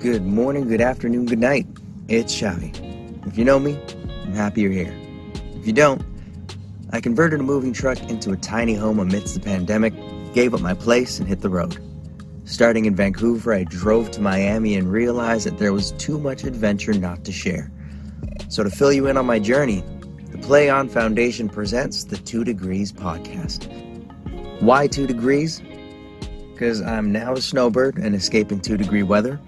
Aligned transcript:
Good 0.00 0.24
morning, 0.24 0.68
good 0.68 0.80
afternoon, 0.80 1.26
good 1.26 1.40
night. 1.40 1.66
It's 2.06 2.32
Xavi. 2.32 3.26
If 3.26 3.36
you 3.36 3.44
know 3.44 3.58
me, 3.58 3.76
I'm 4.22 4.32
happy 4.32 4.60
you're 4.60 4.70
here. 4.70 4.96
If 5.56 5.66
you 5.66 5.72
don't, 5.72 6.00
I 6.92 7.00
converted 7.00 7.40
a 7.40 7.42
moving 7.42 7.72
truck 7.72 7.98
into 8.08 8.30
a 8.30 8.36
tiny 8.36 8.74
home 8.74 9.00
amidst 9.00 9.34
the 9.34 9.40
pandemic, 9.40 9.92
gave 10.34 10.54
up 10.54 10.60
my 10.60 10.72
place, 10.72 11.18
and 11.18 11.26
hit 11.26 11.40
the 11.40 11.48
road. 11.48 11.82
Starting 12.44 12.84
in 12.84 12.94
Vancouver, 12.94 13.52
I 13.52 13.64
drove 13.64 14.12
to 14.12 14.20
Miami 14.20 14.76
and 14.76 14.92
realized 14.92 15.48
that 15.48 15.58
there 15.58 15.72
was 15.72 15.90
too 15.92 16.20
much 16.20 16.44
adventure 16.44 16.94
not 16.94 17.24
to 17.24 17.32
share. 17.32 17.68
So, 18.48 18.62
to 18.62 18.70
fill 18.70 18.92
you 18.92 19.08
in 19.08 19.16
on 19.16 19.26
my 19.26 19.40
journey, 19.40 19.82
the 20.30 20.38
Play 20.38 20.70
On 20.70 20.88
Foundation 20.88 21.48
presents 21.48 22.04
the 22.04 22.18
Two 22.18 22.44
Degrees 22.44 22.92
podcast. 22.92 23.66
Why 24.62 24.86
two 24.86 25.08
degrees? 25.08 25.60
Because 26.52 26.82
I'm 26.82 27.10
now 27.10 27.32
a 27.32 27.40
snowbird 27.40 27.98
and 27.98 28.14
escaping 28.14 28.60
two 28.60 28.76
degree 28.76 29.02
weather. 29.02 29.40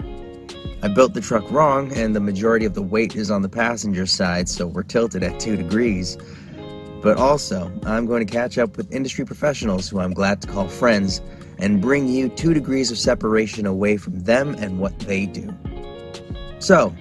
I 0.83 0.89
built 0.89 1.13
the 1.13 1.21
truck 1.21 1.51
wrong, 1.51 1.93
and 1.93 2.17
the 2.17 2.21
majority 2.21 2.65
of 2.65 2.73
the 2.73 2.81
weight 2.81 3.15
is 3.15 3.31
on 3.31 3.43
the 3.43 3.51
passenger 3.51 4.07
side, 4.07 4.49
so 4.49 4.67
we're 4.67 4.83
tilted 4.83 5.23
at 5.23 5.39
2 5.39 5.55
degrees. 5.57 6.17
But 7.03 7.19
also, 7.19 7.71
I'm 7.85 8.07
going 8.07 8.27
to 8.27 8.33
catch 8.33 8.57
up 8.57 8.79
with 8.79 8.91
industry 8.91 9.27
professionals 9.27 9.91
who 9.91 10.01
I'm 10.01 10.15
glad 10.15 10.41
to 10.41 10.49
call 10.49 10.69
friends 10.69 11.21
and 11.59 11.83
bring 11.83 12.09
you 12.09 12.31
2 12.31 12.55
degrees 12.55 12.91
of 12.91 12.97
separation 12.97 13.67
away 13.67 13.99
from 13.99 14.21
them 14.21 14.55
and 14.55 14.79
what 14.79 14.99
they 15.01 15.27
do. 15.27 15.55
So, 16.61 16.95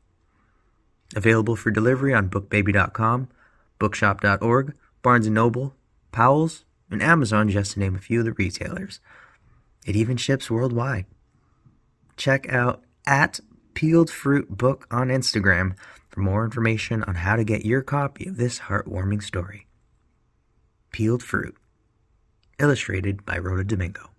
Available 1.18 1.58
for 1.58 1.70
delivery 1.70 2.14
on 2.14 2.30
bookbaby.com, 2.30 3.28
bookshop.org, 3.78 4.74
Barnes 5.02 5.28
& 5.28 5.30
Noble, 5.30 5.76
Powell's, 6.14 6.64
and 6.90 7.04
Amazon, 7.04 7.50
just 7.50 7.74
to 7.74 7.80
name 7.80 7.96
a 7.96 8.00
few 8.00 8.20
of 8.20 8.26
the 8.26 8.32
retailers. 8.32 9.02
It 9.86 9.98
even 9.98 10.16
ships 10.16 10.50
worldwide. 10.50 11.06
Check 12.16 12.52
out 12.52 12.84
at 13.06 13.42
Peeled 13.74 14.10
Fruit 14.10 14.58
Book 14.58 14.88
on 14.90 15.10
Instagram 15.10 15.76
for 16.16 16.22
more 16.22 16.46
information 16.46 17.04
on 17.04 17.16
how 17.16 17.36
to 17.36 17.44
get 17.44 17.66
your 17.66 17.82
copy 17.82 18.26
of 18.26 18.38
this 18.38 18.60
heartwarming 18.60 19.22
story. 19.22 19.68
Peeled 20.92 21.22
Fruit, 21.22 21.58
illustrated 22.58 23.26
by 23.26 23.38
Rhoda 23.38 23.66
Domingo. 23.66 24.12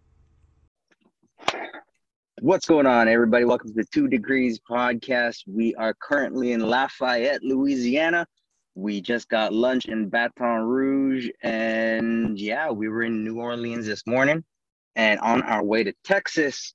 What's 2.43 2.67
going 2.67 2.85
on, 2.85 3.09
everybody? 3.09 3.47
Welcome 3.47 3.71
to 3.71 3.75
the 3.75 3.87
Two 3.87 4.09
Degrees 4.09 4.61
podcast. 4.61 5.45
We 5.47 5.75
are 5.77 5.95
currently 5.95 6.53
in 6.53 6.61
Lafayette, 6.61 7.43
Louisiana. 7.43 8.27
We 8.75 9.01
just 9.01 9.31
got 9.31 9.55
lunch 9.55 9.87
in 9.87 10.11
Baton 10.11 10.65
Rouge, 10.65 11.31
and 11.43 12.39
yeah, 12.39 12.71
we 12.71 12.91
were 12.91 13.05
in 13.05 13.25
New 13.25 13.41
Orleans 13.41 13.87
this 13.87 14.06
morning 14.06 14.45
and 14.97 15.19
on 15.21 15.41
our 15.45 15.65
way 15.65 15.83
to 15.83 15.95
Texas. 16.05 16.75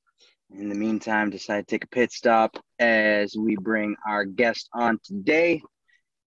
In 0.57 0.67
the 0.67 0.75
meantime, 0.75 1.29
decided 1.29 1.67
to 1.67 1.72
take 1.72 1.85
a 1.85 1.88
pit 1.88 2.12
stop 2.12 2.57
as 2.78 3.38
we 3.38 3.56
bring 3.56 3.95
our 4.07 4.25
guest 4.25 4.67
on 4.73 5.00
today. 5.01 5.62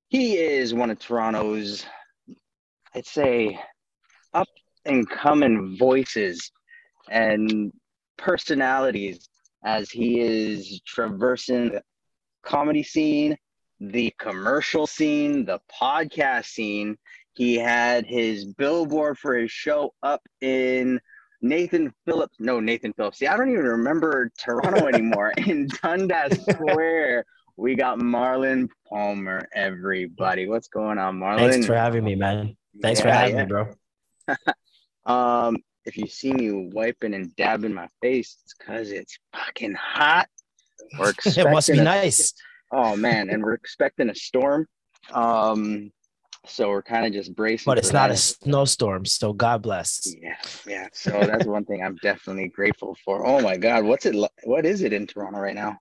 He 0.09 0.39
is 0.39 0.73
one 0.73 0.91
of 0.91 0.99
Toronto's, 0.99 1.85
I'd 2.95 3.07
say, 3.07 3.59
up 4.33 4.49
and 4.87 5.09
coming 5.09 5.77
voices 5.79 6.51
and 7.11 7.71
personalities 8.17 9.29
as 9.63 9.91
he 9.91 10.21
is 10.21 10.81
traversing 10.87 11.71
the 11.71 11.83
comedy 12.43 12.83
scene, 12.83 13.37
the 13.79 14.15
commercial 14.19 14.87
scene, 14.87 15.45
the 15.45 15.61
podcast 15.81 16.47
scene. 16.47 16.97
He 17.35 17.57
had 17.57 18.07
his 18.07 18.47
billboard 18.47 19.19
for 19.19 19.37
his 19.37 19.51
show 19.51 19.93
up 20.03 20.23
in 20.41 20.99
Nathan 21.45 21.93
Phillips. 22.07 22.37
No, 22.41 22.59
Nathan 22.59 22.95
Phillips. 22.95 23.19
See, 23.19 23.27
I 23.27 23.37
don't 23.37 23.53
even 23.53 23.67
remember 23.67 24.31
Toronto 24.39 24.87
anymore. 24.93 25.33
in 25.37 25.69
Dundas 25.83 26.43
Square, 26.47 27.27
we 27.59 27.75
got 27.75 27.99
Marlon 27.99 28.69
Palmer. 28.89 29.47
Everybody, 29.55 30.49
what's 30.49 30.69
going 30.69 30.99
on, 30.99 31.19
Marlon? 31.21 31.51
Thanks 31.51 31.67
for 31.67 31.75
having 31.75 32.03
me, 32.03 32.15
man. 32.15 32.57
Thanks 32.81 33.01
yeah, 33.01 33.05
for 33.05 33.11
having 33.11 33.37
yeah. 33.37 33.45
me, 33.45 33.49
bro. 33.49 33.75
um, 35.07 35.59
if 35.85 35.99
you 35.99 36.07
see 36.07 36.33
me 36.33 36.71
wiping 36.73 37.13
and 37.13 37.37
dabbing 37.37 37.75
my 37.75 37.89
face, 38.01 38.39
it's 38.43 38.55
because 38.59 38.91
it's 38.91 39.19
fucking 39.35 39.75
hot. 39.75 40.29
We're 40.99 41.11
it 41.27 41.51
must 41.51 41.71
be 41.71 41.79
a, 41.79 41.85
nice. 41.85 42.33
Oh 42.73 42.97
man, 42.97 43.29
and 43.29 43.43
we're 43.43 43.53
expecting 43.53 44.09
a 44.09 44.15
storm. 44.15 44.67
Um, 45.13 45.93
so 46.47 46.69
we're 46.69 46.83
kind 46.83 47.07
of 47.07 47.13
just 47.13 47.35
bracing. 47.35 47.65
But 47.71 47.79
it's 47.79 47.93
not 47.93 48.09
that. 48.09 48.15
a 48.15 48.17
snowstorm, 48.17 49.05
so 49.05 49.33
God 49.33 49.63
bless. 49.63 50.15
Yeah, 50.21 50.37
yeah. 50.67 50.89
So 50.93 51.11
that's 51.11 51.47
one 51.47 51.65
thing 51.65 51.83
I'm 51.83 51.97
definitely 51.97 52.49
grateful 52.49 52.97
for. 53.05 53.27
Oh 53.27 53.41
my 53.41 53.57
God, 53.57 53.85
what's 53.85 54.07
it? 54.07 54.15
What 54.45 54.67
is 54.67 54.83
it 54.83 54.93
in 54.93 55.07
Toronto 55.07 55.39
right 55.39 55.55
now? 55.55 55.79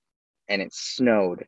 and 0.49 0.63
it 0.63 0.73
snowed 0.73 1.45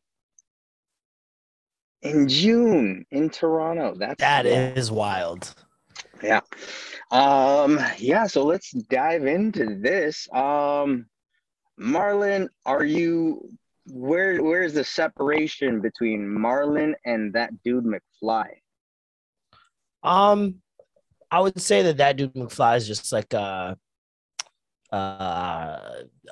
in 2.03 2.28
June 2.28 3.06
in 3.10 3.31
Toronto. 3.31 3.95
That's 3.97 4.21
that 4.21 4.45
is 4.47 4.91
wild. 4.91 5.55
Yeah. 6.22 6.41
Um 7.10 7.81
yeah, 7.99 8.27
so 8.27 8.45
let's 8.45 8.72
dive 8.72 9.27
into 9.27 9.78
this. 9.81 10.28
Um 10.33 11.06
Marlon, 11.81 12.49
are 12.66 12.84
you 12.84 13.50
where 13.91 14.43
where's 14.43 14.75
the 14.75 14.84
separation 14.84 15.81
between 15.81 16.21
Marlon 16.26 16.94
and 17.04 17.32
that 17.34 17.50
dude 17.62 17.84
McFly? 17.84 18.49
Um, 20.03 20.56
I 21.31 21.41
would 21.41 21.60
say 21.60 21.82
that 21.82 21.98
that 21.98 22.16
dude 22.16 22.34
McFly 22.34 22.77
is 22.77 22.86
just 22.86 23.13
like 23.13 23.33
a, 23.34 23.77
uh, 24.92 25.91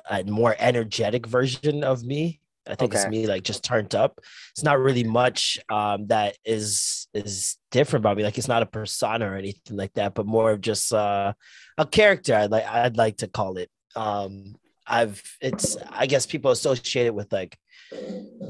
a 0.09 0.23
more 0.25 0.55
energetic 0.57 1.25
version 1.25 1.83
of 1.83 2.03
me. 2.03 2.41
I 2.67 2.75
think 2.75 2.93
okay. 2.93 3.01
it's 3.01 3.09
me 3.09 3.27
like 3.27 3.43
just 3.43 3.63
turned 3.63 3.95
up. 3.95 4.19
It's 4.51 4.63
not 4.63 4.79
really 4.79 5.03
much 5.03 5.59
um, 5.69 6.07
that 6.07 6.37
is 6.43 7.07
is 7.13 7.57
different 7.71 8.03
about 8.03 8.17
me. 8.17 8.23
Like 8.23 8.37
it's 8.37 8.47
not 8.47 8.63
a 8.63 8.65
persona 8.65 9.31
or 9.31 9.35
anything 9.35 9.77
like 9.77 9.93
that, 9.93 10.15
but 10.15 10.25
more 10.25 10.51
of 10.51 10.61
just 10.61 10.93
uh, 10.93 11.33
a 11.77 11.85
character. 11.85 12.35
I'd 12.35 12.51
like 12.51 12.65
I'd 12.65 12.97
like 12.97 13.17
to 13.17 13.27
call 13.27 13.57
it. 13.57 13.69
Um, 13.95 14.55
I've 14.87 15.21
it's 15.41 15.77
I 15.89 16.05
guess 16.05 16.25
people 16.25 16.51
associate 16.51 17.07
it 17.07 17.15
with 17.15 17.31
like 17.31 17.57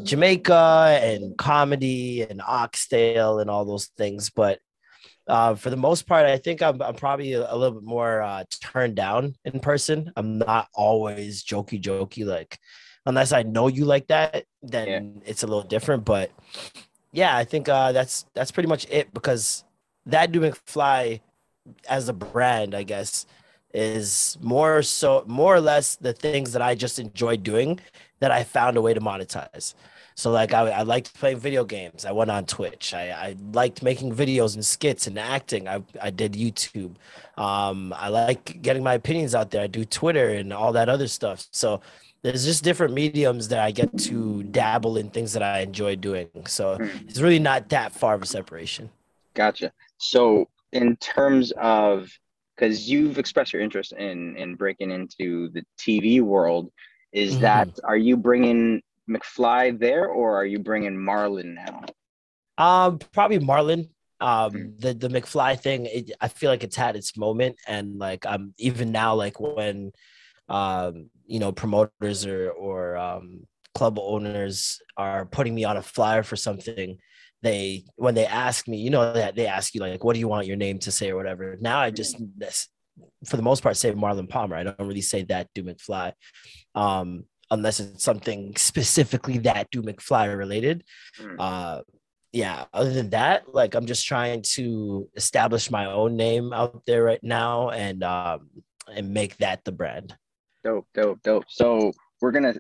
Jamaica 0.04 1.00
and 1.02 1.38
comedy 1.38 2.24
and 2.24 2.42
oxtail 2.42 3.40
and 3.40 3.50
all 3.50 3.66
those 3.66 3.88
things, 3.98 4.30
but 4.30 4.60
uh, 5.28 5.56
for 5.56 5.70
the 5.70 5.76
most 5.76 6.08
part, 6.08 6.26
I 6.26 6.38
think 6.38 6.62
I'm, 6.62 6.82
I'm 6.82 6.96
probably 6.96 7.34
a, 7.34 7.52
a 7.52 7.56
little 7.56 7.82
bit 7.82 7.88
more 7.88 8.22
uh, 8.22 8.46
turned 8.62 8.96
down 8.96 9.36
in 9.44 9.60
person. 9.60 10.12
I'm 10.16 10.38
not 10.38 10.70
always 10.74 11.44
jokey 11.44 11.82
jokey 11.82 12.26
like 12.26 12.58
unless 13.08 13.32
I 13.32 13.44
know 13.44 13.68
you 13.68 13.86
like 13.86 14.08
that, 14.08 14.44
then 14.62 14.88
yeah. 14.88 15.02
it's 15.26 15.44
a 15.44 15.48
little 15.48 15.64
different. 15.64 16.06
But 16.06 16.32
yeah, 17.12 17.36
I 17.36 17.46
think 17.46 17.68
uh, 17.70 17.92
that's 17.94 18.26
that's 18.34 18.52
pretty 18.52 18.70
much 18.70 18.86
it 18.90 19.14
because 19.14 19.64
that 20.06 20.32
dude 20.32 20.44
McFly 20.44 21.22
as 21.90 22.10
a 22.10 22.14
brand, 22.14 22.76
I 22.76 22.84
guess, 22.84 23.26
is 23.78 24.40
more 24.42 24.82
so 24.82 25.24
more 25.28 25.56
or 25.56 25.62
less 25.62 25.96
the 25.98 26.12
things 26.12 26.52
that 26.54 26.64
I 26.64 26.74
just 26.74 26.98
enjoy 26.98 27.38
doing 27.38 27.80
that 28.20 28.32
I 28.32 28.44
found 28.44 28.76
a 28.76 28.82
way 28.82 28.96
to 28.96 29.00
monetize. 29.00 29.76
So 30.16 30.32
like 30.32 30.52
I, 30.52 30.62
I 30.72 30.82
liked 30.82 31.14
playing 31.14 31.38
video 31.38 31.64
games. 31.64 32.04
I 32.04 32.12
went 32.12 32.32
on 32.32 32.48
Twitch. 32.48 32.96
I, 32.96 33.12
I 33.12 33.36
liked 33.54 33.84
making 33.84 34.16
videos 34.16 34.56
and 34.56 34.66
skits 34.66 35.06
and 35.06 35.20
acting. 35.20 35.68
I, 35.68 35.84
I 36.02 36.10
did 36.10 36.34
YouTube. 36.34 36.96
Um, 37.38 37.94
I 37.96 38.10
like 38.10 38.64
getting 38.64 38.82
my 38.84 38.96
opinions 38.96 39.36
out 39.36 39.52
there. 39.52 39.62
I 39.62 39.68
do 39.68 39.86
Twitter 39.86 40.30
and 40.30 40.52
all 40.52 40.72
that 40.72 40.90
other 40.90 41.08
stuff. 41.08 41.46
So 41.52 41.82
there's 42.24 42.46
just 42.46 42.64
different 42.64 42.96
mediums 42.96 43.48
that 43.50 43.60
I 43.60 43.70
get 43.70 43.96
to 44.00 44.42
dabble 44.42 44.98
in 44.98 45.12
things 45.12 45.34
that 45.34 45.44
I 45.44 45.60
enjoy 45.60 45.96
doing. 45.98 46.30
So 46.48 46.78
hmm. 46.78 46.88
it's 47.08 47.20
really 47.20 47.38
not 47.38 47.70
that 47.70 47.92
far 47.92 48.16
of 48.16 48.24
a 48.24 48.26
separation. 48.26 48.90
Gotcha. 49.36 49.72
So 50.00 50.50
in 50.72 50.96
terms 50.96 51.52
of 51.52 52.10
because 52.58 52.90
you've 52.90 53.20
expressed 53.20 53.54
your 53.54 53.62
interest 53.62 53.94
in 53.94 54.36
in 54.38 54.56
breaking 54.56 54.92
into 54.92 55.50
the 55.50 55.64
TV 55.80 56.22
world, 56.22 56.72
is 57.12 57.34
mm-hmm. 57.34 57.42
that 57.42 57.70
are 57.84 57.98
you 57.98 58.18
bringing 58.18 58.82
McFly 59.10 59.78
there 59.78 60.08
or 60.08 60.36
are 60.36 60.46
you 60.46 60.60
bringing 60.60 60.96
Marlon 60.96 61.56
now? 61.56 61.84
Um, 62.58 63.00
probably 63.14 63.40
Marlon. 63.40 63.90
Um, 64.20 64.52
mm-hmm. 64.52 64.70
the 64.80 64.94
the 64.94 65.10
McFly 65.10 65.60
thing, 65.60 65.86
it, 65.86 66.12
I 66.20 66.28
feel 66.28 66.50
like 66.50 66.64
it's 66.64 66.76
had 66.76 66.96
its 66.96 67.16
moment, 67.16 67.58
and 67.68 68.00
like 68.00 68.26
um, 68.26 68.54
even 68.58 68.92
now, 68.92 69.14
like 69.14 69.40
when 69.40 69.92
um, 70.50 71.10
you 71.26 71.40
know, 71.40 71.52
promoters 71.52 72.26
or 72.26 72.52
or 72.52 72.98
um, 72.98 73.46
club 73.76 74.00
owners 74.00 74.82
are 74.96 75.26
putting 75.26 75.54
me 75.54 75.66
on 75.66 75.78
a 75.78 75.82
flyer 75.82 76.24
for 76.24 76.36
something, 76.36 76.98
they 77.42 77.86
when 77.96 78.16
they 78.16 78.26
ask 78.26 78.68
me, 78.68 78.78
you 78.78 78.90
know, 78.90 79.14
that 79.14 79.36
they 79.36 79.48
ask 79.48 79.74
you 79.76 79.82
like, 79.82 80.04
what 80.04 80.14
do 80.14 80.20
you 80.20 80.28
want 80.28 80.48
your 80.48 80.58
name 80.58 80.80
to 80.80 80.92
say 80.92 81.12
or 81.12 81.16
whatever. 81.16 81.58
Now 81.60 81.80
I 81.80 81.92
just 81.92 82.22
for 83.26 83.38
the 83.38 83.44
most 83.44 83.62
part 83.62 83.78
say 83.78 83.92
Marlon 83.92 84.30
Palmer. 84.30 84.56
I 84.56 84.64
don't 84.64 84.80
really 84.80 85.02
say 85.02 85.24
that 85.24 85.48
dude 85.54 85.68
McFly. 85.68 86.14
Um, 86.76 87.26
unless 87.50 87.80
it's 87.80 88.04
something 88.04 88.54
specifically 88.58 89.38
that 89.40 89.70
dude 89.72 89.86
McFly 89.86 90.36
related. 90.36 90.84
Mm. 91.20 91.36
Uh, 91.40 91.82
yeah, 92.34 92.66
other 92.74 92.92
than 92.92 93.10
that, 93.12 93.54
like 93.54 93.74
I'm 93.74 93.86
just 93.86 94.06
trying 94.06 94.42
to 94.54 95.10
establish 95.16 95.72
my 95.72 95.86
own 95.86 96.16
name 96.16 96.54
out 96.54 96.84
there 96.86 97.04
right 97.04 97.24
now 97.24 97.70
and 97.70 98.04
um, 98.04 98.50
and 98.94 99.14
make 99.14 99.38
that 99.38 99.64
the 99.64 99.72
brand. 99.72 100.16
Dope, 100.64 100.88
dope, 100.94 101.22
dope. 101.24 101.46
So 101.48 101.94
we're 102.22 102.32
gonna 102.32 102.56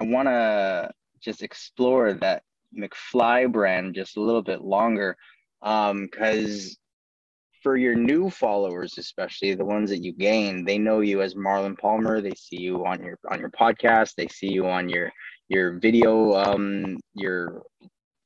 I 0.00 0.04
wanna 0.04 0.92
just 1.20 1.42
explore 1.42 2.12
that 2.14 2.42
McFly 2.76 3.50
brand 3.50 3.94
just 3.94 4.16
a 4.16 4.20
little 4.20 4.42
bit 4.42 4.62
longer. 4.62 5.16
Um, 5.62 6.08
because 6.10 6.78
for 7.62 7.76
your 7.76 7.94
new 7.94 8.30
followers, 8.30 8.98
especially 8.98 9.54
the 9.54 9.64
ones 9.64 9.90
that 9.90 9.98
you 9.98 10.12
gain, 10.12 10.64
they 10.64 10.78
know 10.78 11.00
you 11.00 11.22
as 11.22 11.34
Marlon 11.34 11.76
Palmer. 11.78 12.20
They 12.20 12.34
see 12.34 12.60
you 12.60 12.86
on 12.86 13.02
your 13.02 13.18
on 13.30 13.40
your 13.40 13.50
podcast. 13.50 14.14
They 14.16 14.28
see 14.28 14.48
you 14.48 14.66
on 14.66 14.88
your 14.88 15.10
your 15.48 15.78
video, 15.78 16.34
um, 16.34 16.98
your 17.14 17.62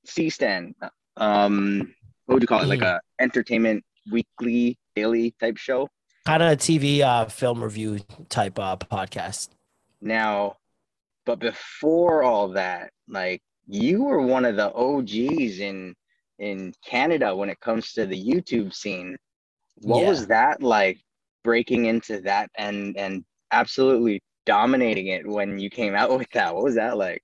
C 0.04 0.28
stand. 0.28 0.74
Um, 1.16 1.94
what 2.26 2.34
would 2.34 2.42
you 2.42 2.46
call 2.46 2.60
it? 2.60 2.66
Mm. 2.66 2.68
Like 2.68 2.82
a 2.82 3.00
entertainment 3.20 3.84
weekly, 4.10 4.78
daily 4.94 5.34
type 5.40 5.56
show. 5.56 5.88
Kind 6.26 6.42
of 6.42 6.52
a 6.52 6.56
TV 6.56 7.00
uh, 7.00 7.24
film 7.26 7.62
review 7.62 8.00
type 8.28 8.58
uh, 8.58 8.76
podcast. 8.76 9.48
Now, 10.00 10.56
but 11.26 11.38
before 11.38 12.22
all 12.22 12.48
that, 12.50 12.90
like 13.08 13.42
you 13.72 14.04
were 14.04 14.20
one 14.20 14.44
of 14.44 14.56
the 14.56 14.72
OGs 14.74 15.60
in 15.60 15.94
in 16.38 16.72
Canada 16.84 17.34
when 17.34 17.48
it 17.48 17.60
comes 17.60 17.92
to 17.94 18.04
the 18.04 18.22
YouTube 18.22 18.74
scene. 18.74 19.16
What 19.76 20.02
yeah. 20.02 20.08
was 20.10 20.26
that 20.26 20.62
like 20.62 21.00
breaking 21.42 21.86
into 21.86 22.20
that 22.20 22.50
and 22.56 22.96
and 22.96 23.24
absolutely 23.50 24.20
dominating 24.44 25.06
it 25.08 25.26
when 25.26 25.58
you 25.58 25.70
came 25.70 25.94
out 25.94 26.10
with 26.19 26.28
that? 26.34 26.54
What 26.54 26.64
was 26.64 26.74
that 26.74 26.98
like? 26.98 27.22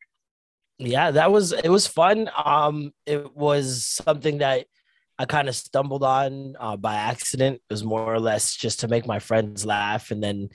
Yeah, 0.78 1.10
that 1.10 1.30
was 1.30 1.52
it 1.52 1.68
was 1.68 1.86
fun. 1.86 2.30
Um 2.42 2.92
it 3.04 3.36
was 3.36 3.84
something 3.84 4.38
that 4.38 4.66
I 5.18 5.26
kind 5.26 5.48
of 5.48 5.56
stumbled 5.56 6.04
on 6.04 6.54
uh, 6.60 6.76
by 6.76 6.94
accident. 6.94 7.56
It 7.56 7.72
was 7.72 7.82
more 7.82 8.14
or 8.14 8.20
less 8.20 8.54
just 8.54 8.80
to 8.80 8.88
make 8.88 9.04
my 9.04 9.18
friends 9.18 9.66
laugh 9.66 10.12
and 10.12 10.22
then 10.22 10.48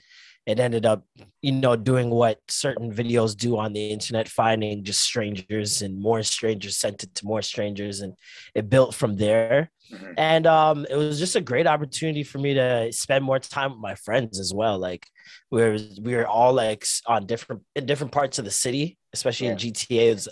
it 0.46 0.60
ended 0.60 0.84
up, 0.84 1.04
you 1.40 1.52
know, 1.52 1.74
doing 1.74 2.10
what 2.10 2.38
certain 2.48 2.92
videos 2.92 3.34
do 3.36 3.56
on 3.56 3.72
the 3.72 3.88
internet, 3.88 4.28
finding 4.28 4.84
just 4.84 5.00
strangers 5.00 5.80
and 5.80 5.98
more 5.98 6.22
strangers 6.22 6.76
sent 6.76 7.02
it 7.02 7.14
to 7.14 7.26
more 7.26 7.40
strangers, 7.42 8.00
and 8.00 8.14
it 8.54 8.68
built 8.68 8.94
from 8.94 9.16
there. 9.16 9.70
Mm-hmm. 9.92 10.12
And 10.18 10.46
um, 10.46 10.86
it 10.88 10.96
was 10.96 11.18
just 11.18 11.36
a 11.36 11.40
great 11.40 11.66
opportunity 11.66 12.22
for 12.22 12.38
me 12.38 12.54
to 12.54 12.92
spend 12.92 13.24
more 13.24 13.38
time 13.38 13.72
with 13.72 13.80
my 13.80 13.94
friends 13.94 14.38
as 14.38 14.52
well. 14.52 14.78
Like 14.78 15.06
we 15.50 15.62
were 15.62 15.78
we 16.02 16.14
were 16.14 16.26
all 16.26 16.52
like 16.52 16.84
on 17.06 17.26
different 17.26 17.62
in 17.74 17.86
different 17.86 18.12
parts 18.12 18.38
of 18.38 18.44
the 18.44 18.50
city, 18.50 18.98
especially 19.14 19.46
yeah. 19.46 19.52
in 19.52 19.58
GTA. 19.58 20.12
Was, 20.12 20.28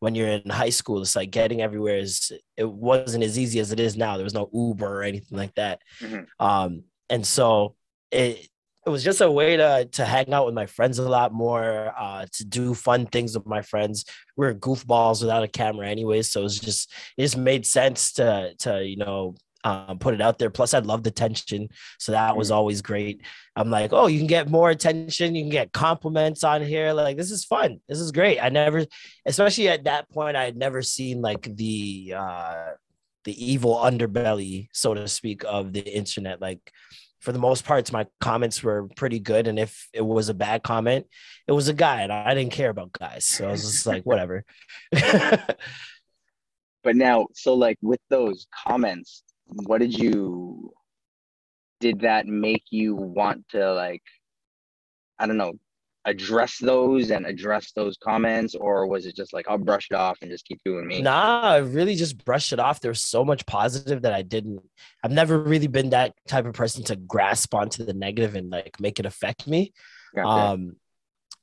when 0.00 0.14
you're 0.14 0.28
in 0.28 0.48
high 0.48 0.70
school, 0.70 1.02
it's 1.02 1.16
like 1.16 1.30
getting 1.30 1.60
everywhere 1.60 1.98
is 1.98 2.32
it 2.56 2.68
wasn't 2.68 3.24
as 3.24 3.38
easy 3.38 3.60
as 3.60 3.72
it 3.72 3.80
is 3.80 3.96
now. 3.96 4.16
There 4.16 4.24
was 4.24 4.34
no 4.34 4.48
Uber 4.52 5.00
or 5.00 5.02
anything 5.02 5.36
like 5.36 5.54
that. 5.56 5.80
Mm-hmm. 6.00 6.44
Um, 6.44 6.84
and 7.10 7.26
so 7.26 7.74
it 8.10 8.48
it 8.86 8.90
was 8.90 9.04
just 9.04 9.20
a 9.20 9.30
way 9.30 9.56
to 9.56 9.88
to 9.92 10.04
hang 10.04 10.32
out 10.32 10.46
with 10.46 10.54
my 10.54 10.66
friends 10.66 10.98
a 10.98 11.08
lot 11.08 11.32
more, 11.32 11.92
uh, 11.98 12.26
to 12.32 12.44
do 12.44 12.74
fun 12.74 13.06
things 13.06 13.36
with 13.36 13.46
my 13.46 13.62
friends. 13.62 14.04
We 14.36 14.46
are 14.46 14.54
goofballs 14.54 15.20
without 15.20 15.42
a 15.42 15.48
camera, 15.48 15.88
anyways, 15.88 16.30
so 16.30 16.40
it 16.40 16.44
was 16.44 16.58
just 16.58 16.92
it 17.16 17.22
just 17.22 17.36
made 17.36 17.66
sense 17.66 18.12
to 18.14 18.54
to 18.60 18.84
you 18.84 18.96
know 18.96 19.34
um, 19.64 19.98
put 19.98 20.14
it 20.14 20.22
out 20.22 20.38
there. 20.38 20.50
Plus, 20.50 20.72
I 20.72 20.78
love 20.78 21.02
the 21.02 21.10
tension, 21.10 21.68
so 21.98 22.12
that 22.12 22.36
was 22.36 22.50
mm. 22.50 22.54
always 22.54 22.80
great. 22.80 23.22
I'm 23.56 23.70
like, 23.70 23.92
oh, 23.92 24.06
you 24.06 24.18
can 24.18 24.26
get 24.26 24.48
more 24.48 24.70
attention, 24.70 25.34
you 25.34 25.42
can 25.42 25.50
get 25.50 25.72
compliments 25.72 26.44
on 26.44 26.62
here. 26.62 26.92
Like, 26.92 27.16
this 27.16 27.30
is 27.30 27.44
fun. 27.44 27.80
This 27.88 27.98
is 27.98 28.12
great. 28.12 28.40
I 28.40 28.48
never, 28.48 28.86
especially 29.26 29.68
at 29.68 29.84
that 29.84 30.08
point, 30.10 30.36
I 30.36 30.44
had 30.44 30.56
never 30.56 30.80
seen 30.82 31.20
like 31.20 31.42
the 31.54 32.14
uh, 32.16 32.68
the 33.24 33.52
evil 33.52 33.76
underbelly, 33.76 34.68
so 34.72 34.94
to 34.94 35.06
speak, 35.06 35.44
of 35.46 35.74
the 35.74 35.82
internet. 35.82 36.40
Like, 36.40 36.72
for 37.20 37.32
the 37.32 37.38
most 37.38 37.64
parts, 37.64 37.92
my 37.92 38.06
comments 38.20 38.62
were 38.62 38.88
pretty 38.96 39.18
good. 39.18 39.46
And 39.46 39.58
if 39.58 39.88
it 39.92 40.04
was 40.04 40.28
a 40.28 40.34
bad 40.34 40.62
comment, 40.62 41.06
it 41.46 41.52
was 41.52 41.68
a 41.68 41.74
guy, 41.74 42.02
and 42.02 42.12
I 42.12 42.34
didn't 42.34 42.52
care 42.52 42.70
about 42.70 42.92
guys. 42.92 43.26
So 43.26 43.46
I 43.46 43.50
was 43.50 43.62
just 43.62 43.86
like, 43.86 44.02
whatever. 44.04 44.44
but 44.92 45.56
now, 46.96 47.26
so 47.34 47.54
like 47.54 47.78
with 47.82 48.00
those 48.08 48.46
comments, 48.54 49.22
what 49.46 49.78
did 49.78 49.96
you 49.96 50.72
did 51.80 52.00
that 52.00 52.26
make 52.26 52.64
you 52.70 52.94
want 52.94 53.48
to 53.48 53.72
like 53.72 54.02
I 55.18 55.26
don't 55.26 55.36
know, 55.36 55.52
address 56.06 56.56
those 56.58 57.10
and 57.10 57.26
address 57.26 57.72
those 57.72 57.98
comments 58.02 58.54
or 58.54 58.86
was 58.86 59.04
it 59.04 59.14
just 59.14 59.34
like 59.34 59.46
i'll 59.48 59.58
brush 59.58 59.88
it 59.90 59.94
off 59.94 60.16
and 60.22 60.30
just 60.30 60.46
keep 60.46 60.58
doing 60.64 60.86
me 60.86 61.02
nah 61.02 61.42
i 61.42 61.56
really 61.58 61.94
just 61.94 62.24
brushed 62.24 62.52
it 62.52 62.58
off. 62.58 62.80
There's 62.80 63.02
so 63.02 63.24
much 63.24 63.44
positive 63.44 64.02
that 64.02 64.14
i 64.14 64.22
didn't 64.22 64.60
i've 65.04 65.10
never 65.10 65.38
really 65.38 65.66
been 65.66 65.90
that 65.90 66.14
type 66.26 66.46
of 66.46 66.54
person 66.54 66.84
to 66.84 66.96
grasp 66.96 67.54
onto 67.54 67.84
the 67.84 67.92
negative 67.92 68.34
and 68.34 68.50
like 68.50 68.80
make 68.80 68.98
it 68.98 69.06
affect 69.06 69.46
me. 69.46 69.72
Gotcha. 70.14 70.28
um 70.28 70.76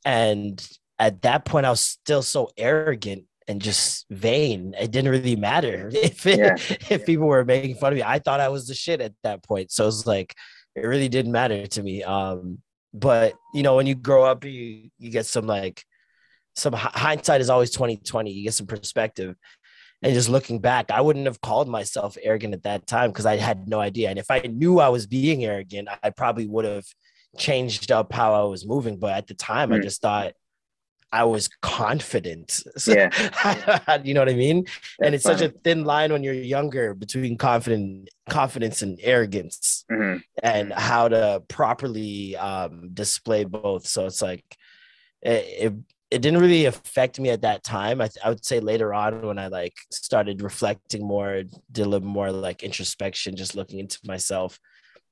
and 0.04 0.68
at 0.98 1.22
that 1.22 1.46
point 1.46 1.68
i 1.68 1.70
was 1.70 1.82
still 1.82 2.24
so 2.24 2.50
arrogant 2.58 3.26
and 3.50 3.62
just 3.62 4.06
vain. 4.10 4.76
It 4.78 4.92
didn't 4.92 5.12
really 5.12 5.38
matter 5.38 5.90
if 5.94 6.26
it, 6.26 6.40
yeah. 6.40 6.56
if 6.90 7.06
people 7.06 7.28
were 7.28 7.46
making 7.46 7.76
fun 7.76 7.94
of 7.94 7.98
me. 7.98 8.04
I 8.04 8.20
thought 8.20 8.40
i 8.40 8.50
was 8.50 8.68
the 8.68 8.74
shit 8.74 9.02
at 9.02 9.14
that 9.24 9.44
point. 9.44 9.72
So 9.72 9.88
it's 9.88 10.06
like 10.06 10.34
it 10.76 10.82
really 10.86 11.10
didn't 11.10 11.32
matter 11.32 11.68
to 11.68 11.84
me. 11.84 12.04
Um 12.04 12.60
but 13.00 13.36
you 13.54 13.64
know 13.64 13.76
when 13.76 13.88
you 13.88 13.96
grow 13.96 14.24
up 14.24 14.44
you 14.44 14.90
you 14.98 15.10
get 15.10 15.26
some 15.26 15.46
like 15.46 15.84
some 16.56 16.74
hindsight 16.74 17.42
is 17.42 17.50
always 17.50 17.70
2020 17.72 18.32
you 18.32 18.44
get 18.44 18.54
some 18.54 18.68
perspective. 18.68 19.36
And 20.04 20.14
just 20.14 20.30
looking 20.30 20.60
back 20.60 20.92
i 20.92 21.02
wouldn't 21.02 21.26
have 21.26 21.42
called 21.42 21.68
myself 21.68 22.18
arrogant 22.22 22.54
at 22.54 22.64
that 22.64 22.86
time 22.88 23.10
because 23.10 23.26
i 23.26 23.38
had 23.38 23.68
no 23.68 23.80
idea. 23.80 24.10
And 24.10 24.20
if 24.20 24.30
i 24.30 24.40
knew 24.40 24.80
i 24.80 24.90
was 24.90 25.08
being 25.08 25.44
arrogant 25.44 25.90
i 26.04 26.10
probably 26.12 26.48
would 26.48 26.66
have 26.66 26.86
changed 27.38 27.92
up 27.92 28.14
how 28.14 28.34
i 28.34 28.44
was 28.44 28.66
moving. 28.66 28.98
But 28.98 29.14
at 29.14 29.28
the 29.28 29.34
time 29.34 29.70
mm. 29.70 29.76
i 29.76 29.80
just 29.80 30.02
thought 30.02 30.34
I 31.12 31.24
was 31.24 31.50
confident. 31.62 32.64
Yeah. 32.88 33.10
you 34.04 34.14
know 34.14 34.22
what 34.22 34.30
I 34.30 34.36
mean? 34.36 34.64
That's 34.64 34.90
and 35.02 35.16
it's 35.16 35.24
funny. 35.24 35.38
such 35.40 35.50
a 35.50 35.54
thin 35.64 35.84
line 35.84 36.12
when 36.12 36.24
you're 36.24 36.34
younger 36.34 36.94
between 36.94 37.38
confident 37.38 38.10
confidence 38.30 38.82
and 38.82 39.00
arrogance 39.02 39.86
mm-hmm. 39.92 40.18
and 40.42 40.72
how 40.72 41.08
to 41.08 41.44
properly 41.48 42.38
um, 42.38 42.90
display 42.94 43.44
both. 43.44 43.88
So 43.88 44.06
it's 44.06 44.22
like 44.22 44.44
it, 45.22 45.46
it, 45.60 45.74
it 46.10 46.22
didn't 46.22 46.40
really 46.40 46.66
affect 46.66 47.20
me 47.20 47.30
at 47.30 47.42
that 47.42 47.64
time. 47.64 48.00
I, 48.02 48.10
I 48.24 48.30
would 48.30 48.46
say 48.46 48.60
later 48.60 48.94
on 48.94 49.26
when 49.26 49.40
I 49.40 49.48
like 49.48 49.76
started 49.92 50.42
reflecting 50.42 51.06
more, 51.06 51.44
did 51.72 51.86
a 51.86 51.90
little 51.90 52.08
more 52.08 52.32
like 52.32 52.64
introspection, 52.64 53.36
just 53.36 53.56
looking 53.56 53.80
into 53.80 54.00
myself. 54.06 54.60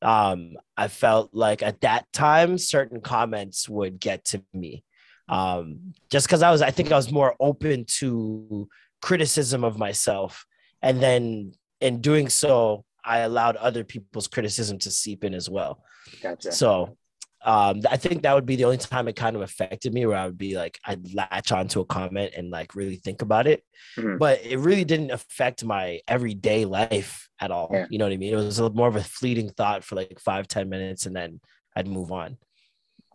Um, 0.01 0.53
I 0.77 0.87
felt 0.87 1.31
like 1.33 1.61
at 1.61 1.81
that 1.81 2.11
time 2.13 2.57
certain 2.57 3.01
comments 3.01 3.67
would 3.67 3.99
get 3.99 4.23
to 4.25 4.43
me 4.53 4.83
um, 5.29 5.93
just 6.09 6.27
because 6.27 6.41
I 6.41 6.51
was, 6.51 6.61
I 6.61 6.71
think 6.71 6.91
I 6.91 6.95
was 6.95 7.11
more 7.11 7.35
open 7.39 7.85
to 7.99 8.67
criticism 9.01 9.63
of 9.63 9.77
myself, 9.77 10.45
and 10.81 11.01
then 11.01 11.53
in 11.81 12.01
doing 12.01 12.29
so, 12.29 12.85
I 13.03 13.19
allowed 13.19 13.55
other 13.57 13.83
people's 13.83 14.27
criticism 14.27 14.79
to 14.79 14.91
seep 14.91 15.23
in 15.23 15.33
as 15.33 15.49
well. 15.49 15.83
Gotcha. 16.21 16.51
So 16.51 16.97
um, 17.43 17.81
I 17.89 17.97
think 17.97 18.23
that 18.23 18.33
would 18.33 18.47
be 18.47 18.55
the 18.55 18.65
only 18.65 18.77
time 18.77 19.07
it 19.07 19.15
kind 19.15 19.35
of 19.35 19.43
affected 19.43 19.93
me 19.93 20.05
where 20.07 20.17
I 20.17 20.25
would 20.25 20.37
be 20.37 20.55
like, 20.55 20.79
I'd 20.83 21.13
latch 21.13 21.51
onto 21.51 21.79
a 21.79 21.85
comment 21.85 22.33
and 22.35 22.49
like 22.49 22.73
really 22.73 22.95
think 22.95 23.21
about 23.21 23.45
it. 23.45 23.63
Mhm. 23.97 24.17
But 24.17 24.43
it 24.43 24.57
really 24.57 24.83
didn't 24.83 25.11
affect 25.11 25.63
my 25.63 25.99
everyday 26.07 26.65
life 26.65 27.29
at 27.39 27.51
all. 27.51 27.69
Yeah. 27.71 27.85
You 27.89 27.99
know 27.99 28.05
what 28.05 28.13
I 28.13 28.17
mean? 28.17 28.33
It 28.33 28.37
was 28.37 28.57
a, 28.57 28.69
more 28.71 28.87
of 28.87 28.95
a 28.95 29.03
fleeting 29.03 29.49
thought 29.51 29.83
for 29.83 29.95
like 29.95 30.19
five, 30.19 30.47
ten 30.47 30.69
minutes 30.69 31.05
and 31.05 31.15
then 31.15 31.39
I'd 31.75 31.87
move 31.87 32.11
on. 32.11 32.37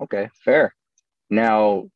Okay, 0.00 0.29
fair. 0.45 0.75
Now, 1.29 1.90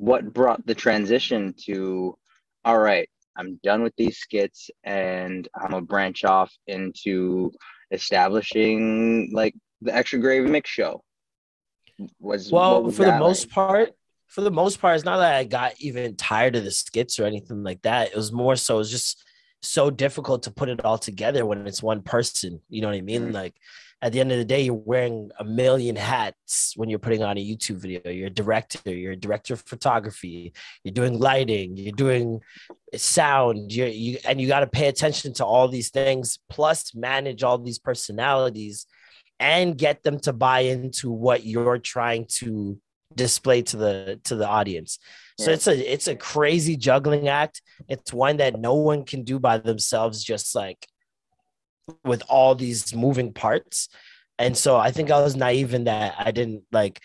what 0.00 0.32
brought 0.32 0.64
the 0.64 0.74
transition 0.74 1.54
to, 1.66 2.16
all 2.64 2.78
right, 2.78 3.06
I'm 3.36 3.60
done 3.62 3.82
with 3.82 3.92
these 3.96 4.16
skits 4.16 4.70
and 4.82 5.46
I'm 5.54 5.72
gonna 5.72 5.82
branch 5.82 6.24
off 6.24 6.50
into 6.66 7.52
establishing 7.90 9.30
like 9.34 9.54
the 9.82 9.94
extra 9.94 10.18
gravy 10.18 10.48
mix 10.48 10.70
show? 10.70 11.04
Was 12.18 12.50
Well, 12.50 12.84
was 12.84 12.96
for 12.96 13.04
the 13.04 13.10
that 13.10 13.20
most 13.20 13.50
part, 13.50 13.90
for 14.26 14.40
the 14.40 14.50
most 14.50 14.80
part, 14.80 14.96
it's 14.96 15.04
not 15.04 15.18
that 15.18 15.34
I 15.34 15.44
got 15.44 15.74
even 15.80 16.16
tired 16.16 16.56
of 16.56 16.64
the 16.64 16.70
skits 16.70 17.20
or 17.20 17.24
anything 17.26 17.62
like 17.62 17.82
that. 17.82 18.08
It 18.08 18.16
was 18.16 18.32
more 18.32 18.56
so 18.56 18.78
it's 18.78 18.88
just 18.88 19.22
so 19.60 19.90
difficult 19.90 20.44
to 20.44 20.50
put 20.50 20.70
it 20.70 20.82
all 20.82 20.96
together 20.96 21.44
when 21.44 21.66
it's 21.66 21.82
one 21.82 22.00
person. 22.00 22.60
You 22.70 22.80
know 22.80 22.88
what 22.88 22.96
I 22.96 23.02
mean? 23.02 23.28
Mhm. 23.28 23.34
Like 23.34 23.54
at 24.02 24.12
the 24.12 24.20
end 24.20 24.32
of 24.32 24.38
the 24.38 24.44
day, 24.44 24.62
you're 24.62 24.74
wearing 24.74 25.30
a 25.38 25.44
million 25.44 25.94
hats 25.94 26.72
when 26.76 26.88
you're 26.88 26.98
putting 26.98 27.22
on 27.22 27.36
a 27.36 27.44
YouTube 27.44 27.76
video. 27.76 28.10
You're 28.10 28.28
a 28.28 28.30
director, 28.30 28.90
you're 28.90 29.12
a 29.12 29.16
director 29.16 29.54
of 29.54 29.60
photography, 29.60 30.52
you're 30.84 30.94
doing 30.94 31.18
lighting, 31.18 31.76
you're 31.76 31.92
doing 31.92 32.40
sound, 32.96 33.72
you're, 33.72 33.88
you 33.88 34.18
and 34.26 34.40
you 34.40 34.48
got 34.48 34.60
to 34.60 34.66
pay 34.66 34.88
attention 34.88 35.34
to 35.34 35.44
all 35.44 35.68
these 35.68 35.90
things, 35.90 36.38
plus 36.48 36.94
manage 36.94 37.42
all 37.42 37.58
these 37.58 37.78
personalities 37.78 38.86
and 39.38 39.76
get 39.76 40.02
them 40.02 40.18
to 40.20 40.32
buy 40.32 40.60
into 40.60 41.10
what 41.10 41.44
you're 41.44 41.78
trying 41.78 42.26
to 42.28 42.78
display 43.14 43.60
to 43.62 43.76
the 43.76 44.20
to 44.24 44.36
the 44.36 44.46
audience. 44.46 44.98
So 45.38 45.50
Yeah. 45.50 45.54
it's 45.54 45.66
a 45.66 45.92
it's 45.92 46.08
a 46.08 46.16
crazy 46.16 46.76
juggling 46.76 47.28
act. 47.28 47.60
It's 47.88 48.12
one 48.12 48.38
that 48.38 48.58
no 48.58 48.74
one 48.74 49.04
can 49.04 49.24
do 49.24 49.38
by 49.38 49.58
themselves 49.58 50.22
just 50.24 50.54
like 50.54 50.86
with 52.04 52.22
all 52.28 52.54
these 52.54 52.94
moving 52.94 53.32
parts. 53.32 53.88
And 54.38 54.56
so 54.56 54.76
I 54.76 54.90
think 54.90 55.10
I 55.10 55.20
was 55.20 55.36
naive 55.36 55.74
in 55.74 55.84
that 55.84 56.14
I 56.18 56.30
didn't 56.30 56.62
like 56.72 57.00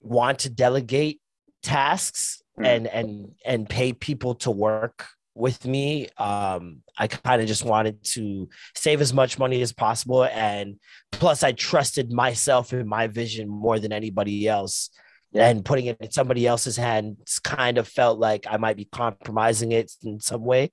want 0.00 0.40
to 0.40 0.50
delegate 0.50 1.20
tasks 1.62 2.42
Mm. 2.58 2.66
and 2.66 2.86
and 2.86 3.32
and 3.44 3.68
pay 3.68 3.92
people 3.92 4.34
to 4.36 4.50
work 4.50 5.06
with 5.34 5.66
me. 5.66 6.08
Um, 6.16 6.82
I 6.96 7.06
kind 7.06 7.42
of 7.42 7.46
just 7.46 7.64
wanted 7.64 8.02
to 8.14 8.48
save 8.74 9.02
as 9.02 9.12
much 9.12 9.38
money 9.38 9.60
as 9.60 9.72
possible, 9.74 10.24
and 10.24 10.76
plus, 11.12 11.42
I 11.42 11.52
trusted 11.52 12.10
myself 12.10 12.72
and 12.72 12.88
my 12.88 13.08
vision 13.08 13.46
more 13.48 13.78
than 13.78 13.92
anybody 13.92 14.48
else. 14.48 14.88
Yeah. 15.32 15.48
And 15.48 15.64
putting 15.64 15.86
it 15.86 15.98
in 16.00 16.10
somebody 16.12 16.46
else's 16.46 16.78
hands 16.78 17.38
kind 17.40 17.76
of 17.76 17.86
felt 17.86 18.18
like 18.18 18.46
I 18.48 18.56
might 18.56 18.76
be 18.76 18.86
compromising 18.86 19.72
it 19.72 19.92
in 20.02 20.18
some 20.20 20.42
way. 20.42 20.72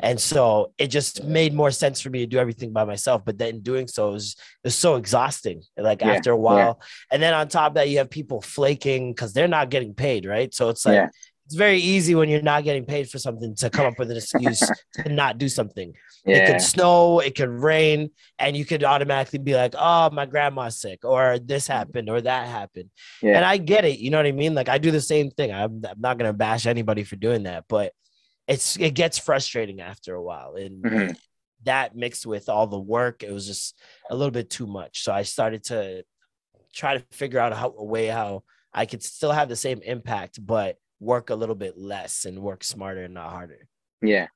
And 0.00 0.20
so 0.20 0.72
it 0.78 0.88
just 0.88 1.24
made 1.24 1.54
more 1.54 1.70
sense 1.70 2.00
for 2.00 2.10
me 2.10 2.20
to 2.20 2.26
do 2.26 2.38
everything 2.38 2.72
by 2.72 2.84
myself. 2.84 3.22
But 3.24 3.38
then 3.38 3.60
doing 3.60 3.88
so 3.88 4.12
was, 4.12 4.36
was 4.62 4.76
so 4.76 4.96
exhausting, 4.96 5.62
like 5.76 6.00
Yeah, 6.00 6.12
after 6.12 6.32
a 6.32 6.36
yeah. 6.36 6.40
while. 6.40 6.82
And 7.10 7.22
then 7.22 7.34
on 7.34 7.48
top 7.48 7.72
of 7.72 7.74
that, 7.74 7.88
you 7.88 7.98
have 7.98 8.10
people 8.10 8.40
flaking 8.40 9.12
because 9.12 9.32
they're 9.32 9.48
not 9.48 9.70
getting 9.70 9.94
paid, 9.94 10.26
right? 10.26 10.52
So 10.54 10.68
it's 10.68 10.84
like, 10.84 10.94
Yeah. 10.94 11.08
it's 11.46 11.54
very 11.54 11.78
easy 11.78 12.14
when 12.14 12.28
you're 12.28 12.42
not 12.42 12.64
getting 12.64 12.84
paid 12.84 13.08
for 13.10 13.18
something 13.18 13.54
to 13.56 13.70
come 13.70 13.86
up 13.86 13.98
with 13.98 14.10
an 14.10 14.16
excuse 14.16 14.60
to 14.94 15.08
not 15.08 15.38
do 15.38 15.48
something. 15.48 15.92
It 16.26 16.36
Yeah, 16.36 16.46
could 16.52 16.60
snow, 16.60 17.20
it 17.20 17.34
could 17.34 17.48
rain, 17.48 18.10
and 18.38 18.56
you 18.56 18.66
could 18.66 18.84
automatically 18.84 19.38
be 19.38 19.54
like, 19.54 19.74
oh, 19.78 20.10
my 20.10 20.26
grandma's 20.26 20.78
sick, 20.78 21.04
or 21.04 21.38
this 21.38 21.64
mm-hmm. 21.64 21.72
happened, 21.72 22.10
or 22.10 22.20
that 22.20 22.46
happened. 22.46 22.90
Yeah. 23.22 23.36
And 23.36 23.44
I 23.44 23.56
get 23.56 23.86
it. 23.86 23.98
You 23.98 24.10
know 24.10 24.18
what 24.18 24.26
I 24.26 24.32
mean? 24.32 24.54
Like, 24.54 24.68
I 24.68 24.78
do 24.78 24.90
the 24.90 25.00
same 25.00 25.30
thing. 25.30 25.52
I'm, 25.52 25.82
I'm 25.88 26.00
not 26.00 26.18
going 26.18 26.28
to 26.28 26.36
bash 26.36 26.66
anybody 26.66 27.04
for 27.04 27.16
doing 27.16 27.44
that, 27.44 27.64
but 27.68 27.92
it's 28.46 28.76
it 28.76 28.94
gets 28.94 29.18
frustrating 29.18 29.80
after 29.80 30.14
a 30.14 30.22
while. 30.22 30.56
And 30.56 30.82
Mhm. 30.84 31.16
that 31.64 31.94
mixed 31.94 32.26
with 32.26 32.48
all 32.48 32.66
the 32.66 32.78
work, 32.78 33.22
it 33.22 33.32
was 33.32 33.46
just 33.46 33.78
a 34.10 34.16
little 34.16 34.30
bit 34.30 34.50
too 34.50 34.66
much. 34.66 35.02
So 35.02 35.12
I 35.12 35.22
started 35.22 35.64
to 35.64 36.04
try 36.72 36.96
to 36.98 37.04
figure 37.10 37.38
out 37.38 37.52
how, 37.52 37.74
a 37.76 37.84
way 37.84 38.06
how 38.06 38.44
I 38.72 38.86
could 38.86 39.02
still 39.02 39.32
have 39.32 39.48
the 39.48 39.56
same 39.56 39.82
impact, 39.82 40.44
but 40.44 40.76
work 41.00 41.30
a 41.30 41.34
little 41.34 41.54
bit 41.54 41.76
less 41.76 42.24
and 42.24 42.40
work 42.40 42.62
smarter 42.62 43.04
and 43.04 43.14
not 43.14 43.30
harder. 43.30 43.66
Yeah. 44.02 44.28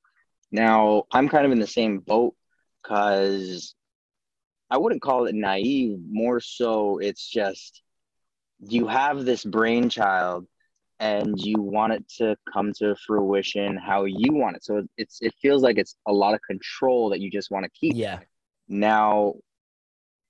Now 0.51 1.05
I'm 1.11 1.29
kind 1.29 1.47
of 1.47 1.53
in 1.53 1.59
the 1.61 1.67
same 1.67 1.99
boat 1.99 2.35
because 2.83 3.75
I 4.71 4.79
wouldn't 4.79 5.03
call 5.03 5.27
it 5.27 5.35
naive. 5.35 5.99
More 6.09 6.41
so, 6.41 6.99
it's 6.99 7.29
just 7.29 7.83
you 8.67 8.87
have 8.87 9.25
this 9.25 9.45
brainchild 9.45 10.47
and 11.01 11.39
you 11.39 11.61
want 11.61 11.93
it 11.93 12.09
to 12.19 12.37
come 12.53 12.73
to 12.79 12.95
fruition 13.07 13.77
how 13.77 14.05
you 14.05 14.33
want 14.33 14.57
it. 14.57 14.65
So 14.65 14.87
it's 14.97 15.19
it 15.21 15.35
feels 15.41 15.63
like 15.63 15.79
it's 15.79 15.97
a 16.07 16.13
lot 16.13 16.35
of 16.35 16.41
control 16.43 17.11
that 17.11 17.21
you 17.21 17.31
just 17.31 17.51
want 17.51 17.65
to 17.65 17.71
keep. 17.71 17.95
Yeah. 17.97 18.21
Now 18.69 19.35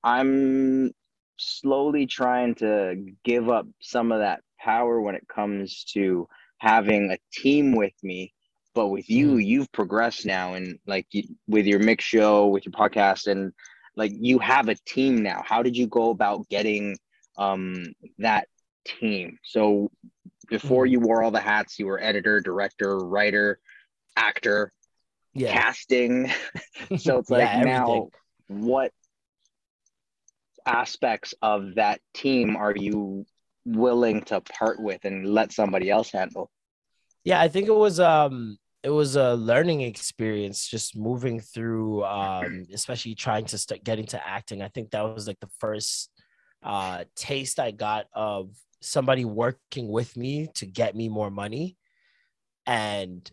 I'm 0.03 0.93
slowly 1.39 2.07
trying 2.07 2.55
to 2.57 2.97
give 3.25 3.49
up 3.49 3.67
some 3.81 4.13
of 4.13 4.21
that 4.21 4.41
power 4.61 5.01
when 5.01 5.15
it 5.15 5.27
comes 5.29 5.85
to 5.93 6.29
having 6.59 7.11
a 7.11 7.19
team 7.33 7.75
with 7.75 7.95
me. 8.03 8.33
But 8.75 8.89
with 8.89 9.09
you, 9.09 9.37
you've 9.37 9.71
progressed 9.71 10.27
now, 10.27 10.55
and 10.55 10.79
like 10.85 11.07
you, 11.13 11.23
with 11.47 11.65
your 11.65 11.79
mix 11.79 12.05
show, 12.05 12.49
with 12.49 12.67
your 12.67 12.73
podcast, 12.73 13.29
and 13.29 13.53
like 13.95 14.11
you 14.19 14.41
have 14.41 14.69
a 14.69 14.75
team 14.87 15.23
now. 15.23 15.45
How 15.47 15.63
did 15.63 15.77
you 15.77 15.87
go 15.87 16.11
about 16.11 16.49
getting 16.49 16.97
um, 17.39 17.95
that 18.19 18.49
team? 18.85 19.39
So 19.45 19.93
before 20.49 20.87
Mhm. 20.87 20.91
you 20.91 21.01
wore 21.01 21.23
all 21.23 21.31
the 21.31 21.41
hats, 21.41 21.79
you 21.79 21.87
were 21.87 22.01
editor, 22.03 22.41
director, 22.41 22.99
writer, 22.99 23.59
actor, 24.17 24.73
Yeah. 25.35 25.53
casting. 25.53 26.31
so 26.99 27.19
it's 27.19 27.31
like 27.31 27.43
Yeah, 27.43 27.63
now 27.65 28.09
what 28.49 28.93
aspects 30.67 31.35
of 31.43 31.75
that 31.75 32.01
team 32.15 32.57
are 32.57 32.75
you 32.75 33.27
willing 33.67 34.23
to 34.23 34.41
part 34.41 34.81
with 34.81 35.05
and 35.05 35.27
let 35.27 35.53
somebody 35.53 35.91
else 35.91 36.11
handle 36.11 36.51
Yeah, 37.25 37.41
I 37.41 37.49
think 37.49 37.69
it 37.69 37.75
was 37.75 38.01
um 38.01 38.59
it 38.83 38.91
was 38.91 39.17
a 39.17 39.35
learning 39.35 39.81
experience 39.81 40.69
just 40.69 40.97
moving 40.97 41.41
through 41.41 42.05
um 42.05 42.67
especially 42.73 43.15
trying 43.15 43.47
to 43.47 43.59
start 43.59 43.83
getting 43.85 44.07
to 44.07 44.27
acting. 44.27 44.63
I 44.63 44.69
think 44.69 44.91
that 44.91 45.03
was 45.03 45.27
like 45.27 45.41
the 45.41 45.51
first 45.59 46.11
uh 46.63 47.05
taste 47.17 47.59
I 47.59 47.71
got 47.71 48.07
of 48.15 48.51
somebody 48.85 49.25
working 49.25 49.89
with 49.89 50.17
me 50.17 50.49
to 50.55 50.67
get 50.67 50.95
me 50.95 51.09
more 51.09 51.31
money 51.31 51.77
and 52.67 53.31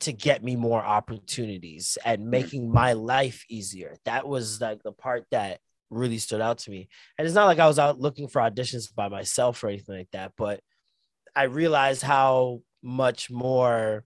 to 0.00 0.12
get 0.12 0.44
me 0.44 0.54
more 0.54 0.82
opportunities 0.84 1.98
and 2.04 2.30
making 2.30 2.72
my 2.72 2.92
life 2.92 3.44
easier. 3.48 3.96
That 4.04 4.28
was 4.28 4.60
like 4.60 4.82
the 4.82 4.92
part 4.92 5.24
that 5.32 5.60
really 5.90 6.18
stood 6.18 6.40
out 6.40 6.58
to 6.58 6.70
me. 6.70 6.88
And 7.18 7.26
it's 7.26 7.34
not 7.34 7.46
like 7.46 7.58
I 7.58 7.66
was 7.66 7.78
out 7.78 7.98
looking 7.98 8.28
for 8.28 8.40
auditions 8.40 8.94
by 8.94 9.08
myself 9.08 9.62
or 9.64 9.68
anything 9.68 9.96
like 9.96 10.10
that, 10.12 10.32
but 10.36 10.60
I 11.34 11.44
realized 11.44 12.02
how 12.02 12.60
much 12.82 13.30
more 13.30 14.04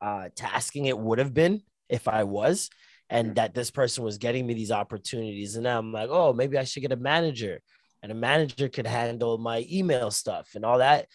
uh, 0.00 0.28
tasking 0.34 0.86
it 0.86 0.98
would 0.98 1.18
have 1.18 1.32
been 1.32 1.62
if 1.88 2.08
I 2.08 2.24
was, 2.24 2.70
and 3.08 3.36
that 3.36 3.54
this 3.54 3.70
person 3.70 4.02
was 4.02 4.18
getting 4.18 4.46
me 4.46 4.54
these 4.54 4.72
opportunities. 4.72 5.54
And 5.54 5.64
now 5.64 5.78
I'm 5.78 5.92
like, 5.92 6.08
oh, 6.10 6.32
maybe 6.32 6.58
I 6.58 6.64
should 6.64 6.82
get 6.82 6.92
a 6.92 6.96
manager, 6.96 7.60
and 8.04 8.12
a 8.12 8.14
manager 8.14 8.68
could 8.68 8.86
handle 8.86 9.38
my 9.38 9.66
email 9.72 10.10
stuff 10.10 10.50
and 10.54 10.64
all 10.64 10.78
that. 10.78 11.06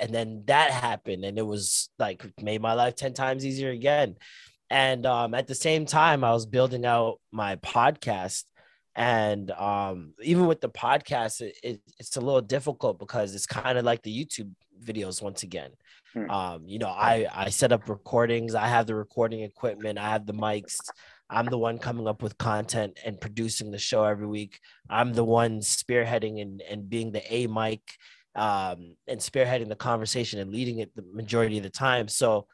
And 0.00 0.14
then 0.14 0.42
that 0.46 0.70
happened, 0.70 1.24
and 1.24 1.38
it 1.38 1.46
was 1.46 1.88
like 1.98 2.22
made 2.40 2.60
my 2.60 2.74
life 2.74 2.96
10 2.96 3.14
times 3.14 3.46
easier 3.46 3.70
again. 3.70 4.16
And 4.68 5.06
um, 5.06 5.32
at 5.34 5.46
the 5.46 5.54
same 5.54 5.86
time, 5.86 6.22
I 6.22 6.32
was 6.32 6.44
building 6.44 6.84
out 6.84 7.18
my 7.32 7.56
podcast. 7.56 8.44
And 8.94 9.50
um, 9.52 10.12
even 10.22 10.46
with 10.46 10.60
the 10.60 10.68
podcast, 10.68 11.40
it, 11.40 11.56
it, 11.62 11.80
it's 11.98 12.16
a 12.16 12.20
little 12.20 12.42
difficult 12.42 12.98
because 12.98 13.34
it's 13.34 13.46
kind 13.46 13.78
of 13.78 13.84
like 13.84 14.02
the 14.02 14.24
YouTube 14.24 14.52
videos 14.84 15.22
once 15.22 15.44
again. 15.44 15.70
Hmm. 16.12 16.30
Um, 16.30 16.62
you 16.66 16.78
know, 16.78 16.88
I 16.88 17.26
I 17.34 17.48
set 17.48 17.72
up 17.72 17.88
recordings. 17.88 18.54
I 18.54 18.68
have 18.68 18.86
the 18.86 18.94
recording 18.94 19.40
equipment. 19.40 19.98
I 19.98 20.10
have 20.10 20.26
the 20.26 20.34
mics. 20.34 20.76
I'm 21.30 21.46
the 21.46 21.58
one 21.58 21.78
coming 21.78 22.06
up 22.06 22.22
with 22.22 22.36
content 22.38 22.98
and 23.04 23.20
producing 23.20 23.70
the 23.70 23.78
show 23.78 24.04
every 24.04 24.26
week. 24.26 24.60
I'm 24.90 25.12
the 25.14 25.24
one 25.24 25.60
spearheading 25.60 26.40
and, 26.42 26.62
and 26.62 26.88
being 26.88 27.12
the 27.12 27.22
A 27.34 27.46
mic 27.46 27.80
um, 28.34 28.96
and 29.08 29.20
spearheading 29.20 29.68
the 29.68 29.76
conversation 29.76 30.40
and 30.40 30.50
leading 30.50 30.78
it 30.78 30.94
the 30.94 31.04
majority 31.12 31.56
of 31.56 31.62
the 31.62 31.70
time. 31.70 32.08
So 32.08 32.46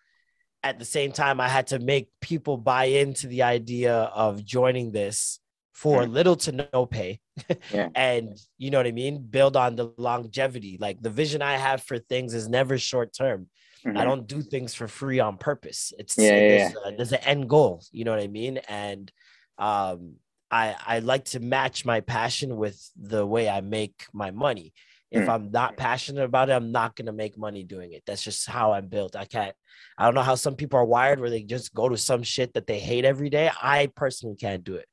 at 0.62 0.78
the 0.78 0.84
same 0.84 1.10
time, 1.10 1.40
I 1.40 1.48
had 1.48 1.68
to 1.68 1.78
make 1.78 2.08
people 2.20 2.56
buy 2.56 2.84
into 2.84 3.26
the 3.26 3.42
idea 3.42 3.94
of 3.94 4.44
joining 4.44 4.92
this 4.92 5.40
for 5.72 6.02
Mm. 6.02 6.12
little 6.12 6.36
to 6.36 6.68
no 6.72 6.86
pay. 6.86 7.20
Yeah. 7.72 7.88
and 7.94 8.36
you 8.58 8.70
know 8.70 8.78
what 8.78 8.86
I 8.86 8.92
mean? 8.92 9.26
Build 9.30 9.56
on 9.56 9.74
the 9.76 9.92
longevity. 9.96 10.76
Like 10.78 11.00
the 11.00 11.08
vision 11.10 11.40
I 11.40 11.56
have 11.56 11.82
for 11.82 11.98
things 11.98 12.34
is 12.34 12.48
never 12.48 12.76
short 12.76 13.14
term. 13.14 13.48
I 13.86 13.90
Mhm. 13.90 14.04
don't 14.04 14.26
do 14.26 14.42
things 14.42 14.74
for 14.74 14.88
free 14.88 15.20
on 15.20 15.38
purpose. 15.38 15.92
It's 15.98 16.16
Yeah, 16.16 16.36
yeah, 16.36 16.72
there's, 16.84 16.96
there's 16.96 17.12
an 17.12 17.24
end 17.24 17.48
goal. 17.48 17.82
You 17.92 18.04
know 18.04 18.10
what 18.10 18.20
I 18.20 18.28
mean? 18.28 18.58
And 18.68 19.10
um, 19.58 20.16
I 20.50 20.76
I 20.86 20.98
like 21.00 21.24
to 21.26 21.40
match 21.40 21.84
my 21.84 22.00
passion 22.00 22.56
with 22.56 22.78
the 22.96 23.24
way 23.24 23.48
I 23.48 23.60
make 23.60 24.06
my 24.12 24.30
money. 24.30 24.72
If 25.10 25.26
mm. 25.26 25.28
I'm 25.28 25.50
not 25.50 25.76
passionate 25.76 26.24
about 26.24 26.50
it, 26.50 26.52
I'm 26.52 26.72
not 26.72 26.94
gonna 26.94 27.12
make 27.12 27.36
money 27.36 27.64
doing 27.64 27.92
it. 27.92 28.02
That's 28.06 28.22
just 28.22 28.48
how 28.48 28.72
I'm 28.72 28.86
built. 28.86 29.16
I 29.16 29.24
can't. 29.24 29.54
I 29.98 30.04
don't 30.04 30.14
know 30.14 30.22
how 30.22 30.36
some 30.36 30.54
people 30.54 30.78
are 30.78 30.84
wired 30.84 31.20
where 31.20 31.30
they 31.30 31.42
just 31.42 31.74
go 31.74 31.88
to 31.88 31.96
some 31.96 32.22
shit 32.22 32.54
that 32.54 32.66
they 32.66 32.78
hate 32.78 33.04
every 33.04 33.30
day. 33.30 33.50
I 33.60 33.88
personally 33.96 34.36
can't 34.36 34.64
do 34.64 34.76
it, 34.76 34.88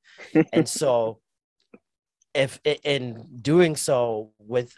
and 0.53 0.67
so 0.82 1.20
if 2.34 2.60
in 2.84 3.27
doing 3.41 3.75
so 3.75 4.32
with 4.39 4.75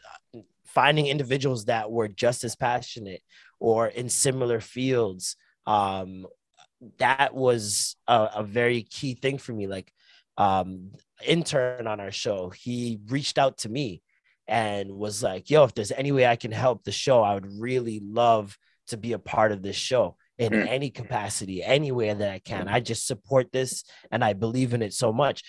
finding 0.65 1.07
individuals 1.07 1.65
that 1.65 1.91
were 1.91 2.07
just 2.07 2.43
as 2.43 2.55
passionate 2.55 3.21
or 3.59 3.87
in 3.87 4.09
similar 4.09 4.59
fields 4.59 5.35
um, 5.65 6.25
that 6.97 7.33
was 7.33 7.95
a, 8.07 8.29
a, 8.37 8.43
very 8.43 8.83
key 8.83 9.13
thing 9.13 9.37
for 9.37 9.53
me 9.53 9.67
like 9.67 9.91
um, 10.37 10.91
intern 11.25 11.87
on 11.87 11.99
our 11.99 12.11
show 12.11 12.49
he 12.49 12.99
reached 13.07 13.37
out 13.37 13.57
to 13.59 13.69
me 13.69 14.01
and 14.47 14.91
was 14.91 15.21
like 15.21 15.49
yo 15.49 15.63
if 15.63 15.73
there's 15.75 15.91
any 15.91 16.11
way 16.11 16.25
i 16.25 16.35
can 16.35 16.51
help 16.51 16.83
the 16.83 16.91
show 16.91 17.21
i 17.21 17.33
would 17.33 17.59
really 17.59 18.01
love 18.03 18.57
to 18.87 18.97
be 18.97 19.13
a 19.13 19.19
part 19.19 19.51
of 19.51 19.61
this 19.61 19.75
show 19.75 20.15
in 20.37 20.53
mm. 20.53 20.67
any 20.67 20.89
capacity 20.89 21.61
any 21.61 21.91
way 21.91 22.11
that 22.11 22.31
i 22.31 22.39
can 22.39 22.67
i 22.67 22.79
just 22.79 23.05
support 23.05 23.51
this 23.51 23.83
and 24.11 24.23
i 24.23 24.33
believe 24.33 24.73
in 24.73 24.81
it 24.81 24.93
so 24.93 25.13
much 25.13 25.43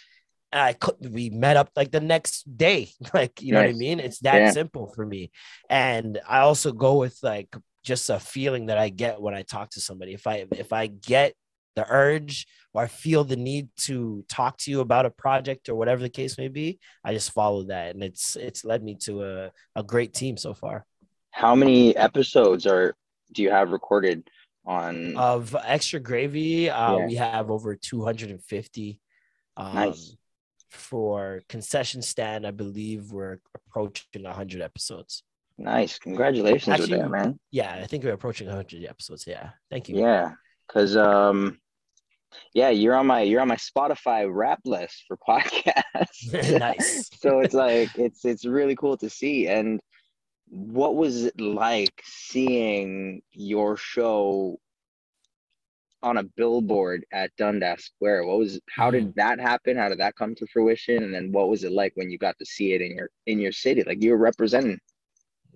and 0.52 0.60
I 0.60 0.72
could 0.72 1.12
we 1.12 1.30
met 1.30 1.56
up 1.56 1.70
like 1.76 1.90
the 1.90 2.00
next 2.00 2.56
day. 2.56 2.90
Like, 3.14 3.42
you 3.42 3.52
know 3.52 3.60
what 3.60 3.70
I 3.70 3.72
mean? 3.72 4.00
It's 4.00 4.20
that 4.20 4.36
yeah. 4.36 4.50
simple 4.50 4.92
for 4.94 5.04
me. 5.04 5.30
And 5.68 6.20
I 6.28 6.40
also 6.40 6.72
go 6.72 6.96
with 6.96 7.18
like 7.22 7.54
just 7.82 8.10
a 8.10 8.18
feeling 8.18 8.66
that 8.66 8.78
I 8.78 8.88
get 8.88 9.20
when 9.20 9.34
I 9.34 9.42
talk 9.42 9.70
to 9.70 9.80
somebody. 9.80 10.14
If 10.14 10.26
I 10.26 10.46
if 10.52 10.72
I 10.72 10.86
get 10.86 11.34
the 11.76 11.86
urge 11.88 12.46
or 12.74 12.82
I 12.82 12.86
feel 12.86 13.24
the 13.24 13.36
need 13.36 13.68
to 13.78 14.24
talk 14.28 14.58
to 14.58 14.70
you 14.70 14.80
about 14.80 15.06
a 15.06 15.10
project 15.10 15.68
or 15.68 15.74
whatever 15.74 16.02
the 16.02 16.08
case 16.08 16.36
may 16.38 16.48
be, 16.48 16.78
I 17.04 17.12
just 17.12 17.32
follow 17.32 17.64
that. 17.64 17.94
And 17.94 18.02
it's 18.02 18.36
it's 18.36 18.64
led 18.64 18.82
me 18.82 18.96
to 19.02 19.24
a, 19.24 19.52
a 19.76 19.82
great 19.82 20.14
team 20.14 20.36
so 20.36 20.54
far. 20.54 20.84
How 21.30 21.54
many 21.54 21.96
episodes 21.96 22.66
are 22.66 22.94
do 23.32 23.42
you 23.42 23.50
have 23.50 23.70
recorded 23.70 24.28
on 24.66 25.16
of 25.16 25.56
extra 25.64 26.00
gravy? 26.00 26.68
Uh, 26.68 26.98
yeah. 26.98 27.06
we 27.06 27.14
have 27.14 27.50
over 27.50 27.76
250. 27.76 29.00
Um, 29.56 29.74
nice 29.74 30.16
for 30.70 31.42
concession 31.48 32.02
stand, 32.02 32.46
I 32.46 32.50
believe 32.50 33.12
we're 33.12 33.38
approaching 33.54 34.22
100 34.22 34.62
episodes. 34.62 35.22
Nice. 35.60 35.98
Congratulations 35.98 36.68
Actually, 36.68 36.92
with 36.92 37.00
that, 37.02 37.10
man. 37.10 37.38
Yeah, 37.50 37.74
I 37.74 37.86
think 37.86 38.02
we're 38.02 38.14
approaching 38.14 38.46
100 38.46 38.84
episodes. 38.86 39.26
Yeah. 39.26 39.50
Thank 39.70 39.90
you. 39.90 40.00
Yeah. 40.00 40.32
Cause, 40.68 40.96
um, 40.96 41.58
yeah, 42.54 42.70
you're 42.70 42.94
on 42.94 43.08
my 43.08 43.22
you're 43.22 43.40
on 43.40 43.48
my 43.48 43.56
Spotify 43.56 44.26
rap 44.32 44.60
list 44.64 45.04
for 45.06 45.16
podcasts. 45.28 46.58
nice. 46.58 47.10
so 47.20 47.40
it's 47.40 47.54
like 47.54 47.90
it's 47.98 48.24
it's 48.24 48.44
really 48.44 48.76
cool 48.76 48.96
to 48.98 49.10
see. 49.10 49.48
And 49.48 49.80
what 50.48 50.96
was 50.96 51.24
it 51.24 51.40
like 51.40 52.00
seeing 52.04 53.20
your 53.32 53.76
show 53.76 54.58
on 56.02 56.16
a 56.16 56.22
billboard 56.22 57.04
at 57.12 57.30
Dundas 57.36 57.84
Square. 57.84 58.24
What 58.24 58.38
was 58.38 58.60
how 58.70 58.90
did 58.90 59.04
mm-hmm. 59.04 59.12
that 59.16 59.40
happen? 59.40 59.76
How 59.76 59.88
did 59.88 59.98
that 59.98 60.16
come 60.16 60.34
to 60.36 60.46
fruition? 60.46 61.02
And 61.02 61.14
then 61.14 61.30
what 61.32 61.48
was 61.48 61.64
it 61.64 61.72
like 61.72 61.92
when 61.94 62.10
you 62.10 62.18
got 62.18 62.38
to 62.38 62.46
see 62.46 62.72
it 62.72 62.80
in 62.80 62.96
your 62.96 63.10
in 63.26 63.38
your 63.38 63.52
city? 63.52 63.82
Like 63.82 64.02
you 64.02 64.12
were 64.12 64.16
representing. 64.16 64.78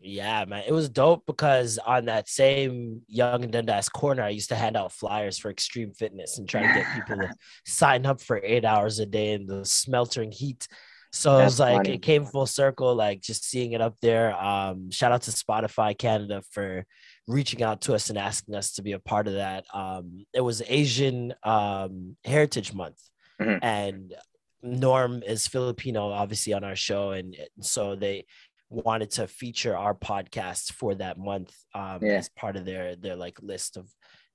Yeah, 0.06 0.44
man. 0.44 0.64
It 0.66 0.73
was 0.73 0.90
dope 0.90 1.25
because 1.26 1.78
on 1.78 2.04
that 2.04 2.28
same 2.28 3.00
Yonge 3.08 3.44
and 3.44 3.52
Dundas 3.52 3.88
corner, 3.88 4.23
I 4.23 4.28
used 4.28 4.50
to 4.50 4.54
hand 4.54 4.76
out 4.76 4.92
flyers 4.92 5.38
for 5.38 5.50
extreme 5.50 5.92
fitness 5.92 6.37
and 6.37 6.46
try 6.46 6.61
to 6.61 6.75
get 6.75 6.94
people 6.94 7.16
to 7.16 7.34
sign 7.66 8.04
up 8.04 8.20
for 8.20 8.38
eight 8.44 8.66
hours 8.66 8.99
a 8.99 9.06
day 9.06 9.32
in 9.32 9.46
the 9.46 9.64
smeltering 9.64 10.30
heat. 10.30 10.68
So 11.11 11.38
That's 11.38 11.42
it 11.42 11.44
was 11.44 11.61
like 11.61 11.76
funny. 11.76 11.94
it 11.94 12.02
came 12.02 12.26
full 12.26 12.44
circle, 12.44 12.94
like 12.94 13.23
just 13.23 13.49
seeing 13.49 13.73
it 13.73 13.80
up 13.80 13.96
there. 14.02 14.37
Um, 14.37 14.90
shout 14.90 15.12
out 15.12 15.23
to 15.23 15.30
Spotify 15.30 15.96
Canada 15.96 16.43
for 16.50 16.84
reaching 17.26 17.62
out 17.62 17.80
to 17.82 17.95
us 17.95 18.10
and 18.10 18.19
asking 18.19 18.56
us 18.56 18.73
to 18.73 18.82
be 18.82 18.93
a 18.93 18.99
part 18.99 19.26
of 19.26 19.34
that. 19.34 19.64
Um, 19.73 20.26
it 20.34 20.43
was 20.43 20.60
Asian 20.67 21.32
um, 21.45 22.19
Heritage 22.26 22.75
Month, 22.75 23.00
mm-hmm. 23.40 23.64
and 23.64 24.14
Norm 24.62 25.23
is 25.23 25.47
Filipino, 25.47 26.10
obviously 26.10 26.52
on 26.52 26.62
our 26.62 26.76
show, 26.76 27.12
and 27.12 27.34
so 27.62 27.97
they 27.97 28.26
wanted 28.75 29.10
to 29.13 29.26
feature 29.26 29.76
our 29.76 29.95
podcast 29.95 30.73
for 30.73 30.95
that 30.97 31.19
month 31.19 31.54
um, 31.75 31.99
yeah. 32.02 32.15
as 32.15 32.28
part 32.30 32.56
of 32.56 32.65
their 32.65 32.97
their 32.97 33.17
like 33.17 33.41
list 33.43 33.76
of 33.76 33.89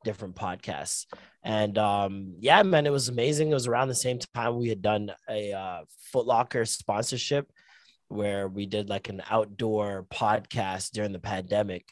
different 0.03 0.35
podcasts. 0.35 1.05
And 1.43 1.77
um, 1.77 2.35
yeah, 2.39 2.63
man, 2.63 2.85
it 2.85 2.91
was 2.91 3.09
amazing. 3.09 3.51
It 3.51 3.53
was 3.53 3.67
around 3.67 3.89
the 3.89 3.95
same 3.95 4.19
time 4.33 4.57
we 4.57 4.69
had 4.69 4.81
done 4.81 5.11
a 5.29 5.51
uh, 5.53 5.81
Footlocker 6.13 6.67
sponsorship 6.67 7.51
where 8.07 8.47
we 8.47 8.65
did 8.65 8.89
like 8.89 9.09
an 9.09 9.21
outdoor 9.29 10.07
podcast 10.11 10.91
during 10.91 11.11
the 11.11 11.19
pandemic 11.19 11.85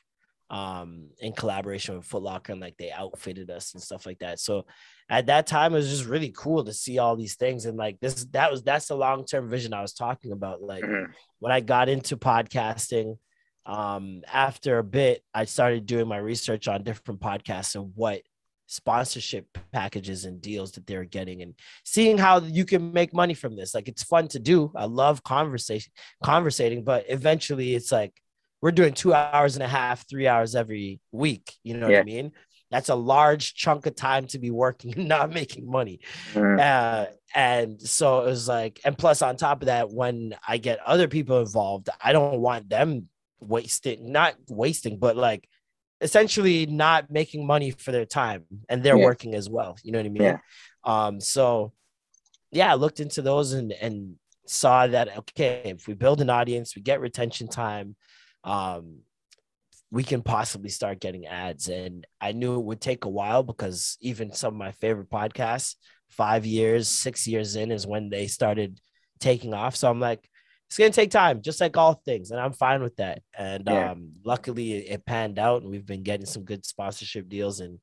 um 0.50 1.10
in 1.20 1.34
collaboration 1.34 1.98
with 1.98 2.06
Foot 2.06 2.24
Locker 2.24 2.54
and 2.54 2.62
like 2.62 2.78
they 2.78 2.90
outfitted 2.90 3.50
us 3.50 3.74
and 3.74 3.84
stuff 3.84 4.06
like 4.06 4.20
that. 4.20 4.40
So 4.40 4.66
at 5.10 5.28
that 5.28 5.48
time 5.48 5.74
it 5.74 5.78
was 5.78 5.90
just 5.90 6.06
really 6.06 6.34
cool 6.36 6.64
to 6.64 6.74
see 6.74 7.00
all 7.00 7.16
these 7.16 7.36
things 7.36 7.66
and 7.66 7.78
like 7.78 8.00
this 8.00 8.26
that 8.32 8.52
was 8.52 8.64
that's 8.64 8.88
the 8.88 8.96
long-term 8.96 9.50
vision 9.50 9.74
I 9.74 9.82
was 9.82 9.94
talking 9.94 10.32
about 10.32 10.62
like 10.62 10.84
mm-hmm. 10.84 11.12
when 11.40 11.52
I 11.52 11.60
got 11.60 11.90
into 11.90 12.18
podcasting 12.18 13.18
um 13.66 14.22
after 14.32 14.78
a 14.80 14.84
bit 14.84 15.24
I 15.34 15.46
started 15.46 15.86
doing 15.86 16.08
my 16.08 16.18
research 16.18 16.68
on 16.68 16.84
different 16.84 17.20
podcasts 17.20 17.76
and 17.76 17.92
what 17.96 18.22
sponsorship 18.70 19.58
packages 19.72 20.26
and 20.26 20.42
deals 20.42 20.74
that 20.74 20.86
they're 20.86 21.06
getting 21.06 21.42
and 21.42 21.54
seeing 21.86 22.18
how 22.18 22.40
you 22.40 22.66
can 22.66 22.92
make 22.92 23.14
money 23.14 23.34
from 23.34 23.56
this 23.56 23.74
like 23.74 23.88
it's 23.88 24.04
fun 24.04 24.28
to 24.28 24.40
do 24.40 24.72
I 24.76 24.86
love 24.86 25.24
conversation 25.24 25.92
conversating 26.22 26.84
but 26.84 27.06
eventually 27.08 27.76
it's 27.76 27.94
like 27.94 28.14
we're 28.62 28.72
doing 28.72 28.94
two 28.94 29.14
hours 29.14 29.56
and 29.56 29.64
a 29.64 29.68
half, 29.68 30.08
three 30.10 30.28
hours 30.28 30.56
every 30.56 31.00
week. 31.12 31.54
You 31.64 31.78
know 31.78 31.88
yeah. 31.88 31.98
what 31.98 32.02
I 32.02 32.06
mean? 32.06 32.32
That's 32.70 32.90
a 32.90 32.96
large 32.96 33.54
chunk 33.54 33.86
of 33.86 33.96
time 33.96 34.28
to 34.28 34.40
be 34.40 34.52
working 34.52 34.94
and 34.98 35.08
not 35.08 35.32
making 35.32 35.70
money. 35.70 36.00
Mm. 36.34 36.60
Uh, 36.60 37.12
and 37.36 37.82
so 37.82 38.22
it 38.22 38.26
was 38.26 38.48
like, 38.48 38.80
and 38.84 38.98
plus 38.98 39.22
on 39.22 39.38
top 39.38 39.62
of 39.62 39.68
that, 39.68 39.90
when 39.90 40.36
I 40.48 40.58
get 40.58 40.80
other 40.80 41.08
people 41.08 41.40
involved, 41.40 41.90
I 42.02 42.12
don't 42.12 42.40
want 42.40 42.70
them 42.70 43.10
wasting, 43.40 44.12
not 44.12 44.36
wasting, 44.50 44.98
but 44.98 45.16
like 45.16 45.48
essentially 46.02 46.66
not 46.66 47.10
making 47.10 47.46
money 47.46 47.72
for 47.72 47.92
their 47.92 48.06
time 48.06 48.46
and 48.70 48.84
they're 48.84 48.98
yeah. 48.98 49.06
working 49.06 49.36
as 49.36 49.50
well. 49.50 49.78
You 49.84 49.92
know 49.92 50.00
what 50.00 50.06
I 50.06 50.10
mean? 50.10 50.24
Yeah. 50.24 50.38
Um, 50.84 51.20
so 51.20 51.74
yeah, 52.52 52.72
I 52.72 52.76
looked 52.76 53.00
into 53.00 53.22
those 53.22 53.54
and 53.54 53.72
and 53.74 54.16
saw 54.46 54.88
that 54.88 55.18
okay, 55.18 55.62
if 55.66 55.88
we 55.88 55.94
build 55.94 56.22
an 56.22 56.30
audience, 56.30 56.76
we 56.76 56.82
get 56.82 57.02
retention 57.02 57.48
time, 57.48 57.96
um, 58.44 59.00
we 59.92 60.04
can 60.04 60.22
possibly 60.22 60.70
start 60.70 61.00
getting 61.00 61.26
ads. 61.26 61.70
And 61.70 62.06
I 62.20 62.32
knew 62.34 62.56
it 62.56 62.66
would 62.66 62.82
take 62.82 63.06
a 63.06 63.10
while 63.10 63.44
because 63.44 63.98
even 64.02 64.34
some 64.34 64.54
of 64.54 64.60
my 64.60 64.72
favorite 64.72 65.10
podcasts, 65.10 65.76
five 66.10 66.46
years, 66.46 66.90
six 66.90 67.28
years 67.28 67.56
in, 67.56 67.72
is 67.72 67.88
when 67.88 68.10
they 68.10 68.28
started 68.28 68.80
taking 69.20 69.54
off. 69.54 69.76
So 69.76 69.90
I'm 69.90 70.00
like, 70.00 70.28
it's 70.68 70.78
gonna 70.78 70.90
take 70.90 71.12
time, 71.12 71.42
just 71.42 71.62
like 71.62 71.78
all 71.78 71.94
things, 71.94 72.32
and 72.32 72.42
I'm 72.42 72.52
fine 72.52 72.84
with 72.84 72.98
that. 72.98 73.22
And 73.38 73.64
yeah. 73.68 73.92
um, 73.92 74.12
luckily, 74.26 74.74
it 74.74 75.06
panned 75.06 75.40
out, 75.40 75.62
and 75.62 75.72
we've 75.72 75.86
been 75.86 76.04
getting 76.04 76.26
some 76.26 76.44
good 76.44 76.66
sponsorship 76.66 77.30
deals 77.30 77.62
and 77.62 77.80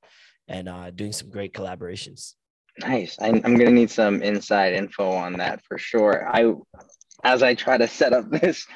and 0.48 0.68
uh, 0.68 0.90
doing 0.90 1.12
some 1.12 1.30
great 1.30 1.54
collaborations. 1.54 2.34
Nice. 2.80 3.16
I'm, 3.20 3.36
I'm 3.44 3.56
gonna 3.56 3.70
need 3.70 3.90
some 3.90 4.22
inside 4.22 4.74
info 4.74 5.10
on 5.10 5.34
that 5.34 5.62
for 5.64 5.78
sure. 5.78 6.28
I, 6.28 6.52
as 7.22 7.42
I 7.42 7.54
try 7.54 7.78
to 7.78 7.88
set 7.88 8.12
up 8.12 8.30
this 8.30 8.66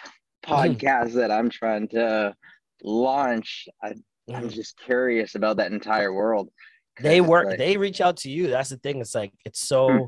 podcast 0.42 1.12
that 1.14 1.30
I'm 1.30 1.50
trying 1.50 1.88
to 1.88 2.34
launch. 2.82 3.68
I, 3.82 3.94
I'm 4.32 4.48
mm. 4.48 4.52
just 4.52 4.78
curious 4.78 5.34
about 5.34 5.56
that 5.56 5.72
entire 5.72 6.12
world. 6.12 6.50
They 7.00 7.20
work, 7.20 7.46
like, 7.46 7.58
they 7.58 7.76
reach 7.76 8.00
out 8.00 8.18
to 8.18 8.30
you. 8.30 8.48
That's 8.48 8.70
the 8.70 8.76
thing. 8.76 9.00
It's 9.00 9.14
like, 9.14 9.32
it's 9.44 9.60
so, 9.60 9.88
hmm. 9.88 10.04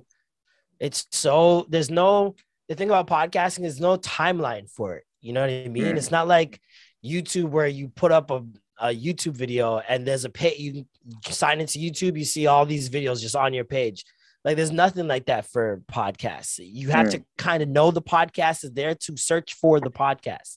it's 0.81 1.07
so, 1.13 1.67
there's 1.69 1.91
no, 1.91 2.35
the 2.69 2.75
thing 2.75 2.91
about 2.91 3.07
podcasting 3.07 3.65
is 3.65 3.81
no 3.81 3.97
timeline 3.97 4.69
for 4.69 4.97
it. 4.97 5.05
You 5.21 5.33
know 5.33 5.43
what 5.43 5.51
I 5.51 5.69
mean? 5.69 5.93
Hmm. 5.93 5.97
It's 5.97 6.11
not 6.11 6.27
like 6.27 6.61
YouTube 7.05 7.51
where 7.51 7.69
you 7.69 7.89
put 7.89 8.11
up 8.11 8.31
a, 8.31 8.43
a 8.81 8.89
YouTube 8.89 9.35
video 9.35 9.79
and 9.79 10.07
there's 10.07 10.25
a 10.25 10.31
pay, 10.31 10.57
you 10.57 10.85
sign 11.29 11.61
into 11.61 11.79
YouTube, 11.79 12.19
you 12.19 12.25
see 12.25 12.47
all 12.47 12.67
these 12.67 12.91
videos 12.91 13.21
just 13.21 13.37
on 13.37 13.55
your 13.55 13.65
page. 13.65 14.05
Like 14.45 14.57
there's 14.57 14.73
nothing 14.73 15.07
like 15.07 15.27
that 15.27 15.47
for 15.47 15.83
podcasts. 15.93 16.59
You 16.59 16.89
have 16.89 17.09
mm. 17.09 17.11
to 17.13 17.25
kind 17.37 17.63
of 17.63 17.69
know 17.69 17.91
the 17.91 18.03
podcast 18.03 18.65
is 18.65 18.73
there 18.73 18.95
to 18.95 19.17
search 19.17 19.55
for 19.55 19.81
the 19.81 19.91
podcast. 19.91 20.57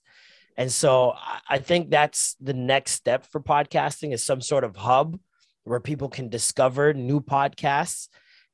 And 0.58 0.72
so 0.72 1.14
I 1.50 1.58
think 1.58 1.90
that's 1.90 2.36
the 2.40 2.54
next 2.54 2.92
step 2.92 3.26
for 3.26 3.42
podcasting 3.42 4.14
is 4.14 4.24
some 4.24 4.42
sort 4.42 4.64
of 4.64 4.76
hub 4.76 5.20
where 5.64 5.80
people 5.80 6.10
can 6.10 6.30
discover 6.30 6.94
new 6.94 7.22
podcasts 7.22 8.08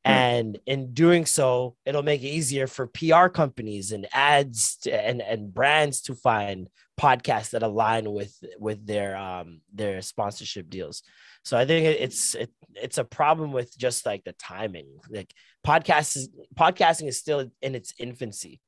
Hmm. 0.05 0.11
And 0.11 0.59
in 0.65 0.93
doing 0.93 1.25
so, 1.25 1.75
it'll 1.85 2.03
make 2.03 2.23
it 2.23 2.27
easier 2.27 2.67
for 2.67 2.87
PR 2.87 3.27
companies 3.27 3.91
and 3.91 4.07
ads 4.13 4.77
to, 4.83 4.91
and 4.93 5.21
and 5.21 5.53
brands 5.53 6.01
to 6.03 6.15
find 6.15 6.69
podcasts 6.99 7.51
that 7.51 7.63
align 7.63 8.11
with 8.11 8.33
with 8.57 8.85
their 8.85 9.17
um 9.17 9.61
their 9.73 10.01
sponsorship 10.01 10.69
deals. 10.69 11.03
So 11.43 11.57
I 11.57 11.65
think 11.65 11.85
it's 11.85 12.35
it, 12.35 12.49
it's 12.75 12.97
a 12.97 13.03
problem 13.03 13.51
with 13.51 13.77
just 13.77 14.05
like 14.05 14.23
the 14.23 14.33
timing. 14.33 14.87
Like 15.09 15.33
podcasts 15.65 16.15
is, 16.15 16.29
podcasting 16.55 17.07
is 17.07 17.17
still 17.17 17.49
in 17.61 17.75
its 17.75 17.93
infancy. 17.99 18.61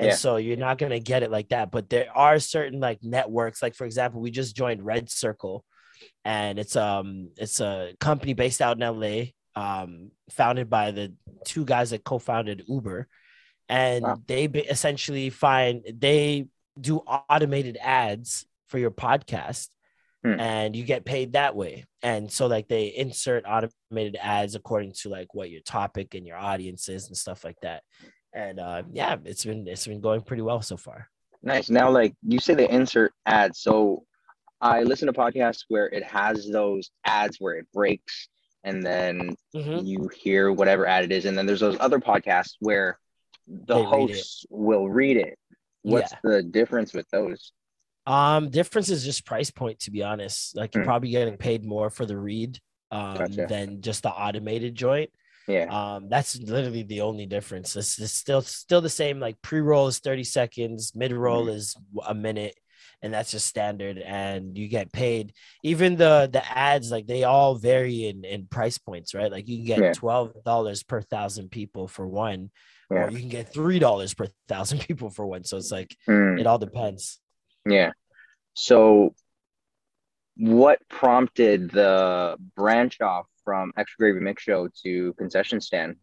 And 0.00 0.08
yeah. 0.08 0.16
so 0.16 0.36
you're 0.36 0.56
not 0.56 0.78
going 0.78 0.90
to 0.90 1.00
get 1.00 1.22
it 1.22 1.30
like 1.30 1.50
that, 1.50 1.70
but 1.70 1.88
there 1.88 2.08
are 2.14 2.38
certain 2.40 2.80
like 2.80 2.98
networks 3.02 3.62
like 3.62 3.74
for 3.74 3.84
example, 3.84 4.20
we 4.20 4.30
just 4.30 4.56
joined 4.56 4.84
Red 4.84 5.10
Circle 5.10 5.64
and 6.24 6.58
it's 6.58 6.76
um 6.76 7.30
it's 7.36 7.60
a 7.60 7.94
company 8.00 8.34
based 8.34 8.60
out 8.60 8.80
in 8.80 9.00
LA 9.00 9.26
um, 9.56 10.10
founded 10.30 10.68
by 10.68 10.90
the 10.90 11.12
two 11.44 11.64
guys 11.64 11.90
that 11.90 12.04
co-founded 12.04 12.64
Uber, 12.68 13.06
and 13.68 14.02
wow. 14.02 14.18
they 14.26 14.44
essentially 14.44 15.30
find 15.30 15.82
they 15.92 16.48
do 16.80 16.98
automated 16.98 17.78
ads 17.80 18.46
for 18.68 18.78
your 18.78 18.90
podcast, 18.90 19.68
hmm. 20.24 20.38
and 20.40 20.74
you 20.74 20.84
get 20.84 21.04
paid 21.04 21.32
that 21.32 21.54
way. 21.54 21.84
And 22.02 22.30
so, 22.30 22.46
like, 22.46 22.68
they 22.68 22.86
insert 22.86 23.44
automated 23.46 24.16
ads 24.20 24.54
according 24.54 24.92
to 25.00 25.08
like 25.08 25.34
what 25.34 25.50
your 25.50 25.62
topic 25.62 26.14
and 26.14 26.26
your 26.26 26.36
audience 26.36 26.88
is 26.88 27.08
and 27.08 27.16
stuff 27.16 27.44
like 27.44 27.58
that. 27.62 27.82
And 28.34 28.58
uh, 28.58 28.82
yeah, 28.92 29.16
it's 29.24 29.44
been 29.44 29.66
it's 29.68 29.86
been 29.86 30.00
going 30.00 30.22
pretty 30.22 30.42
well 30.42 30.60
so 30.60 30.76
far. 30.76 31.08
Nice. 31.42 31.70
Now, 31.70 31.90
like 31.90 32.14
you 32.22 32.40
say, 32.40 32.54
the 32.54 32.72
insert 32.74 33.12
ads. 33.26 33.60
So 33.60 34.04
I 34.60 34.82
listen 34.82 35.06
to 35.06 35.12
podcasts 35.12 35.64
where 35.68 35.86
it 35.86 36.02
has 36.04 36.48
those 36.48 36.90
ads 37.04 37.36
where 37.38 37.54
it 37.54 37.66
breaks 37.72 38.28
and 38.64 38.84
then 38.84 39.36
mm-hmm. 39.54 39.86
you 39.86 40.08
hear 40.16 40.50
whatever 40.50 40.86
ad 40.86 41.04
it 41.04 41.12
is 41.12 41.26
and 41.26 41.38
then 41.38 41.46
there's 41.46 41.60
those 41.60 41.76
other 41.78 42.00
podcasts 42.00 42.54
where 42.60 42.98
the 43.46 43.74
they 43.74 43.84
hosts 43.84 44.46
read 44.50 44.58
will 44.58 44.88
read 44.88 45.16
it 45.16 45.38
what's 45.82 46.12
yeah. 46.12 46.18
the 46.24 46.42
difference 46.42 46.92
with 46.92 47.08
those 47.10 47.52
um 48.06 48.48
difference 48.48 48.88
is 48.88 49.04
just 49.04 49.26
price 49.26 49.50
point 49.50 49.78
to 49.78 49.90
be 49.90 50.02
honest 50.02 50.56
like 50.56 50.74
you're 50.74 50.82
mm. 50.82 50.86
probably 50.86 51.10
getting 51.10 51.36
paid 51.36 51.64
more 51.64 51.90
for 51.90 52.06
the 52.06 52.16
read 52.16 52.58
um 52.90 53.16
gotcha. 53.16 53.46
than 53.48 53.80
just 53.82 54.02
the 54.02 54.10
automated 54.10 54.74
joint 54.74 55.10
yeah 55.46 55.94
um 55.94 56.08
that's 56.08 56.38
literally 56.40 56.82
the 56.82 57.00
only 57.00 57.26
difference 57.26 57.76
it's, 57.76 57.98
it's 57.98 58.12
still 58.12 58.42
still 58.42 58.80
the 58.80 58.88
same 58.88 59.20
like 59.20 59.40
pre-roll 59.42 59.88
is 59.88 59.98
30 59.98 60.24
seconds 60.24 60.92
mid-roll 60.94 61.46
mm. 61.46 61.54
is 61.54 61.76
a 62.06 62.14
minute 62.14 62.56
and 63.02 63.12
that's 63.12 63.30
just 63.30 63.46
standard 63.46 63.98
and 63.98 64.56
you 64.56 64.66
get 64.66 64.90
paid 64.90 65.34
even 65.62 65.96
the 65.96 66.28
the 66.32 66.42
ads 66.56 66.90
like 66.90 67.06
they 67.06 67.24
all 67.24 67.54
vary 67.54 68.06
in 68.06 68.24
in 68.24 68.46
price 68.46 68.78
points 68.78 69.14
right 69.14 69.30
like 69.30 69.46
you 69.46 69.58
can 69.58 69.66
get 69.66 69.78
yeah. 69.78 69.92
$12 69.92 70.86
per 70.86 71.02
thousand 71.02 71.50
people 71.50 71.86
for 71.86 72.06
one 72.06 72.50
yeah. 72.90 73.04
or 73.04 73.10
you 73.10 73.18
can 73.18 73.28
get 73.28 73.52
$3 73.52 74.16
per 74.16 74.26
thousand 74.48 74.80
people 74.88 75.10
for 75.10 75.26
one 75.26 75.44
so 75.44 75.56
it's 75.58 75.70
like 75.70 75.94
mm. 76.08 76.40
it 76.40 76.46
all 76.46 76.58
depends 76.58 77.20
yeah 77.66 77.92
so 78.54 79.14
what 80.36 80.78
prompted 80.88 81.70
the 81.70 82.36
branch 82.56 83.00
off 83.00 83.26
from 83.44 83.72
extra 83.76 83.98
gravy 83.98 84.24
mix 84.24 84.42
show 84.42 84.68
to 84.82 85.12
concession 85.14 85.60
stand 85.60 85.96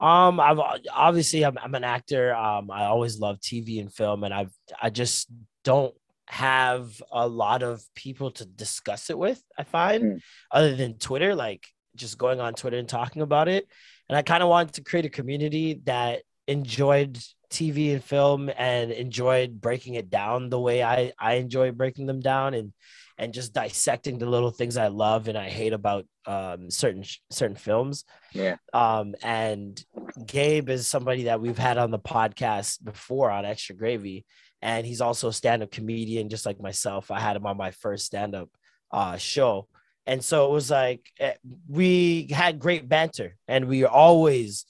um, 0.00 0.40
I've 0.40 0.58
obviously 0.92 1.44
I'm, 1.44 1.56
I'm 1.56 1.74
an 1.74 1.84
actor. 1.84 2.34
Um, 2.34 2.70
I 2.70 2.84
always 2.86 3.20
love 3.20 3.38
TV 3.38 3.80
and 3.80 3.94
film, 3.94 4.24
and 4.24 4.34
I've 4.34 4.52
I 4.82 4.90
just 4.90 5.28
don't 5.62 5.94
have 6.26 7.02
a 7.12 7.26
lot 7.26 7.62
of 7.62 7.82
people 7.94 8.30
to 8.32 8.44
discuss 8.44 9.10
it 9.10 9.18
with, 9.18 9.42
I 9.58 9.62
find, 9.62 10.04
mm. 10.04 10.20
other 10.50 10.74
than 10.74 10.98
Twitter, 10.98 11.34
like 11.34 11.66
just 11.96 12.18
going 12.18 12.40
on 12.40 12.54
Twitter 12.54 12.78
and 12.78 12.88
talking 12.88 13.22
about 13.22 13.48
it. 13.48 13.68
And 14.08 14.16
I 14.16 14.22
kind 14.22 14.42
of 14.42 14.48
wanted 14.48 14.74
to 14.74 14.82
create 14.82 15.06
a 15.06 15.10
community 15.10 15.80
that 15.84 16.22
enjoyed 16.46 17.18
TV 17.50 17.92
and 17.92 18.02
film 18.02 18.50
and 18.56 18.90
enjoyed 18.90 19.60
breaking 19.60 19.94
it 19.94 20.10
down 20.10 20.50
the 20.50 20.60
way 20.60 20.82
I, 20.82 21.12
I 21.18 21.34
enjoy 21.34 21.70
breaking 21.72 22.06
them 22.06 22.20
down 22.20 22.54
and 22.54 22.72
and 23.18 23.32
just 23.32 23.52
dissecting 23.52 24.18
the 24.18 24.26
little 24.26 24.50
things 24.50 24.76
I 24.76 24.88
love 24.88 25.28
and 25.28 25.38
I 25.38 25.48
hate 25.48 25.72
about 25.72 26.06
um, 26.26 26.70
certain 26.70 27.04
certain 27.30 27.56
films. 27.56 28.04
Yeah. 28.32 28.56
Um, 28.72 29.14
and 29.22 29.82
Gabe 30.26 30.68
is 30.68 30.86
somebody 30.86 31.24
that 31.24 31.40
we've 31.40 31.58
had 31.58 31.78
on 31.78 31.90
the 31.90 31.98
podcast 31.98 32.82
before 32.82 33.30
on 33.30 33.44
Extra 33.44 33.76
Gravy, 33.76 34.24
and 34.64 34.86
he's 34.86 35.02
also 35.02 35.28
a 35.28 35.32
stand-up 35.32 35.70
comedian 35.70 36.28
just 36.28 36.46
like 36.46 36.60
myself 36.60 37.12
i 37.12 37.20
had 37.20 37.36
him 37.36 37.46
on 37.46 37.56
my 37.56 37.70
first 37.70 38.06
stand-up 38.06 38.48
uh, 38.90 39.16
show 39.16 39.68
and 40.06 40.24
so 40.24 40.46
it 40.46 40.50
was 40.50 40.70
like 40.70 41.06
eh, 41.20 41.34
we 41.68 42.28
had 42.30 42.58
great 42.58 42.88
banter 42.88 43.36
and 43.46 43.68
we 43.68 43.84
always 43.84 44.64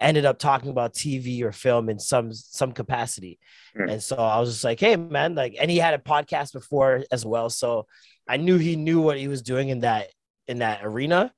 ended 0.00 0.24
up 0.24 0.38
talking 0.38 0.70
about 0.70 0.94
tv 0.94 1.42
or 1.42 1.52
film 1.52 1.88
in 1.88 1.98
some 1.98 2.32
some 2.32 2.72
capacity. 2.72 3.38
Mm. 3.76 3.92
and 3.92 4.02
so 4.02 4.16
i 4.16 4.38
was 4.38 4.52
just 4.52 4.64
like 4.64 4.80
hey 4.80 4.96
man 4.96 5.34
like 5.34 5.56
and 5.60 5.70
he 5.70 5.78
had 5.78 5.94
a 5.94 5.98
podcast 5.98 6.52
before 6.52 7.04
as 7.10 7.24
well. 7.24 7.50
So 7.50 7.86
i 8.28 8.36
knew 8.36 8.58
he 8.58 8.76
knew 8.76 9.00
what 9.00 9.18
he 9.18 9.28
was 9.28 9.42
doing 9.42 9.68
in 9.68 9.80
that 9.80 10.08
in 10.46 10.58
that 10.58 10.84
arena. 10.84 11.32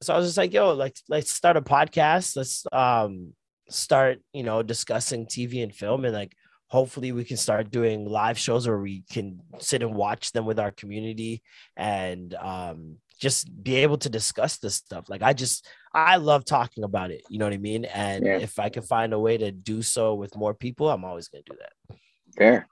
So 0.00 0.14
i 0.14 0.16
was 0.16 0.26
just 0.26 0.38
like 0.38 0.52
yo 0.52 0.72
like 0.72 0.96
let's 1.08 1.32
start 1.32 1.56
a 1.56 1.62
podcast. 1.62 2.36
Let's 2.36 2.64
um 2.72 3.34
start 3.70 4.18
you 4.32 4.42
know 4.42 4.62
discussing 4.62 5.26
tv 5.26 5.62
and 5.62 5.74
film 5.74 6.06
and 6.06 6.14
like 6.14 6.34
hopefully 6.68 7.12
we 7.12 7.24
can 7.24 7.36
start 7.36 7.70
doing 7.70 8.04
live 8.04 8.38
shows 8.38 8.68
where 8.68 8.78
we 8.78 9.02
can 9.10 9.40
sit 9.58 9.82
and 9.82 9.94
watch 9.94 10.32
them 10.32 10.44
with 10.44 10.58
our 10.58 10.70
community 10.70 11.42
and 11.76 12.34
um, 12.34 12.96
just 13.18 13.50
be 13.62 13.76
able 13.76 13.96
to 13.96 14.10
discuss 14.10 14.58
this 14.58 14.74
stuff. 14.74 15.08
Like 15.08 15.22
i 15.22 15.32
just 15.32 15.66
i 15.94 16.16
love 16.16 16.44
talking 16.44 16.84
about 16.84 17.10
it 17.10 17.22
you 17.28 17.38
know 17.38 17.46
what 17.46 17.52
i 17.52 17.58
mean 17.58 17.84
and 17.86 18.24
yeah. 18.24 18.38
if 18.38 18.58
i 18.58 18.68
can 18.68 18.82
find 18.82 19.12
a 19.12 19.18
way 19.18 19.36
to 19.36 19.50
do 19.50 19.82
so 19.82 20.14
with 20.14 20.36
more 20.36 20.54
people 20.54 20.88
i'm 20.88 21.04
always 21.04 21.28
going 21.28 21.42
to 21.44 21.52
do 21.52 21.58
that 21.58 21.96
fair 22.36 22.68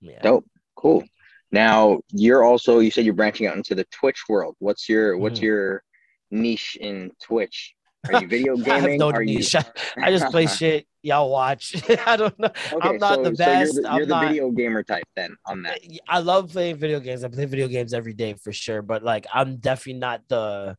yeah 0.00 0.20
dope 0.20 0.44
cool 0.76 1.04
now 1.50 1.98
you're 2.10 2.44
also 2.44 2.78
you 2.78 2.90
said 2.90 3.04
you're 3.04 3.14
branching 3.14 3.46
out 3.46 3.56
into 3.56 3.74
the 3.74 3.84
twitch 3.90 4.24
world 4.28 4.54
what's 4.58 4.88
your 4.88 5.16
what's 5.16 5.40
mm. 5.40 5.44
your 5.44 5.82
niche 6.30 6.76
in 6.80 7.10
twitch 7.22 7.74
are 8.06 8.20
you 8.22 8.28
video 8.28 8.56
gaming? 8.56 8.70
I 8.70 8.90
have 8.90 8.98
no 8.98 9.10
Are 9.10 9.24
niche. 9.24 9.54
You... 9.54 9.60
I 10.02 10.10
just 10.10 10.30
play 10.30 10.46
shit. 10.58 10.86
Y'all 11.02 11.30
watch. 11.30 11.74
I 12.06 12.16
don't 12.16 12.38
know. 12.38 12.50
Okay, 12.72 12.88
I'm 12.88 12.98
not 12.98 13.16
so, 13.16 13.22
the 13.24 13.30
best. 13.32 13.74
So 13.74 13.80
you're 13.80 13.90
the, 13.90 13.96
you're 13.96 14.06
the 14.06 14.14
not... 14.14 14.28
video 14.28 14.50
gamer 14.50 14.82
type 14.82 15.04
then 15.16 15.36
on 15.46 15.62
that. 15.62 15.80
I 16.08 16.20
love 16.20 16.52
playing 16.52 16.76
video 16.76 17.00
games. 17.00 17.24
I 17.24 17.28
play 17.28 17.44
video 17.44 17.68
games 17.68 17.94
every 17.94 18.14
day 18.14 18.34
for 18.34 18.52
sure. 18.52 18.82
But 18.82 19.02
like, 19.02 19.26
I'm 19.32 19.56
definitely 19.56 20.00
not 20.00 20.22
the 20.28 20.76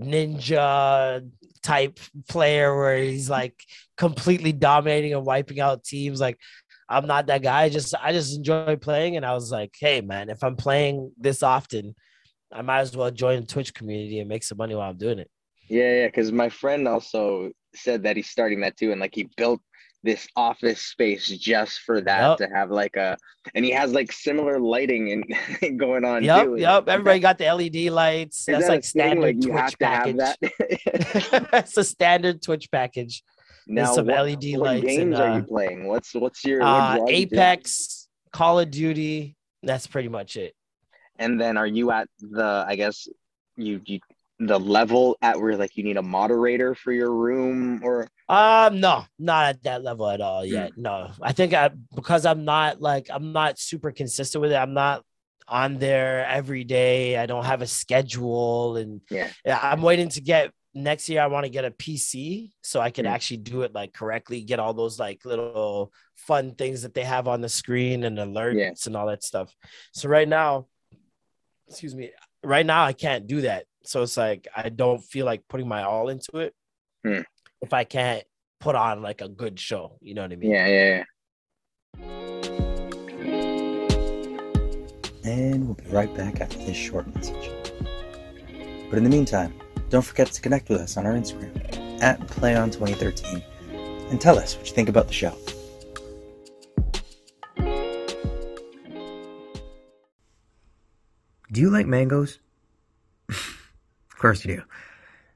ninja 0.00 1.28
type 1.62 1.98
player 2.28 2.76
where 2.76 2.96
he's 2.98 3.28
like 3.28 3.54
completely 3.96 4.52
dominating 4.52 5.14
and 5.14 5.24
wiping 5.24 5.60
out 5.60 5.84
teams. 5.84 6.20
Like, 6.20 6.38
I'm 6.88 7.06
not 7.06 7.26
that 7.26 7.42
guy. 7.42 7.62
I 7.62 7.68
just 7.68 7.94
I 8.00 8.12
just 8.12 8.36
enjoy 8.36 8.76
playing, 8.76 9.16
and 9.16 9.24
I 9.24 9.34
was 9.34 9.52
like, 9.52 9.74
hey 9.78 10.00
man, 10.00 10.28
if 10.28 10.42
I'm 10.42 10.56
playing 10.56 11.12
this 11.18 11.42
often, 11.42 11.94
I 12.52 12.62
might 12.62 12.80
as 12.80 12.96
well 12.96 13.10
join 13.10 13.40
the 13.40 13.46
Twitch 13.46 13.72
community 13.72 14.18
and 14.18 14.28
make 14.28 14.42
some 14.42 14.58
money 14.58 14.74
while 14.74 14.90
I'm 14.90 14.96
doing 14.96 15.18
it. 15.18 15.30
Yeah, 15.68 16.00
yeah, 16.00 16.06
because 16.06 16.32
my 16.32 16.48
friend 16.48 16.88
also 16.88 17.52
said 17.76 18.02
that 18.02 18.16
he's 18.16 18.28
starting 18.28 18.60
that 18.62 18.76
too, 18.76 18.90
and 18.90 19.00
like 19.00 19.14
he 19.14 19.28
built 19.36 19.60
this 20.02 20.26
office 20.34 20.80
space 20.80 21.28
just 21.28 21.80
for 21.80 22.00
that 22.00 22.20
yep. 22.20 22.38
to 22.38 22.54
have 22.54 22.70
like 22.70 22.96
a, 22.96 23.16
and 23.54 23.64
he 23.64 23.70
has 23.70 23.92
like 23.92 24.10
similar 24.12 24.58
lighting 24.58 25.12
and 25.60 25.78
going 25.78 26.04
on. 26.04 26.24
Yep, 26.24 26.44
too. 26.44 26.56
yep. 26.56 26.88
Everybody 26.88 27.20
got 27.20 27.38
the 27.38 27.52
LED 27.52 27.92
lights. 27.92 28.44
That's 28.46 28.66
that 28.66 28.70
like 28.70 28.84
standard 28.84 29.36
like 29.36 29.40
Twitch 29.40 29.78
package. 29.78 30.16
That's 31.50 31.76
a 31.76 31.84
standard 31.84 32.42
Twitch 32.42 32.70
package. 32.70 33.22
Now, 33.66 33.92
some 33.92 34.06
what, 34.06 34.26
LED 34.26 34.52
what 34.54 34.60
lights. 34.60 34.86
games 34.86 35.00
and, 35.00 35.14
uh, 35.14 35.22
are 35.22 35.38
you 35.38 35.44
playing? 35.44 35.86
What's 35.86 36.14
what's 36.14 36.44
your 36.44 36.62
uh, 36.62 36.98
Apex, 37.06 38.08
Call 38.32 38.58
of 38.58 38.70
Duty? 38.70 39.36
That's 39.62 39.86
pretty 39.86 40.08
much 40.08 40.36
it. 40.36 40.54
And 41.18 41.40
then, 41.40 41.56
are 41.56 41.66
you 41.66 41.90
at 41.90 42.08
the? 42.18 42.64
I 42.66 42.76
guess 42.76 43.06
you 43.56 43.80
you 43.84 44.00
the 44.40 44.58
level 44.58 45.18
at 45.20 45.38
where 45.38 45.56
like 45.56 45.76
you 45.76 45.84
need 45.84 45.98
a 45.98 46.02
moderator 46.02 46.74
for 46.74 46.92
your 46.92 47.12
room 47.12 47.80
or 47.84 48.08
um 48.30 48.80
no 48.80 49.04
not 49.18 49.50
at 49.50 49.62
that 49.62 49.84
level 49.84 50.08
at 50.08 50.22
all 50.22 50.44
yet 50.44 50.72
mm. 50.72 50.78
no 50.78 51.10
i 51.20 51.30
think 51.30 51.52
i 51.52 51.70
because 51.94 52.24
i'm 52.24 52.44
not 52.44 52.80
like 52.80 53.08
i'm 53.10 53.32
not 53.32 53.58
super 53.58 53.92
consistent 53.92 54.40
with 54.40 54.50
it 54.50 54.56
i'm 54.56 54.72
not 54.72 55.04
on 55.46 55.78
there 55.78 56.26
every 56.26 56.64
day 56.64 57.18
i 57.18 57.26
don't 57.26 57.44
have 57.44 57.60
a 57.60 57.66
schedule 57.66 58.76
and 58.76 59.02
yeah 59.10 59.28
i'm 59.62 59.82
waiting 59.82 60.08
to 60.08 60.22
get 60.22 60.50
next 60.72 61.08
year 61.10 61.20
i 61.20 61.26
want 61.26 61.44
to 61.44 61.50
get 61.50 61.66
a 61.66 61.70
pc 61.72 62.50
so 62.62 62.80
i 62.80 62.90
can 62.90 63.04
mm. 63.04 63.10
actually 63.10 63.36
do 63.36 63.60
it 63.60 63.74
like 63.74 63.92
correctly 63.92 64.40
get 64.40 64.58
all 64.58 64.72
those 64.72 64.98
like 64.98 65.22
little 65.26 65.92
fun 66.14 66.54
things 66.54 66.80
that 66.82 66.94
they 66.94 67.04
have 67.04 67.28
on 67.28 67.42
the 67.42 67.48
screen 67.48 68.04
and 68.04 68.16
alerts 68.16 68.56
yeah. 68.56 68.70
and 68.86 68.96
all 68.96 69.06
that 69.08 69.22
stuff 69.22 69.54
so 69.92 70.08
right 70.08 70.28
now 70.28 70.66
excuse 71.68 71.94
me 71.94 72.10
right 72.42 72.64
now 72.64 72.84
i 72.84 72.92
can't 72.94 73.26
do 73.26 73.42
that 73.42 73.64
so 73.84 74.02
it's 74.02 74.16
like 74.16 74.48
I 74.54 74.68
don't 74.68 75.02
feel 75.02 75.26
like 75.26 75.42
putting 75.48 75.68
my 75.68 75.82
all 75.82 76.08
into 76.08 76.38
it 76.38 76.54
hmm. 77.04 77.20
if 77.60 77.72
I 77.72 77.84
can't 77.84 78.24
put 78.60 78.74
on 78.74 79.02
like 79.02 79.20
a 79.20 79.28
good 79.28 79.58
show. 79.58 79.98
You 80.00 80.14
know 80.14 80.22
what 80.22 80.32
I 80.32 80.36
mean? 80.36 80.50
Yeah, 80.50 80.66
yeah, 80.66 80.86
yeah. 80.88 81.04
And 85.24 85.66
we'll 85.66 85.74
be 85.74 85.86
right 85.90 86.14
back 86.16 86.40
after 86.40 86.58
this 86.58 86.76
short 86.76 87.14
message. 87.14 87.50
But 88.88 88.98
in 88.98 89.04
the 89.04 89.10
meantime, 89.10 89.54
don't 89.88 90.02
forget 90.02 90.28
to 90.28 90.40
connect 90.40 90.68
with 90.68 90.80
us 90.80 90.96
on 90.96 91.06
our 91.06 91.12
Instagram 91.12 92.02
at 92.02 92.20
PlayOn2013 92.20 93.42
and 94.10 94.20
tell 94.20 94.38
us 94.38 94.56
what 94.56 94.66
you 94.66 94.74
think 94.74 94.88
about 94.88 95.06
the 95.06 95.12
show. 95.12 95.36
Do 101.52 101.60
you 101.60 101.70
like 101.70 101.86
mangoes? 101.86 102.38
Course 104.20 104.44
you 104.44 104.56
do. 104.56 104.62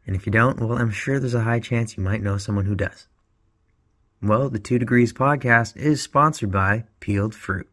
And 0.07 0.14
if 0.14 0.27
you 0.27 0.33
don't, 0.33 0.61
well, 0.61 0.79
I'm 0.79 0.90
sure 0.90 1.18
there's 1.18 1.35
a 1.35 1.42
high 1.42 1.61
chance 1.61 1.97
you 1.97 2.03
might 2.03 2.23
know 2.23 2.38
someone 2.38 2.66
who 2.66 2.75
does. 2.75 3.09
Well, 4.23 4.49
the 4.51 4.59
Two 4.59 4.79
Degrees 4.79 5.12
podcast 5.12 5.77
is 5.77 6.03
sponsored 6.03 6.53
by 6.53 6.85
Peeled 7.01 7.35
Fruit. 7.35 7.68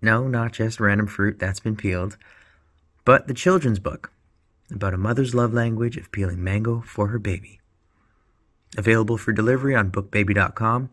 No, 0.00 0.28
not 0.28 0.52
just 0.52 0.80
random 0.80 1.06
fruit 1.06 1.38
that's 1.38 1.60
been 1.60 1.76
peeled, 1.76 2.18
but 3.04 3.26
the 3.26 3.34
children's 3.34 3.78
book 3.78 4.12
about 4.70 4.94
a 4.94 4.98
mother's 4.98 5.34
love 5.34 5.52
language 5.52 5.96
of 5.96 6.12
peeling 6.12 6.42
mango 6.42 6.82
for 6.86 7.08
her 7.08 7.18
baby. 7.18 7.60
Available 8.76 9.16
for 9.16 9.32
delivery 9.32 9.74
on 9.74 9.90
bookbaby.com, 9.90 10.90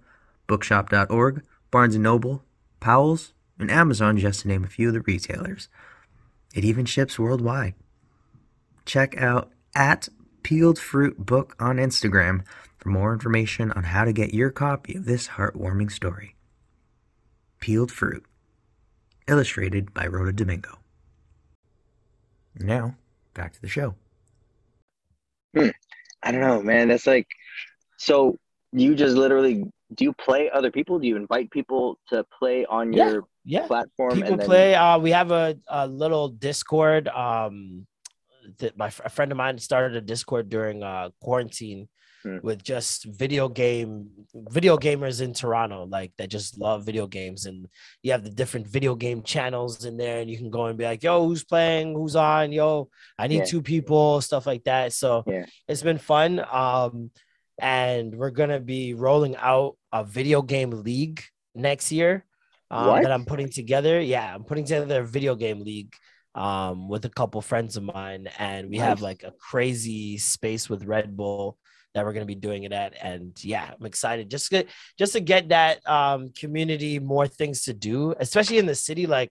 bookshop.org, 0.47 1.43
Barnes 1.71 1.97
& 1.97 1.97
Noble, 1.97 2.43
Powell's, 2.79 3.33
and 3.59 3.71
Amazon, 3.71 4.17
just 4.17 4.41
to 4.41 4.47
name 4.47 4.63
a 4.63 4.67
few 4.67 4.89
of 4.89 4.93
the 4.93 5.01
retailers. 5.01 5.67
It 6.53 6.65
even 6.65 6.85
ships 6.85 7.17
worldwide. 7.17 7.73
Check 8.85 9.15
out 9.17 9.51
at 9.75 10.09
Peeled 10.43 10.79
Fruit 10.79 11.25
Book 11.25 11.55
on 11.59 11.77
Instagram 11.77 12.43
for 12.77 12.89
more 12.89 13.13
information 13.13 13.71
on 13.71 13.83
how 13.83 14.05
to 14.05 14.13
get 14.13 14.33
your 14.33 14.49
copy 14.49 14.95
of 14.95 15.05
this 15.05 15.29
heartwarming 15.29 15.91
story. 15.91 16.35
Peeled 17.59 17.91
Fruit, 17.91 18.25
illustrated 19.27 19.93
by 19.93 20.07
Rhoda 20.07 20.33
Domingo. 20.33 20.79
Now, 22.55 22.95
back 23.33 23.53
to 23.53 23.61
the 23.61 23.67
show. 23.67 23.95
Hmm. 25.55 25.69
I 26.23 26.31
don't 26.31 26.41
know, 26.41 26.61
man. 26.61 26.89
That's 26.89 27.07
like, 27.07 27.27
so 27.97 28.37
you 28.71 28.95
just 28.95 29.15
literally 29.15 29.65
do 29.95 30.05
you 30.05 30.13
play 30.13 30.49
other 30.53 30.71
people? 30.71 30.99
Do 30.99 31.07
you 31.07 31.15
invite 31.15 31.51
people 31.51 31.99
to 32.09 32.25
play 32.37 32.65
on 32.65 32.93
yeah, 32.93 33.09
your 33.09 33.23
yeah. 33.43 33.67
platform? 33.67 34.15
People 34.15 34.37
then... 34.37 34.45
play. 34.45 34.75
Uh, 34.75 34.97
we 34.99 35.11
have 35.11 35.31
a, 35.31 35.57
a 35.67 35.87
little 35.87 36.29
Discord. 36.29 37.07
Um, 37.07 37.85
that 38.59 38.77
my 38.77 38.87
a 39.03 39.09
friend 39.09 39.31
of 39.31 39.37
mine 39.37 39.57
started 39.57 39.95
a 39.95 40.01
Discord 40.01 40.49
during 40.49 40.83
uh 40.83 41.09
quarantine 41.21 41.87
hmm. 42.23 42.37
with 42.43 42.63
just 42.63 43.05
video 43.05 43.49
game 43.49 44.09
video 44.33 44.77
gamers 44.77 45.21
in 45.21 45.33
Toronto, 45.33 45.85
like 45.85 46.13
that 46.17 46.29
just 46.29 46.57
love 46.57 46.85
video 46.85 47.07
games, 47.07 47.45
and 47.45 47.67
you 48.03 48.11
have 48.11 48.23
the 48.23 48.29
different 48.29 48.67
video 48.67 48.95
game 48.95 49.23
channels 49.23 49.85
in 49.85 49.97
there, 49.97 50.19
and 50.19 50.29
you 50.29 50.37
can 50.37 50.49
go 50.49 50.65
and 50.65 50.77
be 50.77 50.85
like, 50.85 51.03
"Yo, 51.03 51.25
who's 51.25 51.43
playing? 51.43 51.93
Who's 51.93 52.15
on? 52.15 52.51
Yo, 52.51 52.89
I 53.17 53.27
need 53.27 53.39
yeah. 53.39 53.45
two 53.45 53.61
people," 53.61 54.21
stuff 54.21 54.45
like 54.45 54.63
that. 54.65 54.93
So 54.93 55.23
yeah. 55.27 55.45
it's 55.67 55.83
been 55.83 55.97
fun. 55.97 56.43
Um, 56.51 57.11
and 57.59 58.15
we're 58.15 58.31
gonna 58.31 58.59
be 58.59 58.93
rolling 58.93 59.35
out 59.35 59.77
a 59.91 60.03
video 60.03 60.41
game 60.41 60.71
league 60.71 61.23
next 61.53 61.91
year 61.91 62.25
um, 62.71 63.03
that 63.03 63.11
I'm 63.11 63.25
putting 63.25 63.49
together. 63.49 63.99
Yeah, 63.99 64.33
I'm 64.33 64.43
putting 64.43 64.65
together 64.65 65.01
a 65.01 65.05
video 65.05 65.35
game 65.35 65.59
league 65.59 65.93
um, 66.35 66.87
with 66.87 67.05
a 67.05 67.09
couple 67.09 67.41
friends 67.41 67.77
of 67.77 67.83
mine, 67.83 68.29
and 68.37 68.69
we 68.69 68.77
have 68.77 69.01
like 69.01 69.23
a 69.23 69.31
crazy 69.31 70.17
space 70.17 70.69
with 70.69 70.85
Red 70.85 71.15
Bull 71.15 71.57
that 71.93 72.05
we're 72.05 72.13
going 72.13 72.25
to 72.25 72.33
be 72.33 72.35
doing 72.35 72.63
it 72.63 72.71
at 72.71 72.93
and 73.01 73.33
yeah 73.43 73.71
i'm 73.77 73.85
excited 73.85 74.29
just 74.29 74.49
to, 74.49 74.65
just 74.97 75.13
to 75.13 75.19
get 75.19 75.49
that 75.49 75.87
um, 75.87 76.29
community 76.37 76.99
more 76.99 77.27
things 77.27 77.63
to 77.63 77.73
do 77.73 78.13
especially 78.19 78.57
in 78.57 78.65
the 78.65 78.75
city 78.75 79.07
like 79.07 79.29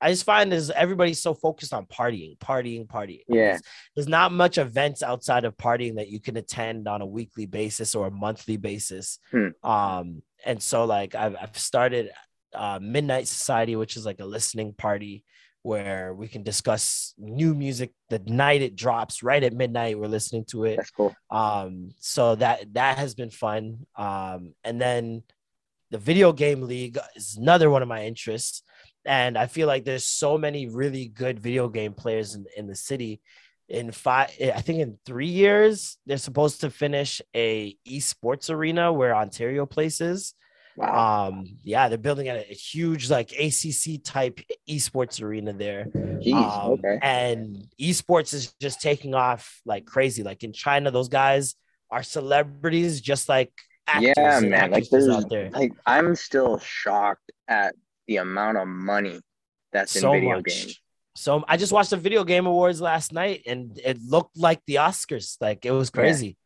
i 0.00 0.10
just 0.10 0.24
find 0.24 0.52
is 0.52 0.70
everybody's 0.70 1.20
so 1.20 1.34
focused 1.34 1.72
on 1.72 1.86
partying 1.86 2.36
partying 2.38 2.86
partying. 2.86 3.22
Yeah. 3.28 3.50
there's, 3.50 3.62
there's, 3.94 4.08
not 4.08 4.32
much 4.32 4.58
events 4.58 5.02
outside 5.02 5.44
of 5.44 5.56
partying 5.56 5.96
that 5.96 6.08
you 6.08 6.20
can 6.20 6.36
attend 6.36 6.88
on 6.88 7.00
a 7.00 7.06
weekly 7.06 7.46
basis 7.46 7.94
or 7.94 8.06
a 8.08 8.10
monthly 8.10 8.56
basis. 8.56 9.18
Hmm. 9.30 9.48
um 9.62 10.22
and 10.44 10.62
so 10.62 10.84
like 10.84 11.14
i've, 11.14 11.36
I've 11.40 11.56
started 11.56 12.10
uh, 12.54 12.78
midnight 12.80 13.26
society 13.26 13.74
which 13.74 13.96
is 13.96 14.06
like 14.06 14.20
a 14.20 14.24
listening 14.24 14.74
party 14.74 15.24
where 15.64 16.12
we 16.12 16.28
can 16.28 16.42
discuss 16.42 17.14
new 17.16 17.54
music 17.54 17.90
the 18.10 18.18
night 18.26 18.60
it 18.60 18.76
drops 18.76 19.22
right 19.22 19.42
at 19.42 19.54
midnight 19.54 19.98
we're 19.98 20.06
listening 20.06 20.44
to 20.44 20.64
it. 20.64 20.76
That's 20.76 20.90
cool. 20.90 21.16
Um 21.30 21.90
so 22.00 22.34
that 22.34 22.74
that 22.74 22.98
has 22.98 23.14
been 23.14 23.30
fun. 23.30 23.86
Um 23.96 24.52
and 24.62 24.78
then 24.78 25.22
the 25.90 25.96
video 25.96 26.34
game 26.34 26.62
league 26.62 26.98
is 27.16 27.38
another 27.38 27.70
one 27.70 27.80
of 27.80 27.88
my 27.88 28.04
interests. 28.04 28.62
And 29.06 29.38
i 29.38 29.46
feel 29.46 29.66
like 29.66 29.84
there's 29.84 30.04
so 30.04 30.36
many 30.36 30.68
really 30.68 31.08
good 31.08 31.40
video 31.40 31.70
game 31.70 31.94
players 31.94 32.34
in, 32.34 32.44
in 32.56 32.66
the 32.66 32.76
city. 32.76 33.22
In 33.66 33.90
five 33.90 34.30
i 34.38 34.60
think 34.60 34.80
in 34.80 34.98
three 35.06 35.32
years 35.42 35.96
they're 36.04 36.18
supposed 36.18 36.60
to 36.60 36.68
finish 36.68 37.22
a 37.34 37.74
esports 37.88 38.50
arena 38.50 38.92
where 38.92 39.16
ontario 39.16 39.64
places 39.64 40.34
Wow. 40.76 41.28
Um, 41.28 41.58
yeah, 41.62 41.88
they're 41.88 41.98
building 41.98 42.28
a, 42.28 42.36
a 42.36 42.54
huge 42.54 43.08
like 43.08 43.32
ACC 43.32 44.02
type 44.02 44.40
esports 44.68 45.22
arena 45.22 45.52
there. 45.52 45.86
Jeez, 45.94 46.34
um, 46.34 46.72
okay. 46.72 46.98
And 47.00 47.68
esports 47.80 48.34
is 48.34 48.52
just 48.60 48.80
taking 48.80 49.14
off 49.14 49.60
like 49.64 49.84
crazy. 49.86 50.22
Like 50.22 50.42
in 50.42 50.52
China, 50.52 50.90
those 50.90 51.08
guys 51.08 51.54
are 51.90 52.02
celebrities, 52.02 53.00
just 53.00 53.28
like 53.28 53.52
yeah, 54.00 54.40
man. 54.40 54.70
Like 54.70 54.88
there's 54.88 55.08
out 55.08 55.28
there. 55.28 55.50
like 55.50 55.72
I'm 55.86 56.14
still 56.14 56.58
shocked 56.58 57.30
at 57.48 57.74
the 58.06 58.16
amount 58.16 58.58
of 58.58 58.66
money 58.66 59.20
that's 59.72 59.92
so 59.92 60.12
in 60.12 60.20
video 60.20 60.36
much. 60.36 60.44
games. 60.44 60.80
So 61.16 61.44
I 61.46 61.56
just 61.56 61.72
watched 61.72 61.90
the 61.90 61.96
video 61.96 62.24
game 62.24 62.46
awards 62.46 62.80
last 62.80 63.12
night, 63.12 63.42
and 63.46 63.78
it 63.84 63.98
looked 64.02 64.36
like 64.36 64.60
the 64.66 64.76
Oscars. 64.76 65.36
Like 65.40 65.64
it 65.64 65.70
was 65.70 65.90
crazy. 65.90 66.36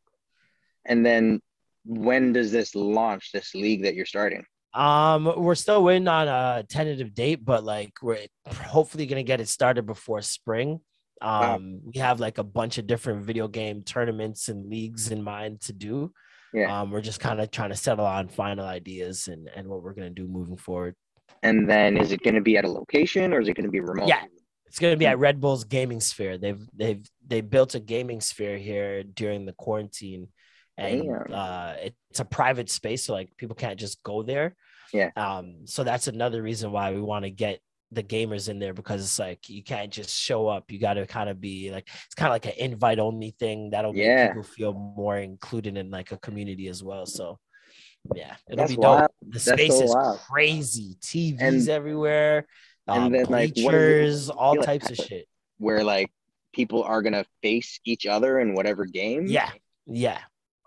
Yeah. 0.85 0.93
And 0.93 1.07
then 1.07 1.41
when 1.89 2.35
does 2.35 2.53
this 2.53 2.75
launch 2.75 3.33
this 3.33 3.55
league 3.55 3.83
that 3.83 3.95
you're 3.95 4.07
starting? 4.07 4.45
Um 4.75 5.33
we're 5.37 5.55
still 5.55 5.83
waiting 5.83 6.09
on 6.09 6.29
a 6.29 6.63
tentative 6.69 7.15
date 7.15 7.43
but 7.43 7.65
like 7.65 7.93
we're 8.03 8.27
hopefully 8.47 9.07
going 9.07 9.25
to 9.25 9.27
get 9.27 9.41
it 9.41 9.49
started 9.49 9.87
before 9.87 10.21
spring. 10.21 10.81
Um 11.23 11.41
wow. 11.41 11.59
we 11.87 12.01
have 12.01 12.21
like 12.21 12.39
a 12.39 12.45
bunch 12.45 12.77
of 12.77 12.87
different 12.87 13.25
video 13.25 13.49
game 13.49 13.83
tournaments 13.83 14.49
and 14.49 14.69
leagues 14.69 15.11
in 15.11 15.23
mind 15.23 15.63
to 15.63 15.73
do. 15.73 16.13
Yeah. 16.53 16.81
Um 16.81 16.91
we're 16.91 17.01
just 17.01 17.21
kind 17.21 17.41
of 17.41 17.51
trying 17.51 17.71
to 17.71 17.77
settle 17.77 18.07
on 18.07 18.29
final 18.29 18.67
ideas 18.67 19.29
and 19.29 19.49
and 19.57 19.67
what 19.67 19.83
we're 19.83 19.95
going 19.95 20.15
to 20.15 20.23
do 20.23 20.29
moving 20.29 20.59
forward. 20.59 20.95
And 21.43 21.69
then 21.69 21.97
is 21.97 22.13
it 22.13 22.23
going 22.23 22.35
to 22.35 22.43
be 22.43 22.59
at 22.59 22.67
a 22.67 22.71
location 22.71 23.33
or 23.33 23.41
is 23.41 23.49
it 23.49 23.55
going 23.55 23.67
to 23.67 23.73
be 23.73 23.81
remote? 23.81 24.09
Yeah. 24.09 24.25
It's 24.67 24.79
going 24.79 24.93
to 24.93 24.99
be 24.99 25.07
at 25.07 25.19
red 25.19 25.41
bull's 25.41 25.65
gaming 25.65 26.01
sphere. 26.01 26.37
They've 26.37 26.61
they've 26.77 27.03
they 27.27 27.41
built 27.41 27.75
a 27.75 27.81
gaming 27.81 28.21
sphere 28.21 28.59
here 28.59 29.03
during 29.03 29.47
the 29.47 29.55
quarantine 29.55 30.29
and 30.79 31.33
uh, 31.33 31.75
it's 31.83 32.21
a 32.21 32.25
private 32.25 32.71
space, 32.71 33.05
so 33.05 33.13
like 33.13 33.37
people 33.37 33.57
can't 33.57 33.79
just 33.79 34.03
go 34.03 34.23
there. 34.23 34.57
Yeah. 34.93 35.11
Um. 35.17 35.67
So 35.67 35.85
that's 35.85 36.07
another 36.07 36.43
reason 36.43 36.73
why 36.73 36.93
we 36.93 37.01
want 37.01 37.25
to 37.25 37.31
get 37.31 37.61
the 37.91 38.03
gamers 38.03 38.49
in 38.49 38.59
there 38.59 38.75
because 38.75 39.03
it's 39.03 39.19
like 39.19 39.49
you 39.49 39.63
can't 39.63 39.93
just 39.93 40.15
show 40.15 40.47
up. 40.47 40.71
You 40.71 40.79
got 40.79 40.95
to 40.95 41.07
kind 41.07 41.29
of 41.29 41.41
be 41.41 41.71
like 41.71 41.89
it's 42.07 42.15
kind 42.15 42.29
of 42.29 42.35
like 42.35 42.47
an 42.47 42.53
invite 42.59 42.99
only 42.99 43.35
thing 43.39 43.71
that'll 43.71 43.93
make 43.93 44.05
yeah. 44.05 44.29
people 44.29 44.43
feel 44.43 44.73
more 44.73 45.17
included 45.17 45.77
in 45.77 45.91
like 45.91 46.13
a 46.13 46.19
community 46.19 46.69
as 46.69 46.83
well. 46.83 47.07
So 47.07 47.39
yeah, 48.15 48.37
it'll 48.49 48.59
That's 48.59 48.73
be 48.73 48.77
dope. 48.77 48.85
Wild. 48.85 49.11
The 49.29 49.41
space 49.41 49.79
so 49.79 49.85
is 49.85 49.95
wild. 49.95 50.19
crazy. 50.31 50.97
TVs 51.01 51.41
and, 51.41 51.69
everywhere. 51.69 52.47
And 52.87 53.05
um, 53.05 53.13
then 53.13 53.27
bleachers, 53.27 54.29
like 54.29 54.39
all 54.39 54.57
types 54.57 54.91
like 54.91 54.99
of 54.99 55.05
shit. 55.05 55.27
Where 55.59 55.83
like 55.85 56.11
people 56.53 56.83
are 56.85 57.03
gonna 57.03 57.25
face 57.43 57.81
each 57.85 58.07
other 58.07 58.39
in 58.39 58.55
whatever 58.55 58.85
game. 58.87 59.27
Yeah, 59.27 59.51
yeah. 59.87 60.19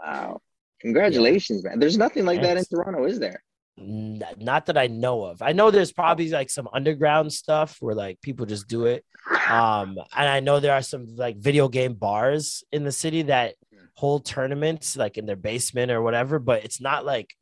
Wow. 0.04 0.42
Congratulations, 0.82 1.62
yeah. 1.64 1.72
man. 1.72 1.80
There's 1.80 1.98
nothing 1.98 2.26
like 2.26 2.42
Thanks. 2.42 2.68
that 2.70 2.78
in 2.78 2.84
Toronto, 2.84 3.06
is 3.06 3.20
there? 3.20 3.44
Not 3.78 4.66
that 4.68 4.78
I 4.78 4.88
know 4.88 5.24
of. 5.24 5.42
I 5.42 5.54
know 5.54 5.72
there's 5.72 5.92
probably 5.92 6.30
like 6.30 6.50
some 6.50 6.68
underground 6.74 7.32
stuff 7.34 7.78
where 7.80 7.96
like 7.96 8.22
people 8.22 8.46
just 8.46 8.68
do 8.68 8.86
it. 8.86 9.06
Um, 9.50 9.98
and 10.16 10.30
I 10.30 10.40
know 10.40 10.60
there 10.60 10.74
are 10.74 10.82
some 10.82 11.16
like 11.16 11.38
video 11.38 11.68
game 11.68 11.94
bars 11.94 12.64
in 12.72 12.84
the 12.84 12.92
city 12.92 13.24
that 13.24 13.56
hold 13.96 14.26
tournaments 14.26 14.98
like 14.98 15.18
in 15.18 15.26
their 15.26 15.36
basement 15.36 15.92
or 15.92 16.02
whatever, 16.02 16.38
but 16.38 16.64
it's 16.64 16.82
not 16.82 17.06
like 17.06 17.34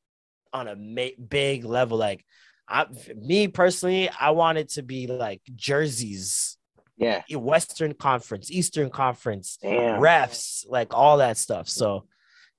on 0.54 0.68
a 0.68 0.76
ma- 0.76 1.16
big 1.28 1.66
level. 1.66 1.98
Like, 1.98 2.24
I, 2.68 2.86
me 3.16 3.48
personally, 3.48 4.10
I 4.10 4.32
want 4.32 4.60
it 4.60 4.70
to 4.72 4.84
be 4.84 5.08
like 5.08 5.42
jerseys 5.56 6.58
yeah 7.00 7.22
western 7.32 7.94
conference 7.94 8.52
eastern 8.52 8.90
conference 8.90 9.58
Damn. 9.62 10.02
refs 10.02 10.66
like 10.68 10.94
all 10.94 11.18
that 11.20 11.38
stuff 11.38 11.70
so 11.70 12.04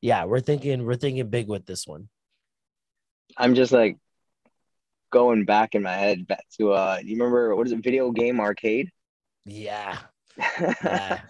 yeah, 0.01 0.25
we're 0.25 0.41
thinking 0.41 0.85
we're 0.85 0.97
thinking 0.97 1.29
big 1.29 1.49
with 1.49 1.67
this 1.67 1.87
one. 1.87 2.09
I'm 3.37 3.55
just 3.55 3.73
like 3.73 3.99
going 5.11 5.45
back 5.45 5.75
in 5.75 5.83
my 5.83 5.93
head 5.93 6.27
back 6.27 6.45
to 6.57 6.73
uh 6.73 6.99
you 7.03 7.17
remember 7.17 7.55
what 7.55 7.67
is 7.67 7.73
it, 7.73 7.83
video 7.83 8.11
game 8.11 8.41
arcade? 8.41 8.91
Yeah. 9.45 9.99
yeah. 10.61 11.21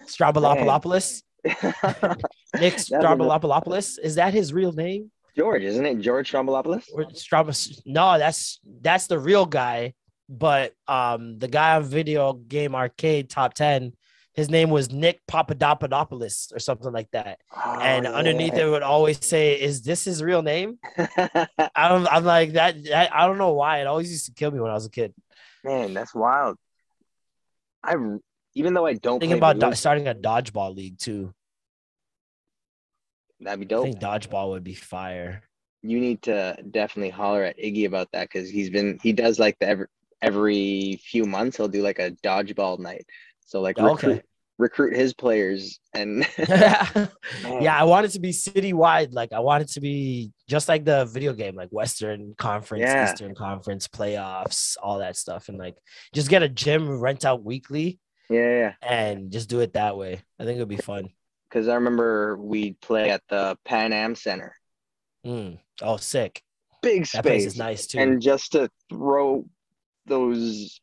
Nick 1.43 2.75
Strabolopoulopoulos. 2.75 3.97
Is 4.01 4.15
that 4.15 4.33
his 4.33 4.53
real 4.53 4.71
name? 4.71 5.11
George, 5.35 5.63
isn't 5.63 5.85
it? 5.85 5.99
George 5.99 6.31
Stroumboulopoulos? 6.31 6.83
Strabos. 7.13 7.81
No, 7.85 8.17
that's 8.17 8.59
that's 8.81 9.07
the 9.07 9.19
real 9.19 9.45
guy. 9.45 9.93
But 10.29 10.73
um 10.87 11.39
the 11.39 11.47
guy 11.47 11.75
on 11.75 11.83
video 11.83 12.33
game 12.33 12.75
arcade 12.75 13.29
top 13.29 13.53
10 13.53 13.93
his 14.33 14.49
name 14.49 14.69
was 14.69 14.91
Nick 14.91 15.19
Papadopoulos 15.27 16.51
or 16.53 16.59
something 16.59 16.91
like 16.91 17.11
that. 17.11 17.39
Oh, 17.55 17.79
and 17.81 18.05
yeah. 18.05 18.11
underneath 18.11 18.53
it 18.53 18.65
would 18.69 18.81
always 18.83 19.23
say, 19.25 19.59
"Is 19.59 19.81
this 19.81 20.05
his 20.05 20.23
real 20.23 20.41
name?" 20.41 20.79
I 20.97 21.89
don't. 21.89 22.07
I'm 22.07 22.23
like 22.23 22.53
that, 22.53 22.83
that. 22.85 23.13
I 23.15 23.25
don't 23.27 23.37
know 23.37 23.53
why. 23.53 23.81
It 23.81 23.87
always 23.87 24.11
used 24.11 24.25
to 24.27 24.33
kill 24.33 24.51
me 24.51 24.59
when 24.59 24.71
I 24.71 24.75
was 24.75 24.85
a 24.85 24.89
kid. 24.89 25.13
Man, 25.63 25.93
that's 25.93 26.15
wild. 26.15 26.57
I 27.83 27.95
even 28.55 28.73
though 28.73 28.85
I 28.85 28.93
don't 28.93 29.19
Thinking 29.19 29.37
about 29.37 29.59
do- 29.59 29.73
starting 29.75 30.07
a 30.07 30.15
dodgeball 30.15 30.75
league 30.75 30.97
too. 30.97 31.33
that'd 33.39 33.59
be 33.59 33.65
I 33.65 33.67
dope. 33.67 33.83
think 33.85 33.99
dodgeball 33.99 34.49
would 34.51 34.63
be 34.63 34.73
fire. 34.75 35.41
you 35.81 35.99
need 35.99 36.21
to 36.23 36.55
definitely 36.71 37.09
holler 37.09 37.43
at 37.43 37.57
Iggy 37.57 37.85
about 37.85 38.07
that 38.13 38.29
because 38.29 38.49
he's 38.49 38.69
been 38.69 38.99
he 39.01 39.13
does 39.13 39.39
like 39.39 39.57
the 39.59 39.67
every 39.67 39.87
every 40.21 40.99
few 41.03 41.25
months 41.25 41.57
he'll 41.57 41.67
do 41.67 41.81
like 41.81 41.99
a 41.99 42.11
dodgeball 42.23 42.77
night. 42.79 43.05
So 43.45 43.61
like 43.61 43.77
Okay. 43.77 44.07
recruit 44.07 44.25
recruit 44.57 44.95
his 44.95 45.13
players 45.13 45.79
and 45.95 46.27
yeah, 46.37 47.75
I 47.75 47.83
want 47.83 48.05
it 48.05 48.09
to 48.09 48.19
be 48.19 48.29
citywide. 48.31 49.09
Like 49.11 49.33
I 49.33 49.39
want 49.39 49.63
it 49.63 49.69
to 49.69 49.81
be 49.81 50.31
just 50.47 50.69
like 50.69 50.85
the 50.85 51.05
video 51.05 51.33
game, 51.33 51.55
like 51.55 51.69
Western 51.69 52.35
Conference, 52.37 52.81
Yeah. 52.83 53.11
Eastern 53.11 53.33
Conference, 53.33 53.87
playoffs, 53.87 54.75
all 54.81 54.99
that 54.99 55.17
stuff, 55.17 55.49
and 55.49 55.57
like 55.57 55.75
just 56.13 56.29
get 56.29 56.43
a 56.43 56.49
gym 56.49 56.99
rent 56.99 57.25
out 57.25 57.43
weekly 57.43 57.99
yeah, 58.29 58.49
yeah. 58.49 58.73
and 58.87 59.31
just 59.31 59.49
do 59.49 59.61
it 59.61 59.73
that 59.73 59.97
way. 59.97 60.21
I 60.39 60.43
think 60.45 60.57
it 60.57 60.59
would 60.61 60.67
be 60.69 60.77
fun. 60.77 61.09
Because 61.49 61.67
I 61.67 61.75
remember 61.75 62.37
we 62.37 62.73
play 62.81 63.09
at 63.09 63.23
the 63.29 63.57
Pan 63.65 63.91
Am 63.93 64.15
Center, 64.15 64.55
Mm. 65.25 65.59
Oh, 65.81 65.97
sick! 65.97 66.41
big 66.81 67.05
That 67.07 67.23
place 67.23 67.43
space, 67.43 67.53
is 67.53 67.57
nice 67.57 67.87
too. 67.87 67.99
and 67.99 68.21
just 68.21 68.51
to 68.53 68.69
throw 68.89 69.45
those, 70.05 70.79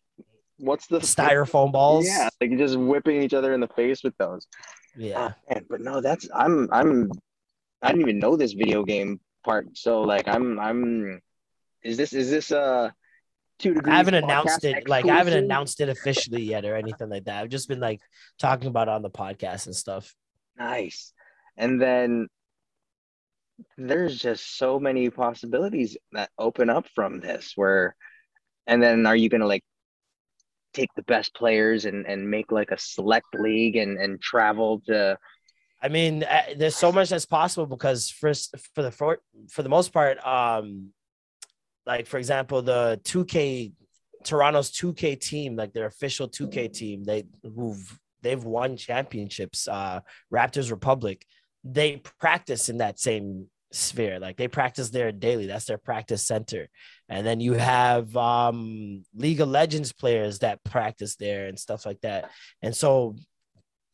what's 0.59 0.87
the 0.87 0.99
Styrofoam 0.99 1.73
balls. 1.73 2.07
Yeah, 2.07 2.29
like 2.41 2.57
just 2.57 2.77
whipping 2.77 3.23
each 3.23 3.35
other 3.35 3.55
in 3.55 3.61
the 3.61 3.69
face 3.69 4.03
with 4.03 4.17
those. 4.19 4.47
yeah. 4.97 5.33
Oh, 5.33 5.55
man, 5.55 5.65
but 5.69 5.81
no, 5.81 6.01
that's 6.01 6.29
I'm 6.35 6.69
I'm 6.73 7.11
I 7.83 7.89
didn't 7.89 8.03
even 8.03 8.19
know 8.19 8.37
this 8.37 8.53
video 8.53 8.85
game 8.85 9.21
part. 9.45 9.77
So 9.77 10.03
like 10.03 10.29
I'm 10.29 10.59
I'm 10.59 11.21
is 11.83 11.97
this 11.97 12.13
is 12.13 12.31
this 12.31 12.53
uh 12.53 12.91
two 13.59 13.75
degrees? 13.75 13.93
I 13.93 13.97
haven't 13.97 14.15
announced 14.15 14.65
it. 14.65 14.89
Like 14.89 15.07
I 15.07 15.17
haven't 15.17 15.39
announced 15.39 15.81
it 15.81 15.89
officially 15.89 16.43
yet 16.43 16.65
or 16.65 16.77
anything 16.77 17.09
like 17.09 17.25
that. 17.25 17.43
I've 17.43 17.51
just 17.51 17.69
been 17.69 17.81
like 17.81 18.01
talking 18.39 18.69
about 18.69 18.89
it 18.89 18.93
on 18.93 19.03
the 19.03 19.11
podcast 19.11 19.67
and 19.67 19.77
stuff. 19.77 20.15
Nice. 20.59 21.13
And 21.57 21.81
then 21.81 22.29
there's 23.77 24.17
just 24.17 24.57
so 24.57 24.79
many 24.79 25.11
possibilities 25.11 25.97
that 26.13 26.31
open 26.39 26.71
up 26.71 26.87
from 26.95 27.19
this 27.19 27.53
where 27.57 27.97
and 28.69 28.81
then 28.81 29.05
are 29.07 29.17
you 29.17 29.29
gonna 29.29 29.47
like 29.47 29.65
take 30.79 30.91
the 30.95 31.03
best 31.03 31.35
players 31.35 31.85
and 31.85 32.07
and 32.07 32.31
make 32.31 32.53
like 32.53 32.71
a 32.71 32.79
select 32.79 33.27
league 33.35 33.77
and 33.77 33.99
and 33.99 34.21
travel 34.21 34.81
to 34.87 35.19
I 35.81 35.89
mean, 35.89 36.25
uh, 36.25 36.43
there's 36.57 36.75
so 36.75 36.91
much 36.91 37.11
that's 37.11 37.25
possible 37.25 37.67
because 37.67 38.11
first, 38.11 38.53
for 38.75 38.83
the 38.83 38.91
for, 38.91 39.21
for 39.49 39.63
the 39.63 39.69
most 39.69 39.93
part, 39.93 40.19
um, 40.27 40.89
like 41.87 42.07
for 42.09 42.19
example, 42.19 42.63
the 42.63 43.01
2K 43.05 43.73
Toronto's 44.25 44.71
2K 44.73 45.21
team, 45.21 45.57
like 45.57 45.73
their 45.73 45.87
official 45.87 46.29
2K 46.29 46.73
team, 46.73 47.05
they 47.05 47.25
who've 47.43 47.99
they've 48.23 48.43
won 48.43 48.77
championships. 48.77 49.69
Uh, 49.69 50.01
Raptors 50.33 50.71
Republic, 50.71 51.25
they 51.63 51.99
practice 52.19 52.69
in 52.69 52.79
that 52.79 52.99
same 52.99 53.47
sphere. 53.73 54.19
Like 54.19 54.37
they 54.37 54.49
practice 54.49 54.91
there 54.91 55.13
daily. 55.13 55.47
That's 55.47 55.67
their 55.67 55.79
practice 55.79 56.27
center. 56.27 56.69
And 57.09 57.27
then 57.27 57.41
you 57.41 57.55
have 57.55 58.17
um, 58.17 59.05
League 59.15 59.41
of 59.41 59.49
Legends 59.49 59.93
players 59.93 60.41
that 60.41 60.63
practice 60.65 61.17
there 61.17 61.47
and 61.47 61.59
stuff 61.59 61.85
like 61.87 62.01
that. 62.03 62.31
And 62.63 62.75
so 62.75 63.17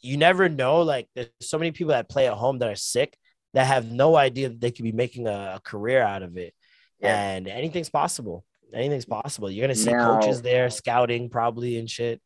you 0.00 0.16
never 0.16 0.48
know. 0.48 0.82
Like 0.82 1.08
there's 1.14 1.28
so 1.40 1.58
many 1.58 1.70
people 1.70 1.92
that 1.92 2.08
play 2.08 2.26
at 2.26 2.34
home 2.34 2.58
that 2.58 2.70
are 2.70 2.76
sick 2.76 3.16
that 3.54 3.66
have 3.66 3.90
no 3.90 4.16
idea 4.16 4.48
that 4.48 4.60
they 4.60 4.70
could 4.70 4.84
be 4.84 4.92
making 4.92 5.26
a, 5.26 5.54
a 5.56 5.60
career 5.62 6.02
out 6.02 6.22
of 6.22 6.36
it. 6.36 6.54
Yeah. 7.00 7.32
And 7.32 7.48
anything's 7.48 7.90
possible. 7.90 8.44
Anything's 8.72 9.04
possible. 9.04 9.50
You're 9.50 9.62
gonna 9.64 9.74
see 9.74 9.92
Now- 9.92 10.18
coaches 10.20 10.42
there 10.42 10.68
scouting 10.70 11.30
probably 11.30 11.78
and 11.78 11.88
shit. 11.88 12.20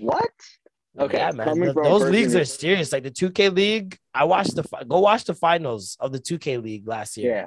what? 0.00 0.30
Okay, 0.98 1.18
yeah, 1.18 1.32
man. 1.32 1.46
coming 1.46 1.64
Th- 1.64 1.74
from 1.74 1.86
a 1.86 1.88
those 1.88 2.10
leagues 2.10 2.34
are 2.36 2.44
serious. 2.44 2.92
Like 2.92 3.02
the 3.02 3.10
2K 3.10 3.52
league, 3.54 3.98
I 4.14 4.24
watched 4.24 4.54
the 4.54 4.62
go 4.88 5.00
watch 5.00 5.24
the 5.24 5.34
finals 5.34 5.96
of 6.00 6.12
the 6.12 6.20
2K 6.20 6.62
league 6.62 6.86
last 6.86 7.16
year. 7.16 7.34
Yeah. 7.34 7.46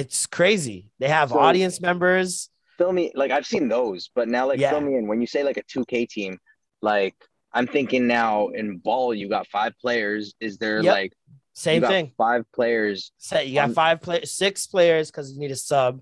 It's 0.00 0.26
crazy. 0.26 0.90
They 0.98 1.08
have 1.08 1.30
So- 1.30 1.38
audience 1.38 1.80
members. 1.80 2.50
Fill 2.76 2.92
me 2.92 3.10
like 3.14 3.30
I've 3.30 3.46
seen 3.46 3.68
those, 3.68 4.10
but 4.14 4.28
now 4.28 4.46
like 4.48 4.60
Yeah. 4.60 4.70
fill 4.70 4.80
me 4.80 4.96
in 4.96 5.06
when 5.06 5.20
you 5.20 5.26
say 5.26 5.42
like 5.44 5.56
a 5.56 5.62
2K 5.64 6.06
team, 6.08 6.38
like 6.82 7.14
I'm 7.52 7.66
thinking 7.66 8.06
now 8.06 8.48
in 8.48 8.78
ball 8.78 9.14
you 9.14 9.28
got 9.28 9.46
five 9.48 9.72
players. 9.80 10.34
Is 10.40 10.58
there 10.58 10.82
Yep. 10.82 10.92
like 10.92 11.12
Same 11.54 11.82
thing. 11.82 12.12
Five 12.16 12.44
players. 12.52 13.10
Say 13.18 13.46
you 13.46 13.54
got 13.54 13.72
five 13.72 14.00
play 14.00 14.24
six 14.24 14.66
players 14.66 15.10
because 15.10 15.32
you 15.32 15.38
need 15.40 15.50
a 15.50 15.56
sub, 15.56 16.00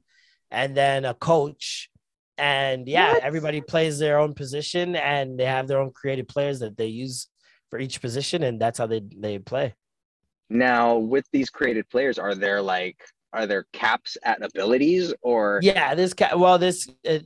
and 0.50 0.76
then 0.76 1.04
a 1.06 1.14
coach, 1.14 1.88
and 2.38 2.86
yeah, 2.88 3.12
What? 3.14 3.22
everybody 3.22 3.60
plays 3.60 3.98
their 3.98 4.18
own 4.18 4.34
position, 4.34 4.96
and 4.96 5.38
they 5.38 5.44
have 5.46 5.66
their 5.68 5.80
own 5.80 5.90
creative 5.92 6.28
players 6.28 6.60
that 6.60 6.76
they 6.76 6.86
use 6.86 7.28
for 7.70 7.78
each 7.78 8.00
position, 8.00 8.42
and 8.42 8.60
that's 8.60 8.78
how 8.78 8.86
they 8.86 9.02
they 9.16 9.38
play. 9.38 9.74
Now 10.48 10.96
with 10.98 11.26
these 11.32 11.50
created 11.50 11.88
players, 11.88 12.18
are 12.18 12.34
there 12.34 12.62
like 12.62 12.98
are 13.32 13.46
there 13.46 13.66
caps 13.72 14.16
at 14.22 14.42
abilities 14.42 15.12
or 15.22 15.60
Yeah, 15.62 15.94
this 15.94 16.14
ca- 16.14 16.36
well, 16.36 16.58
this 16.58 16.88
uh, 17.08 17.18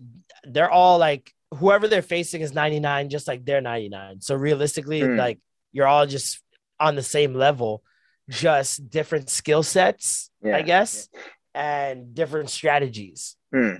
they're 0.45 0.71
all 0.71 0.99
like 0.99 1.33
whoever 1.55 1.87
they're 1.89 2.03
facing 2.03 2.41
is 2.41 2.55
ninety 2.55 2.81
nine, 2.81 3.11
just 3.11 3.29
like 3.29 3.45
they're 3.45 3.61
ninety 3.61 3.89
nine. 3.89 4.21
So 4.21 4.35
realistically, 4.35 5.01
Hmm. 5.01 5.17
like 5.17 5.39
you're 5.73 5.87
all 5.87 6.07
just 6.07 6.41
on 6.79 6.95
the 6.95 7.03
same 7.03 7.35
level, 7.35 7.83
just 8.29 8.89
different 8.91 9.29
skill 9.29 9.63
sets, 9.63 10.31
Yeah. 10.43 10.57
I 10.57 10.63
guess, 10.63 11.09
and 11.55 12.15
different 12.15 12.49
strategies. 12.51 13.37
Hmm. 13.55 13.75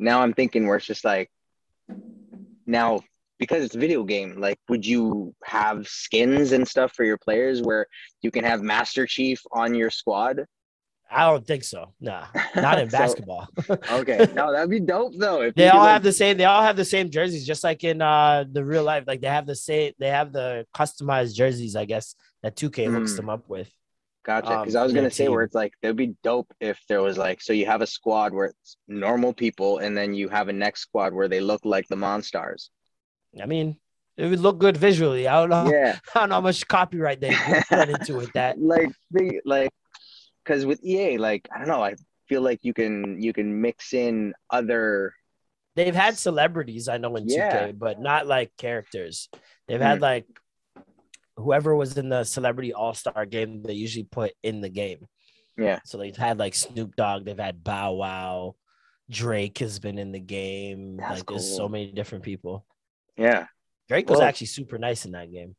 Now 0.00 0.22
I'm 0.22 0.32
thinking 0.32 0.66
where 0.66 0.76
it's 0.78 0.86
just 0.86 1.04
like 1.04 1.30
now 2.66 3.00
because 3.38 3.64
it's 3.64 3.74
a 3.74 3.78
video 3.78 4.02
game, 4.04 4.40
like 4.40 4.58
would 4.68 4.84
you 4.84 5.34
have 5.44 5.86
skins 5.88 6.52
and 6.52 6.66
stuff 6.66 6.92
for 6.94 7.04
your 7.04 7.18
players 7.18 7.62
where 7.62 7.86
you 8.22 8.30
can 8.30 8.44
have 8.44 8.62
Master 8.62 9.06
Chief 9.06 9.40
on 9.52 9.74
your 9.74 9.90
squad? 9.90 10.44
I 11.12 11.28
don't 11.28 11.44
think 11.46 11.64
so. 11.64 11.92
Nah, 12.00 12.26
not 12.54 12.78
in 12.78 12.88
So- 12.90 12.98
basketball. 12.98 13.48
okay. 13.90 14.28
No, 14.34 14.52
that'd 14.52 14.70
be 14.70 14.78
dope 14.80 15.14
though. 15.18 15.42
If 15.42 15.54
they 15.54 15.64
could, 15.64 15.72
all 15.74 15.80
like- 15.84 15.92
have 15.92 16.02
the 16.02 16.12
same. 16.12 16.36
They 16.36 16.44
all 16.44 16.62
have 16.62 16.76
the 16.76 16.84
same 16.84 17.10
jerseys, 17.10 17.46
just 17.46 17.64
like 17.64 17.82
in 17.84 18.00
uh 18.00 18.44
the 18.50 18.64
real 18.64 18.84
life. 18.84 19.04
Like 19.06 19.20
they 19.20 19.28
have 19.28 19.46
the 19.46 19.56
same. 19.56 19.92
They 19.98 20.08
have 20.08 20.32
the 20.32 20.66
customized 20.74 21.34
jerseys, 21.34 21.76
I 21.76 21.84
guess 21.84 22.14
that 22.42 22.56
2K 22.56 22.90
hooks 22.90 23.12
Hmm. 23.12 23.16
them 23.16 23.28
up 23.30 23.48
with. 23.48 23.70
Gotcha. 24.24 24.58
Because 24.60 24.76
um, 24.76 24.80
I 24.80 24.84
was 24.84 24.92
gonna 24.92 25.10
say 25.10 25.28
where 25.28 25.42
it's 25.42 25.54
like 25.54 25.72
it'd 25.82 25.96
be 25.96 26.14
dope 26.22 26.52
if 26.60 26.78
there 26.88 27.00
was 27.02 27.16
like 27.16 27.40
so 27.40 27.52
you 27.54 27.64
have 27.66 27.80
a 27.80 27.86
squad 27.86 28.34
where 28.34 28.46
it's 28.46 28.76
normal 28.86 29.32
people 29.32 29.78
and 29.78 29.96
then 29.96 30.12
you 30.12 30.28
have 30.28 30.48
a 30.48 30.52
next 30.52 30.82
squad 30.82 31.14
where 31.14 31.26
they 31.28 31.40
look 31.40 31.64
like 31.64 31.88
the 31.88 31.96
Monstars. 31.96 32.68
I 33.40 33.46
mean, 33.46 33.78
it 34.18 34.26
would 34.28 34.40
look 34.40 34.58
good 34.58 34.76
visually. 34.76 35.26
I 35.26 35.40
don't 35.40 35.48
know. 35.50 35.70
Yeah. 35.74 35.98
I 36.14 36.20
don't 36.20 36.28
know 36.28 36.34
how 36.36 36.40
much 36.42 36.68
copyright 36.68 37.20
they 37.20 37.34
put 37.68 37.88
into 37.88 38.20
it. 38.20 38.30
That 38.34 38.60
like 38.60 38.90
they 39.10 39.40
like 39.46 39.70
because 40.44 40.66
with 40.66 40.84
EA, 40.84 41.16
like 41.16 41.48
I 41.54 41.58
don't 41.58 41.68
know, 41.68 41.82
I 41.82 41.94
feel 42.28 42.42
like 42.42 42.60
you 42.62 42.74
can 42.74 43.20
you 43.22 43.32
can 43.32 43.60
mix 43.62 43.94
in 43.94 44.34
other 44.50 45.14
they've 45.76 45.94
had 45.94 46.18
celebrities 46.18 46.88
I 46.88 46.98
know 46.98 47.16
in 47.16 47.24
2K, 47.26 47.36
Yeah. 47.36 47.72
but 47.72 48.00
not 48.00 48.26
like 48.26 48.52
characters. 48.58 49.30
They've 49.66 49.78
Hmm. 49.78 49.86
had 49.86 50.00
like 50.02 50.26
whoever 51.40 51.74
was 51.74 51.96
in 51.96 52.08
the 52.08 52.24
celebrity 52.24 52.72
all 52.72 52.94
star 52.94 53.26
game. 53.26 53.62
They 53.62 53.74
usually 53.74 54.04
put 54.04 54.32
in 54.42 54.60
the 54.60 54.68
game. 54.68 55.06
yeah. 55.56 55.80
So 55.84 55.98
they've 55.98 56.16
had 56.16 56.38
like 56.38 56.54
Snoop 56.54 56.96
Dogg, 56.96 57.24
they've 57.24 57.38
had 57.38 57.64
Bow 57.64 57.92
Wow, 57.92 58.54
Drake 59.10 59.58
has 59.58 59.78
been 59.78 59.98
in 59.98 60.12
the 60.12 60.20
game. 60.20 60.96
That's 60.96 61.20
like 61.20 61.26
there's 61.26 61.56
so 61.56 61.68
many 61.68 61.92
different 61.92 62.24
people. 62.24 62.64
Yeah. 63.16 63.46
Drake 63.88 64.08
was 64.08 64.20
actually 64.20 64.46
super 64.46 64.78
nice 64.78 65.04
in 65.04 65.12
that 65.12 65.32
game. 65.32 65.56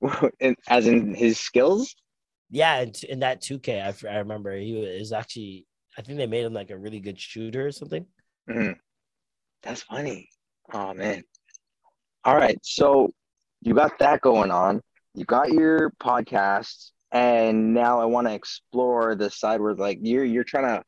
and, 0.40 0.56
as 0.68 0.86
in 0.86 1.14
his 1.14 1.38
skills. 1.38 1.94
Yeah, 2.50 2.80
in, 2.80 2.92
in 3.08 3.18
that 3.20 3.42
2K, 3.42 3.82
I, 3.82 4.08
I 4.08 4.18
remember 4.18 4.56
he 4.56 4.74
was 4.74 5.12
actually. 5.12 5.66
I 5.98 6.02
think 6.02 6.18
they 6.18 6.26
made 6.26 6.44
him 6.44 6.52
like 6.52 6.70
a 6.70 6.78
really 6.78 7.00
good 7.00 7.18
shooter 7.18 7.66
or 7.66 7.72
something. 7.72 8.06
Mhm. 8.48 8.76
That's 9.62 9.82
funny. 9.82 10.28
Oh 10.72 10.94
man. 10.94 11.24
All 12.24 12.36
right. 12.36 12.58
So 12.62 13.12
you 13.66 13.74
got 13.74 13.98
that 13.98 14.22
going 14.22 14.52
on. 14.52 14.80
You 15.14 15.24
got 15.24 15.50
your 15.52 15.90
podcast, 16.02 16.92
and 17.12 17.74
now 17.74 18.00
I 18.00 18.06
want 18.06 18.28
to 18.28 18.34
explore 18.34 19.16
the 19.16 19.30
side 19.30 19.60
where 19.60 19.74
like 19.74 19.98
you're 20.02 20.24
you're 20.24 20.44
trying 20.44 20.78
to 20.78 20.84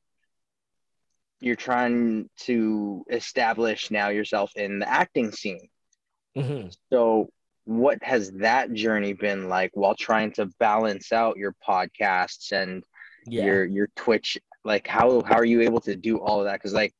you're 1.40 1.56
trying 1.56 2.28
to 2.38 3.04
establish 3.10 3.90
now 3.90 4.08
yourself 4.08 4.52
in 4.56 4.80
the 4.80 4.88
acting 4.88 5.32
scene. 5.32 5.68
Mhm. 6.36 6.76
So 6.92 7.30
what 7.64 8.02
has 8.02 8.30
that 8.32 8.72
journey 8.72 9.12
been 9.14 9.48
like 9.48 9.70
while 9.74 9.94
trying 9.94 10.32
to 10.34 10.46
balance 10.58 11.12
out 11.12 11.36
your 11.36 11.54
podcasts 11.66 12.52
and 12.52 12.84
Yeah, 13.26 13.44
your 13.44 13.64
your 13.64 13.88
Twitch? 13.96 14.38
Like 14.64 14.86
how 14.86 15.22
how 15.22 15.36
are 15.36 15.44
you 15.44 15.62
able 15.62 15.80
to 15.82 15.96
do 15.96 16.18
all 16.18 16.40
of 16.40 16.46
that? 16.46 16.54
Because 16.54 16.74
like 16.74 16.94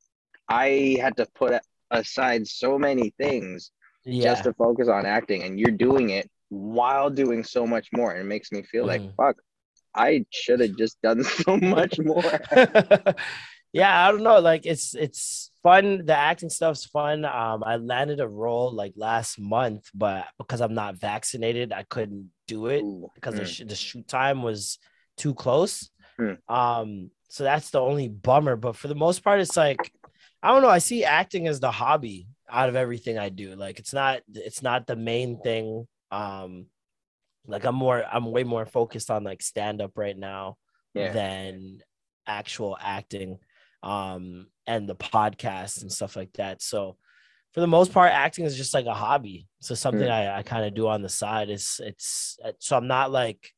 I 0.49 0.99
had 1.01 1.16
to 1.18 1.26
put 1.35 1.61
aside 1.91 2.47
so 2.47 2.79
many 2.79 3.11
things 3.18 3.70
yeah. 4.09 4.24
just 4.24 4.44
to 4.44 4.54
focus 4.54 4.88
on 4.88 5.06
acting, 5.06 5.42
and 5.42 5.59
you're 5.59 5.70
doing 5.70 6.11
it 6.11 6.30
while 6.48 7.11
doing 7.11 7.44
so 7.44 7.66
much 7.66 7.88
more. 7.92 8.12
And 8.12 8.20
it 8.20 8.24
makes 8.24 8.52
me 8.52 8.62
feel 8.62 8.84
mm. 8.84 8.88
like 8.88 9.16
fuck, 9.16 9.36
I 9.94 10.24
should 10.30 10.61
have 10.61 10.76
just 10.76 11.00
done 11.02 11.24
so 11.24 11.56
much 11.56 11.98
more. 11.98 12.22
yeah, 13.72 14.06
I 14.09 14.11
don't 14.11 14.22
know. 14.22 14.38
Like 14.38 14.66
it's 14.66 14.94
it's 14.94 15.50
fun. 15.62 16.04
The 16.04 16.16
acting 16.16 16.50
stuff's 16.50 16.86
fun. 16.86 17.24
Um, 17.24 17.62
I 17.64 17.76
landed 17.76 18.20
a 18.20 18.28
role 18.28 18.72
like 18.72 18.94
last 18.96 19.38
month, 19.38 19.90
but 19.94 20.26
because 20.38 20.61
I'm 20.61 20.74
not 20.74 20.96
vaccinated, 20.96 21.72
I 21.72 21.84
couldn't 21.84 22.30
do 22.46 22.66
it 22.66 22.82
Ooh. 22.82 23.11
because 23.14 23.34
mm. 23.34 23.38
the, 23.38 23.46
sh- 23.46 23.62
the 23.66 23.74
shoot 23.74 24.09
time 24.09 24.42
was 24.42 24.78
too 25.16 25.34
close. 25.34 25.90
Mm. 26.18 26.38
Um, 26.48 27.11
so 27.28 27.44
that's 27.44 27.70
the 27.70 27.80
only 27.80 28.09
bummer. 28.09 28.56
But 28.56 28.76
for 28.76 28.88
the 28.88 28.94
most 28.94 29.22
part, 29.22 29.40
it's 29.40 29.56
like 29.56 29.92
I 30.42 30.52
don't 30.52 30.62
know. 30.62 30.68
I 30.68 30.78
see 30.78 31.04
acting 31.04 31.48
as 31.48 31.61
the 31.61 31.70
hobby 31.70 32.28
out 32.51 32.68
of 32.68 32.76
everything 32.76 33.18
I 33.18 33.28
do. 33.28 33.55
Like 33.55 33.78
it's 33.78 33.92
not 33.92 34.20
it's 34.34 34.62
not 34.62 34.86
the 34.86 34.96
main 34.96 35.40
thing. 35.40 35.86
Um, 36.11 36.66
like 37.46 37.64
I'm 37.64 37.74
more 37.74 38.05
I'm 38.11 38.30
way 38.30 38.44
more 38.44 38.66
focused 38.66 39.11
on 39.11 39.24
like 39.24 39.42
stand 39.42 39.80
up 39.80 39.92
right 39.96 40.16
now 40.16 40.57
yeah. 40.94 41.12
than 41.12 41.78
actual 42.26 42.76
acting 42.78 43.38
um 43.82 44.46
and 44.66 44.86
the 44.86 44.94
podcast 44.94 45.82
and 45.82 45.92
stuff 45.92 46.16
like 46.16 46.32
that. 46.34 46.62
So 46.62 46.96
for 47.55 47.61
the 47.61 47.66
most 47.66 47.92
part, 47.92 48.12
acting 48.12 48.44
is 48.44 48.57
just 48.57 48.74
like 48.74 48.86
a 48.86 48.94
hobby. 48.94 49.49
So 49.61 49.74
something 49.74 50.07
mm. 50.07 50.11
I, 50.11 50.38
I 50.38 50.42
kind 50.42 50.64
of 50.64 50.74
do 50.74 50.88
on 50.88 51.03
the 51.03 51.09
side. 51.09 51.49
Is 51.49 51.80
it's 51.82 52.38
so 52.59 52.76
I'm 52.76 52.86
not 52.86 53.11
like 53.11 53.53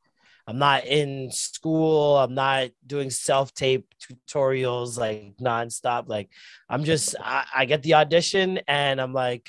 I'm 0.51 0.59
not 0.59 0.85
in 0.85 1.31
school. 1.31 2.17
I'm 2.17 2.35
not 2.35 2.71
doing 2.85 3.09
self 3.09 3.55
tape 3.55 3.87
tutorials 4.29 4.99
like 4.99 5.35
nonstop. 5.41 6.09
Like 6.09 6.29
I'm 6.69 6.83
just 6.83 7.15
I, 7.21 7.45
I, 7.55 7.65
get 7.67 7.85
the 7.85 7.95
audition 7.95 8.59
and 8.67 9.01
I'm 9.01 9.13
like, 9.13 9.49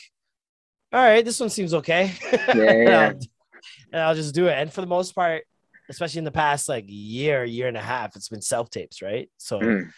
all 0.94 1.02
right, 1.02 1.26
this 1.26 1.40
one 1.40 1.50
seems 1.50 1.74
okay. 1.74 2.14
Yeah, 2.32 2.40
and, 2.52 2.90
I'll, 2.90 3.20
and 3.94 4.02
I'll 4.02 4.16
just 4.16 4.36
do 4.36 4.46
it. 4.46 4.54
And 4.54 4.72
for 4.72 4.82
the 4.82 4.88
most 4.88 5.16
part, 5.16 5.44
especially 5.90 6.20
in 6.20 6.26
the 6.26 6.32
past 6.32 6.70
like 6.70 6.86
year, 6.88 7.44
year 7.44 7.68
and 7.68 7.78
a 7.78 7.82
half, 7.82 8.16
it's 8.16 8.30
been 8.30 8.42
self 8.42 8.70
tapes, 8.70 9.02
right? 9.02 9.28
So 9.38 9.60
mm. 9.60 9.92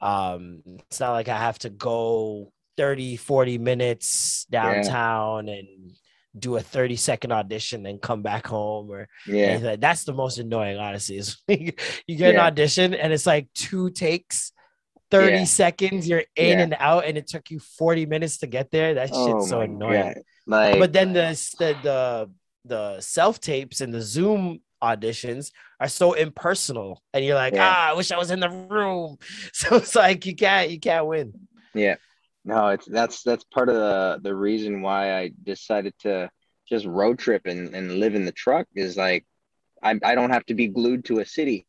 um 0.00 0.62
it's 0.88 1.00
not 1.00 1.14
like 1.14 1.28
I 1.28 1.38
have 1.38 1.58
to 1.60 1.70
go 1.70 2.52
30, 2.76 3.16
40 3.16 3.58
minutes 3.58 4.46
downtown 4.50 5.48
yeah. 5.48 5.54
and 5.54 5.96
do 6.36 6.56
a 6.56 6.60
30 6.60 6.96
second 6.96 7.32
audition 7.32 7.86
and 7.86 8.00
come 8.00 8.22
back 8.22 8.46
home 8.46 8.90
or 8.90 9.08
yeah. 9.26 9.76
that's 9.76 10.04
the 10.04 10.12
most 10.12 10.38
annoying 10.38 10.78
honestly 10.78 11.16
is 11.16 11.36
you 11.48 11.56
get 11.68 11.78
yeah. 12.08 12.28
an 12.30 12.38
audition 12.38 12.92
and 12.94 13.12
it's 13.12 13.26
like 13.26 13.48
two 13.54 13.90
takes 13.90 14.52
30 15.10 15.32
yeah. 15.32 15.44
seconds 15.44 16.08
you're 16.08 16.24
in 16.34 16.58
yeah. 16.58 16.64
and 16.64 16.76
out 16.78 17.04
and 17.04 17.16
it 17.16 17.28
took 17.28 17.50
you 17.50 17.60
40 17.60 18.06
minutes 18.06 18.38
to 18.38 18.48
get 18.48 18.70
there? 18.70 18.94
That 18.94 19.10
oh 19.12 19.26
shit's 19.26 19.48
so 19.48 19.60
annoying. 19.60 20.14
Like, 20.46 20.78
but 20.80 20.92
then 20.92 21.12
the 21.12 21.28
the 21.58 21.76
the, 21.82 22.30
the 22.64 23.00
self 23.00 23.40
tapes 23.40 23.80
and 23.80 23.94
the 23.94 24.02
zoom 24.02 24.60
auditions 24.82 25.52
are 25.78 25.88
so 25.88 26.14
impersonal 26.14 27.00
and 27.14 27.24
you're 27.24 27.36
like 27.36 27.54
ah 27.56 27.90
i 27.90 27.92
wish 27.94 28.12
i 28.12 28.18
was 28.18 28.30
in 28.30 28.40
the 28.40 28.50
room. 28.50 29.16
So 29.52 29.76
it's 29.76 29.94
like 29.94 30.26
you 30.26 30.34
can't 30.34 30.70
you 30.70 30.80
can't 30.80 31.06
win. 31.06 31.32
Yeah 31.74 31.96
no, 32.44 32.68
it's 32.68 32.86
that's 32.86 33.22
that's 33.22 33.44
part 33.44 33.68
of 33.68 33.76
the 33.76 34.20
the 34.22 34.34
reason 34.34 34.82
why 34.82 35.18
I 35.18 35.32
decided 35.44 35.94
to 36.00 36.30
just 36.68 36.86
road 36.86 37.18
trip 37.18 37.42
and, 37.46 37.74
and 37.74 37.98
live 37.98 38.14
in 38.14 38.24
the 38.24 38.32
truck 38.32 38.66
is 38.74 38.96
like 38.96 39.24
I 39.82 39.98
I 40.02 40.14
don't 40.14 40.30
have 40.30 40.46
to 40.46 40.54
be 40.54 40.68
glued 40.68 41.04
to 41.06 41.20
a 41.20 41.26
city. 41.26 41.66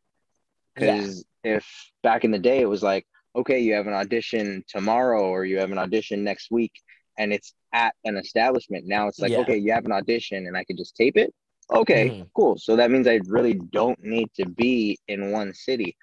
Because 0.73 1.26
yeah. 1.43 1.57
if 1.57 1.91
back 2.03 2.26
in 2.26 2.32
the 2.32 2.39
day 2.39 2.59
it 2.59 2.69
was 2.69 2.84
like, 2.84 3.05
okay, 3.36 3.59
you 3.59 3.73
have 3.73 3.88
an 3.88 3.93
audition 3.93 4.63
tomorrow 4.67 5.23
or 5.23 5.45
you 5.45 5.57
have 5.59 5.71
an 5.71 5.78
audition 5.78 6.23
next 6.23 6.51
week 6.51 6.73
and 7.17 7.32
it's 7.32 7.53
at 7.73 7.95
an 8.03 8.17
establishment. 8.17 8.86
Now 8.86 9.07
it's 9.07 9.19
like, 9.19 9.32
yeah. 9.32 9.39
okay, 9.39 9.57
you 9.57 9.71
have 9.71 9.86
an 9.86 9.93
audition 9.93 10.47
and 10.47 10.57
I 10.57 10.65
can 10.65 10.76
just 10.76 10.97
tape 10.97 11.15
it. 11.15 11.34
Okay, 11.73 12.09
mm. 12.09 12.28
cool. 12.36 12.57
So 12.57 12.76
that 12.76 12.91
means 12.91 13.07
I 13.07 13.21
really 13.26 13.53
don't 13.53 14.01
need 14.03 14.30
to 14.36 14.47
be 14.47 14.99
in 15.07 15.32
one 15.32 15.53
city. 15.53 15.95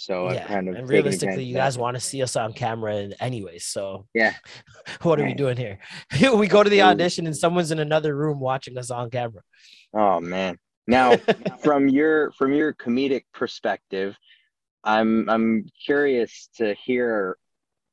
So 0.00 0.32
yeah. 0.32 0.46
kind 0.46 0.66
of 0.66 0.76
and 0.76 0.88
realistically, 0.88 1.44
you 1.44 1.54
guys 1.54 1.76
want 1.76 1.94
to 1.94 2.00
see 2.00 2.22
us 2.22 2.34
on 2.34 2.54
camera 2.54 3.10
anyway. 3.20 3.58
So 3.58 4.06
yeah, 4.14 4.32
what 5.02 5.20
are 5.20 5.26
we 5.26 5.34
doing 5.34 5.58
here? 5.58 5.78
we 6.34 6.48
go 6.48 6.62
to 6.62 6.70
the 6.70 6.80
audition 6.80 7.26
and 7.26 7.36
someone's 7.36 7.70
in 7.70 7.80
another 7.80 8.16
room 8.16 8.40
watching 8.40 8.78
us 8.78 8.90
on 8.90 9.10
camera. 9.10 9.42
Oh 9.92 10.18
man! 10.18 10.56
Now, 10.86 11.16
from 11.62 11.90
your 11.90 12.32
from 12.32 12.54
your 12.54 12.72
comedic 12.72 13.24
perspective, 13.34 14.16
I'm 14.82 15.28
I'm 15.28 15.66
curious 15.84 16.48
to 16.56 16.72
hear 16.82 17.36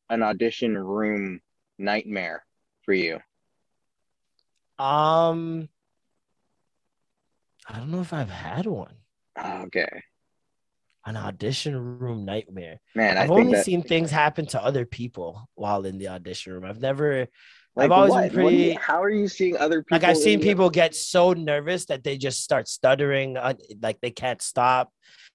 an 0.10 0.24
audition 0.24 0.78
room 0.78 1.42
nightmare 1.78 2.46
for 2.86 2.94
you. 2.94 3.16
Um, 4.80 5.68
I 7.68 7.80
don't 7.80 7.92
know 7.92 8.00
if 8.00 8.14
I've 8.14 8.30
had 8.30 8.66
one. 8.66 8.94
Okay 9.38 10.04
an 11.08 11.16
audition 11.16 12.00
room 12.00 12.26
nightmare. 12.26 12.82
Man, 12.94 13.18
I've 13.18 13.32
only 13.32 13.54
that... 13.54 13.66
seen 13.66 13.82
things 13.82 14.12
happen 14.12 14.46
to 14.48 14.64
other 14.64 14.86
people 14.86 15.50
while 15.56 15.86
in 15.86 15.98
the 15.98 16.10
audition 16.10 16.54
room. 16.54 16.66
I've 16.66 16.82
never. 16.82 17.28
Like 17.76 17.86
I've 17.86 17.92
always 17.92 18.12
what? 18.12 18.22
been 18.24 18.34
pretty. 18.34 18.58
You, 18.58 18.80
how 18.80 19.02
are 19.02 19.10
you 19.10 19.28
seeing 19.28 19.56
other 19.56 19.84
people? 19.84 20.00
Like 20.00 20.04
I've 20.04 20.18
seen 20.18 20.42
people 20.42 20.70
get 20.70 20.96
so 20.96 21.34
nervous 21.34 21.86
that 21.86 22.04
they 22.04 22.18
just 22.18 22.44
start 22.44 22.68
stuttering, 22.68 23.38
uh, 23.38 23.54
like 23.82 24.02
they 24.02 24.12
can't 24.12 24.42
stop, 24.42 24.92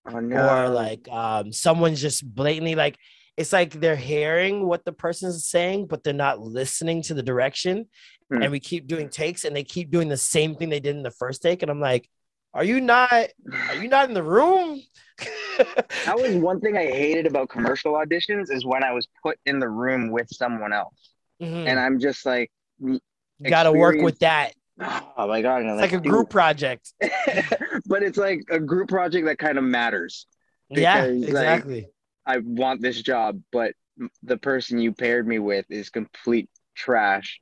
oh, 0.07 0.19
no. 0.19 0.49
or 0.49 0.69
like 0.69 1.09
um, 1.09 1.53
someone's 1.53 2.03
just 2.03 2.23
blatantly 2.23 2.75
like 2.75 2.99
it's 3.37 3.53
like 3.53 3.73
they're 3.73 3.97
hearing 3.97 4.67
what 4.67 4.85
the 4.85 4.93
person's 4.93 5.47
saying, 5.47 5.87
but 5.87 6.05
they're 6.05 6.13
not 6.13 6.41
listening 6.41 7.01
to 7.03 7.15
the 7.15 7.23
direction. 7.23 7.87
Hmm. 8.31 8.43
And 8.43 8.53
we 8.53 8.61
keep 8.61 8.87
doing 8.87 9.09
takes, 9.09 9.45
and 9.45 9.57
they 9.57 9.65
keep 9.65 9.91
doing 9.91 10.09
the 10.09 10.19
same 10.19 10.55
thing 10.55 10.69
they 10.69 10.81
did 10.81 10.97
in 10.97 11.03
the 11.03 11.11
first 11.13 11.41
take, 11.41 11.63
and 11.63 11.71
I'm 11.71 11.81
like, 11.81 12.11
"Are 12.55 12.65
you 12.65 12.81
not? 12.81 13.13
Are 13.13 13.75
you 13.75 13.89
not 13.89 14.09
in 14.09 14.15
the 14.15 14.23
room?" 14.23 14.81
that 15.59 16.17
was 16.17 16.35
one 16.37 16.61
thing 16.61 16.77
I 16.77 16.87
hated 16.87 17.27
about 17.27 17.49
commercial 17.49 17.93
auditions 17.95 18.51
is 18.51 18.65
when 18.65 18.83
I 18.83 18.93
was 18.93 19.07
put 19.23 19.39
in 19.47 19.59
the 19.59 19.69
room 19.69 20.11
with 20.11 20.29
someone 20.31 20.73
else, 20.73 21.13
mm-hmm. 21.41 21.67
and 21.69 21.79
I'm 21.79 21.99
just 21.99 22.25
like, 22.27 22.51
you 22.81 23.01
got 23.49 23.65
to 23.65 23.73
work 23.73 24.01
with 24.01 24.19
that. 24.21 24.55
Oh 25.17 25.29
my 25.29 25.43
god! 25.43 25.63
It's 25.63 25.81
like, 25.81 25.93
like, 25.93 26.05
a 26.05 26.09
group 26.09 26.31
project, 26.31 26.93
but 27.87 28.03
it's 28.03 28.17
like 28.17 28.41
a 28.51 28.59
group 28.59 28.89
project 28.89 29.27
that 29.27 29.39
kind 29.39 29.59
of 29.59 29.63
matters. 29.63 30.27
yeah, 30.71 31.05
exactly. 31.05 31.83
Like, 31.83 31.93
I 32.27 32.39
want 32.39 32.81
this 32.81 33.01
job, 33.01 33.41
but 33.53 33.75
the 34.23 34.39
person 34.39 34.81
you 34.81 34.93
paired 34.93 35.29
me 35.29 35.39
with 35.39 35.67
is 35.71 35.91
complete 35.91 36.49
trash 36.75 37.41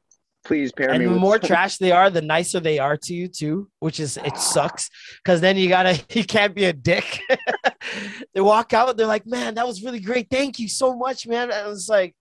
please 0.50 0.72
pair 0.72 0.90
and 0.90 0.98
me. 0.98 1.04
the 1.04 1.14
more 1.14 1.38
trash 1.38 1.78
they 1.78 1.92
are, 1.92 2.10
the 2.10 2.20
nicer 2.20 2.58
they 2.58 2.80
are 2.80 2.96
to 2.96 3.14
you 3.14 3.28
too, 3.28 3.70
which 3.78 4.00
is 4.00 4.16
it 4.16 4.36
sucks 4.36 4.90
because 5.22 5.40
then 5.40 5.56
you 5.56 5.68
gotta 5.68 6.02
you 6.10 6.24
can't 6.24 6.56
be 6.56 6.64
a 6.64 6.72
dick. 6.72 7.20
they 8.34 8.40
walk 8.40 8.72
out, 8.72 8.96
they're 8.96 9.06
like, 9.06 9.26
"Man, 9.26 9.54
that 9.54 9.66
was 9.66 9.84
really 9.84 10.00
great. 10.00 10.26
Thank 10.28 10.58
you 10.58 10.68
so 10.68 10.96
much, 10.96 11.28
man." 11.28 11.52
I 11.52 11.68
was 11.68 11.88
like, 11.88 12.16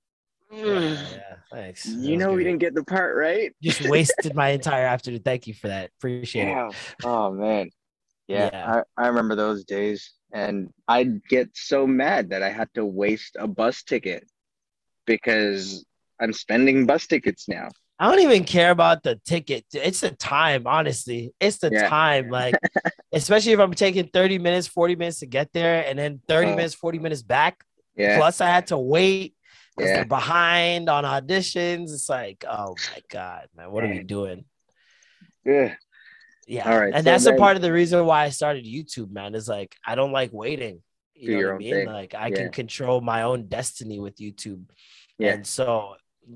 mm. 0.54 0.94
yeah, 1.12 1.36
thanks. 1.52 1.88
You 1.88 2.18
know, 2.18 2.34
we 2.34 2.44
didn't 2.44 2.60
get 2.60 2.76
the 2.76 2.84
part 2.84 3.18
right. 3.18 3.52
Just 3.64 3.90
wasted 3.90 4.36
my 4.36 4.50
entire 4.50 4.86
afternoon. 4.86 5.24
Thank 5.24 5.48
you 5.48 5.56
for 5.56 5.70
that. 5.70 5.90
Appreciate 5.98 6.50
yeah. 6.50 6.68
it. 6.68 6.76
Oh 7.04 7.32
man, 7.32 7.72
yeah, 8.28 8.52
yeah. 8.54 8.84
I, 8.98 9.06
I 9.06 9.08
remember 9.08 9.34
those 9.34 9.66
days, 9.66 10.14
and 10.32 10.70
I'd 10.88 11.24
get 11.26 11.50
so 11.56 11.88
mad 11.88 12.30
that 12.30 12.44
I 12.44 12.50
had 12.50 12.70
to 12.76 12.86
waste 12.86 13.38
a 13.40 13.48
bus 13.48 13.82
ticket 13.82 14.30
because 15.08 15.84
I'm 16.22 16.34
spending 16.34 16.86
bus 16.86 17.08
tickets 17.08 17.48
now. 17.48 17.70
I 18.00 18.10
don't 18.10 18.22
even 18.22 18.46
care 18.46 18.72
about 18.72 19.04
the 19.04 19.20
ticket. 19.26 19.66
It's 19.74 20.00
the 20.00 20.12
time, 20.12 20.66
honestly. 20.66 21.34
It's 21.40 21.58
the 21.58 21.70
yeah. 21.70 21.90
time. 21.90 22.30
Like, 22.30 22.56
especially 23.12 23.52
if 23.52 23.60
I'm 23.60 23.74
taking 23.74 24.08
30 24.08 24.40
minutes, 24.40 24.68
40 24.68 24.96
minutes 24.96 25.20
to 25.20 25.26
get 25.26 25.52
there, 25.52 25.86
and 25.86 26.00
then 26.00 26.22
30 26.30 26.56
minutes, 26.56 26.74
40 26.76 27.00
minutes 27.00 27.22
back. 27.22 27.62
Yeah. 27.98 28.18
Plus, 28.18 28.40
I 28.40 28.48
had 28.48 28.68
to 28.68 28.78
wait 28.78 29.36
because 29.76 29.90
yeah. 29.90 29.96
they're 29.98 30.06
behind 30.06 30.90
on 30.90 31.04
auditions. 31.04 31.94
It's 31.94 32.08
like, 32.08 32.46
oh 32.50 32.76
my 32.94 33.02
God, 33.10 33.48
man, 33.56 33.70
what 33.70 33.84
are 33.84 33.90
we 33.90 34.04
doing? 34.04 34.46
Yeah. 35.46 35.76
Yeah. 36.48 36.72
All 36.72 36.80
right. 36.80 36.94
And 36.94 37.04
so 37.04 37.12
that's 37.12 37.26
then, 37.26 37.36
a 37.36 37.38
part 37.38 37.58
of 37.58 37.62
the 37.62 37.72
reason 37.72 38.06
why 38.06 38.24
I 38.24 38.30
started 38.30 38.66
YouTube, 38.66 39.12
man, 39.12 39.36
is 39.36 39.48
like 39.48 39.76
I 39.86 39.96
don't 39.96 40.12
like 40.12 40.32
waiting. 40.34 40.82
You 41.16 41.42
know 41.42 41.48
what 41.48 41.56
I 41.56 41.58
mean? 41.58 41.74
Thing. 41.74 41.88
Like 41.88 42.16
I 42.16 42.32
can 42.32 42.50
control 42.52 43.02
my 43.02 43.24
own 43.24 43.48
destiny 43.48 44.00
with 44.00 44.18
YouTube. 44.18 44.64
Yeah. 45.18 45.34
And 45.34 45.46
so 45.46 45.96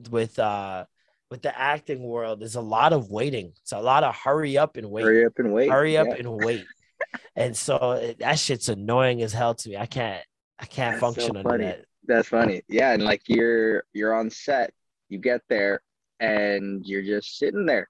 with 0.09 0.37
uh 0.39 0.85
with 1.33 1.41
the 1.41 1.59
acting 1.59 2.03
world 2.03 2.43
is 2.43 2.53
a 2.53 2.61
lot 2.61 2.93
of 2.93 3.09
waiting. 3.09 3.53
It's 3.63 3.71
a 3.71 3.79
lot 3.79 4.03
of 4.03 4.15
hurry 4.15 4.55
up 4.55 4.77
and 4.77 4.91
wait. 4.91 5.01
Hurry 5.01 5.25
up 5.25 5.39
and 5.39 5.51
wait. 5.51 5.67
Hurry 5.67 5.97
up 5.97 6.05
yeah. 6.09 6.17
and 6.17 6.27
wait. 6.29 6.63
and 7.35 7.57
so 7.57 7.93
eh, 7.93 8.13
that 8.19 8.37
shit's 8.37 8.69
annoying 8.69 9.23
as 9.23 9.33
hell 9.33 9.55
to 9.55 9.69
me. 9.69 9.75
I 9.75 9.87
can't 9.87 10.23
I 10.59 10.65
can't 10.65 10.91
That's 10.91 11.01
function 11.01 11.33
so 11.33 11.39
under 11.39 11.57
that. 11.57 11.85
That's 12.05 12.27
funny. 12.27 12.61
Yeah, 12.69 12.93
and 12.93 13.01
like 13.01 13.23
you're 13.25 13.83
you're 13.93 14.13
on 14.13 14.29
set, 14.29 14.75
you 15.09 15.17
get 15.17 15.41
there 15.49 15.81
and 16.19 16.85
you're 16.85 17.01
just 17.01 17.39
sitting 17.39 17.65
there. 17.65 17.89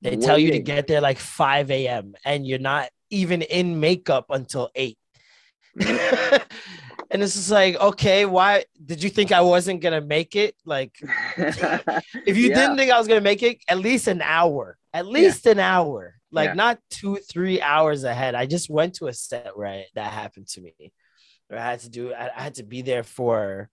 They 0.00 0.10
waiting. 0.10 0.24
tell 0.24 0.38
you 0.38 0.52
to 0.52 0.60
get 0.60 0.86
there 0.86 1.00
like 1.00 1.18
5 1.18 1.72
a.m. 1.72 2.14
and 2.24 2.46
you're 2.46 2.60
not 2.60 2.90
even 3.10 3.42
in 3.42 3.80
makeup 3.80 4.26
until 4.30 4.70
8. 4.76 4.96
and 7.10 7.22
it's 7.22 7.34
just 7.34 7.50
like, 7.50 7.76
okay, 7.76 8.26
why 8.26 8.64
did 8.84 9.02
you 9.02 9.10
think 9.10 9.32
I 9.32 9.40
wasn't 9.40 9.80
gonna 9.80 10.00
make 10.00 10.36
it? 10.36 10.54
Like, 10.64 10.96
if 11.36 12.36
you 12.36 12.48
yeah. 12.48 12.54
didn't 12.54 12.76
think 12.76 12.90
I 12.90 12.98
was 12.98 13.08
gonna 13.08 13.20
make 13.20 13.42
it, 13.42 13.58
at 13.68 13.78
least 13.78 14.08
an 14.08 14.22
hour, 14.22 14.76
at 14.92 15.06
least 15.06 15.44
yeah. 15.44 15.52
an 15.52 15.58
hour, 15.60 16.14
like 16.30 16.48
yeah. 16.48 16.54
not 16.54 16.78
two, 16.90 17.16
three 17.16 17.60
hours 17.60 18.04
ahead. 18.04 18.34
I 18.34 18.46
just 18.46 18.68
went 18.68 18.94
to 18.96 19.06
a 19.06 19.12
set 19.12 19.56
where 19.56 19.84
that 19.94 20.12
happened 20.12 20.48
to 20.48 20.60
me, 20.60 20.92
where 21.48 21.60
I 21.60 21.70
had 21.70 21.80
to 21.80 21.90
do, 21.90 22.12
I, 22.12 22.30
I 22.36 22.42
had 22.42 22.54
to 22.56 22.64
be 22.64 22.82
there 22.82 23.02
for 23.02 23.68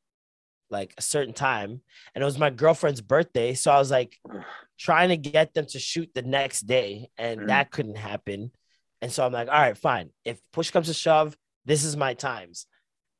like 0.69 0.93
a 0.97 1.01
certain 1.01 1.33
time, 1.33 1.81
and 2.13 2.21
it 2.21 2.25
was 2.25 2.39
my 2.39 2.49
girlfriend's 2.49 3.01
birthday, 3.01 3.53
so 3.53 3.71
I 3.71 3.79
was 3.79 3.91
like 3.91 4.17
trying 4.79 5.09
to 5.09 5.17
get 5.17 5.53
them 5.53 5.65
to 5.67 5.79
shoot 5.79 6.09
the 6.13 6.23
next 6.23 6.61
day, 6.61 7.09
and 7.17 7.39
mm-hmm. 7.39 7.47
that 7.47 7.71
couldn't 7.71 7.97
happen. 7.97 8.51
And 9.01 9.11
so 9.11 9.25
I'm 9.25 9.33
like, 9.33 9.49
all 9.49 9.53
right, 9.53 9.77
fine. 9.77 10.11
If 10.23 10.39
push 10.53 10.71
comes 10.71 10.87
to 10.87 10.93
shove, 10.93 11.35
this 11.65 11.83
is 11.83 11.97
my 11.97 12.13
times. 12.13 12.67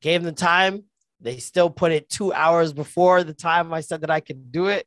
Gave 0.03 0.21
them 0.21 0.35
the 0.35 0.39
time. 0.39 0.83
They 1.21 1.37
still 1.37 1.69
put 1.69 1.93
it 1.93 2.09
two 2.09 2.33
hours 2.33 2.73
before 2.73 3.23
the 3.23 3.33
time 3.33 3.73
I 3.73 3.79
said 3.79 4.01
that 4.01 4.11
I 4.11 4.19
could 4.19 4.51
do 4.51 4.67
it. 4.67 4.85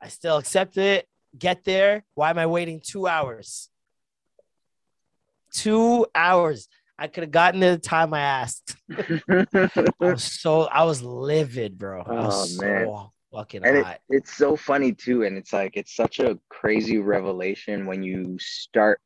I 0.00 0.08
still 0.08 0.36
accepted 0.36 0.84
it. 0.84 1.08
Get 1.36 1.64
there. 1.64 2.04
Why 2.14 2.28
am 2.28 2.38
I 2.38 2.44
waiting 2.44 2.82
two 2.84 3.06
hours? 3.06 3.70
Two 5.54 6.06
hours. 6.14 6.68
I 6.98 7.06
could 7.06 7.22
have 7.22 7.30
gotten 7.30 7.60
the 7.60 7.78
time 7.78 8.12
I 8.12 8.20
asked. 8.20 8.76
I 8.90 9.56
was 9.98 10.22
so 10.40 10.64
I 10.64 10.84
was 10.84 11.02
livid, 11.02 11.78
bro. 11.78 12.02
I 12.02 12.12
was 12.12 12.58
oh, 12.58 12.62
man. 12.62 12.86
so 12.86 13.12
fucking 13.32 13.64
and 13.64 13.84
hot. 13.86 14.00
It, 14.10 14.16
it's 14.16 14.36
so 14.36 14.54
funny 14.54 14.92
too, 14.92 15.22
and 15.22 15.38
it's 15.38 15.54
like 15.54 15.78
it's 15.78 15.96
such 15.96 16.20
a 16.20 16.38
crazy 16.50 16.98
revelation 16.98 17.86
when 17.86 18.02
you 18.02 18.36
start 18.38 19.00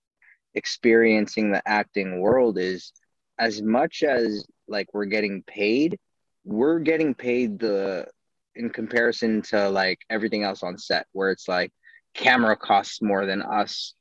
experiencing 0.55 1.53
the 1.53 1.63
acting 1.69 2.21
world 2.21 2.59
is 2.59 2.93
as 3.39 3.63
much 3.63 4.03
as 4.03 4.47
like 4.69 4.89
we're 4.93 5.05
getting 5.05 5.43
paid 5.43 5.99
we're 6.45 6.79
getting 6.79 7.15
paid 7.15 7.59
the 7.59 8.07
in 8.55 8.71
comparison 8.71 9.43
to 9.43 9.69
like 9.69 9.99
everything 10.11 10.43
else 10.43 10.63
on 10.63 10.79
set 10.79 11.07
where 11.13 11.31
it's 11.31 11.49
like 11.49 11.71
camera 12.15 12.57
costs 12.57 13.03
more 13.03 13.27
than 13.27 13.43
us 13.43 13.95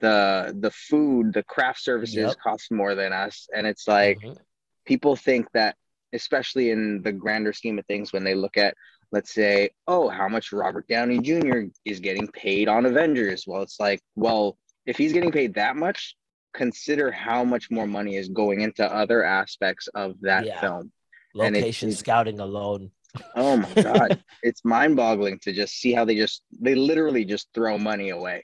the 0.00 0.54
the 0.60 0.70
food 0.70 1.32
the 1.32 1.42
craft 1.44 1.80
services 1.80 2.16
yep. 2.16 2.36
cost 2.42 2.70
more 2.70 2.94
than 2.94 3.12
us 3.12 3.48
and 3.54 3.66
it's 3.66 3.88
like 3.88 4.18
mm-hmm. 4.18 4.34
people 4.84 5.16
think 5.16 5.46
that 5.52 5.74
especially 6.12 6.70
in 6.70 7.02
the 7.02 7.12
grander 7.12 7.52
scheme 7.52 7.78
of 7.78 7.86
things 7.86 8.12
when 8.12 8.24
they 8.24 8.34
look 8.34 8.56
at 8.56 8.74
let's 9.10 9.32
say 9.32 9.70
oh 9.86 10.08
how 10.08 10.28
much 10.28 10.52
robert 10.52 10.86
downey 10.88 11.18
jr 11.18 11.62
is 11.84 12.00
getting 12.00 12.28
paid 12.28 12.68
on 12.68 12.86
avengers 12.86 13.44
well 13.46 13.62
it's 13.62 13.80
like 13.80 14.00
well 14.14 14.58
if 14.88 14.96
he's 14.96 15.12
getting 15.12 15.30
paid 15.30 15.54
that 15.54 15.76
much, 15.76 16.16
consider 16.54 17.10
how 17.10 17.44
much 17.44 17.70
more 17.70 17.86
money 17.86 18.16
is 18.16 18.28
going 18.28 18.60
into 18.60 18.84
other 18.84 19.24
aspects 19.24 19.88
of 19.94 20.14
that 20.22 20.46
yeah. 20.46 20.60
film. 20.60 20.92
Location 21.34 21.92
scouting 21.92 22.40
alone. 22.40 22.90
Oh 23.34 23.56
my 23.56 23.72
god, 23.82 24.22
it's 24.42 24.64
mind-boggling 24.64 25.38
to 25.40 25.52
just 25.52 25.74
see 25.74 25.92
how 25.92 26.04
they 26.04 26.16
just 26.16 26.42
they 26.60 26.74
literally 26.74 27.24
just 27.24 27.48
throw 27.54 27.78
money 27.78 28.10
away. 28.10 28.42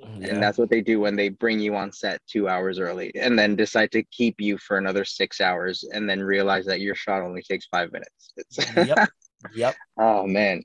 Yeah. 0.00 0.28
And 0.28 0.42
that's 0.42 0.58
what 0.58 0.70
they 0.70 0.80
do 0.80 1.00
when 1.00 1.16
they 1.16 1.28
bring 1.28 1.58
you 1.58 1.74
on 1.74 1.90
set 1.90 2.20
2 2.28 2.48
hours 2.48 2.78
early 2.78 3.10
and 3.16 3.36
then 3.36 3.56
decide 3.56 3.90
to 3.92 4.04
keep 4.04 4.40
you 4.40 4.56
for 4.58 4.78
another 4.78 5.04
6 5.04 5.40
hours 5.40 5.84
and 5.92 6.08
then 6.08 6.22
realize 6.22 6.66
that 6.66 6.80
your 6.80 6.94
shot 6.94 7.22
only 7.22 7.42
takes 7.42 7.66
5 7.66 7.92
minutes. 7.92 8.32
It's 8.36 8.58
yep. 8.76 9.08
Yep. 9.54 9.76
oh 9.98 10.26
man. 10.26 10.64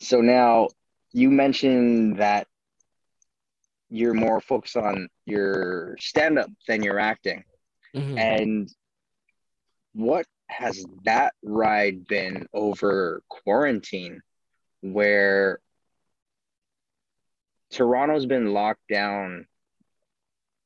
So 0.00 0.20
now 0.20 0.68
you 1.12 1.30
mentioned 1.30 2.18
that 2.18 2.46
you're 3.92 4.14
more 4.14 4.40
focused 4.40 4.76
on 4.76 5.06
your 5.26 5.96
stand 6.00 6.38
up 6.38 6.48
than 6.66 6.82
your 6.82 6.98
acting. 6.98 7.44
Mm-hmm. 7.94 8.16
And 8.16 8.74
what 9.92 10.24
has 10.48 10.82
that 11.04 11.34
ride 11.42 12.06
been 12.06 12.46
over 12.54 13.22
quarantine 13.28 14.22
where 14.80 15.60
Toronto's 17.70 18.24
been 18.24 18.54
locked 18.54 18.88
down, 18.90 19.46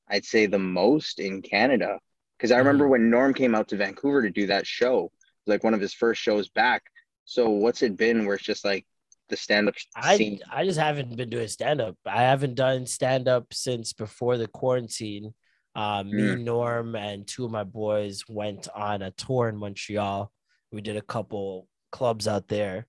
I'd 0.09 0.25
say 0.25 0.47
the 0.47 0.61
most 0.61 1.19
in 1.19 1.43
Canada? 1.43 1.99
Because 2.39 2.53
I 2.53 2.59
remember 2.59 2.85
mm-hmm. 2.85 2.93
when 2.93 3.11
Norm 3.11 3.35
came 3.35 3.57
out 3.57 3.69
to 3.69 3.77
Vancouver 3.77 4.23
to 4.23 4.31
do 4.31 4.47
that 4.47 4.69
show, 4.69 5.11
like 5.47 5.65
one 5.65 5.75
of 5.75 5.81
his 5.81 5.95
first 5.95 6.23
shows 6.23 6.49
back. 6.49 6.85
So 7.25 7.51
what's 7.51 7.83
it 7.83 7.97
been 7.97 8.25
where 8.25 8.37
it's 8.37 8.45
just 8.45 8.65
like 8.65 8.87
the 9.29 9.37
stand 9.37 9.69
up 9.69 9.75
I 9.95 10.39
I 10.51 10.65
just 10.65 10.79
haven't 10.79 11.17
been 11.17 11.31
doing 11.31 11.49
stand 11.49 11.81
up. 11.81 11.97
I 12.07 12.23
haven't 12.23 12.55
done 12.55 12.87
stand 12.87 13.29
up 13.29 13.53
since 13.53 13.93
before 13.93 14.37
the 14.37 14.49
quarantine. 14.49 15.35
Uh, 15.75 16.03
me, 16.05 16.23
mm. 16.23 16.43
Norm, 16.43 16.97
and 16.97 17.27
two 17.27 17.45
of 17.45 17.51
my 17.51 17.65
boys 17.65 18.25
went 18.29 18.67
on 18.75 19.03
a 19.03 19.11
tour 19.11 19.49
in 19.49 19.59
Montreal. 19.59 20.33
We 20.73 20.81
did 20.81 20.97
a 20.97 21.03
couple 21.03 21.69
clubs 21.93 22.27
out 22.27 22.49
there. 22.49 22.87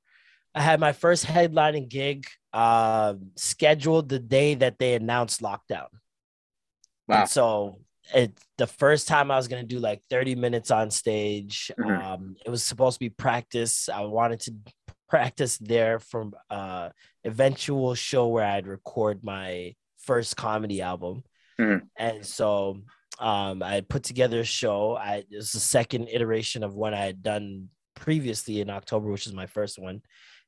I 0.55 0.61
had 0.61 0.79
my 0.79 0.93
first 0.93 1.25
headlining 1.25 1.89
gig 1.89 2.27
uh, 2.53 3.15
scheduled 3.35 4.09
the 4.09 4.19
day 4.19 4.55
that 4.55 4.79
they 4.79 4.95
announced 4.95 5.41
lockdown. 5.41 5.87
Wow. 7.07 7.21
And 7.21 7.29
so 7.29 7.79
it 8.13 8.37
the 8.57 8.67
first 8.67 9.07
time 9.07 9.31
I 9.31 9.35
was 9.35 9.47
gonna 9.47 9.63
do 9.63 9.79
like 9.79 10.01
30 10.09 10.35
minutes 10.35 10.71
on 10.71 10.91
stage. 10.91 11.71
Mm-hmm. 11.77 12.05
Um, 12.05 12.35
it 12.45 12.49
was 12.49 12.63
supposed 12.63 12.95
to 12.95 12.99
be 12.99 13.09
practice. 13.09 13.89
I 13.89 14.01
wanted 14.01 14.39
to 14.41 14.53
practice 15.09 15.57
there 15.57 15.99
from 15.99 16.33
uh 16.49 16.89
eventual 17.23 17.95
show 17.95 18.27
where 18.27 18.45
I'd 18.45 18.67
record 18.67 19.23
my 19.23 19.75
first 19.97 20.35
comedy 20.37 20.81
album. 20.81 21.23
Mm-hmm. 21.59 21.85
And 21.97 22.25
so 22.25 22.81
um 23.19 23.63
I 23.63 23.81
put 23.81 24.03
together 24.03 24.41
a 24.41 24.45
show. 24.45 24.95
I 24.95 25.23
it 25.29 25.35
was 25.35 25.51
the 25.51 25.59
second 25.59 26.09
iteration 26.09 26.63
of 26.63 26.75
what 26.75 26.93
I 26.93 27.05
had 27.05 27.23
done 27.23 27.69
previously 27.95 28.61
in 28.61 28.69
October, 28.69 29.09
which 29.09 29.27
is 29.27 29.33
my 29.33 29.47
first 29.47 29.79
one. 29.79 30.01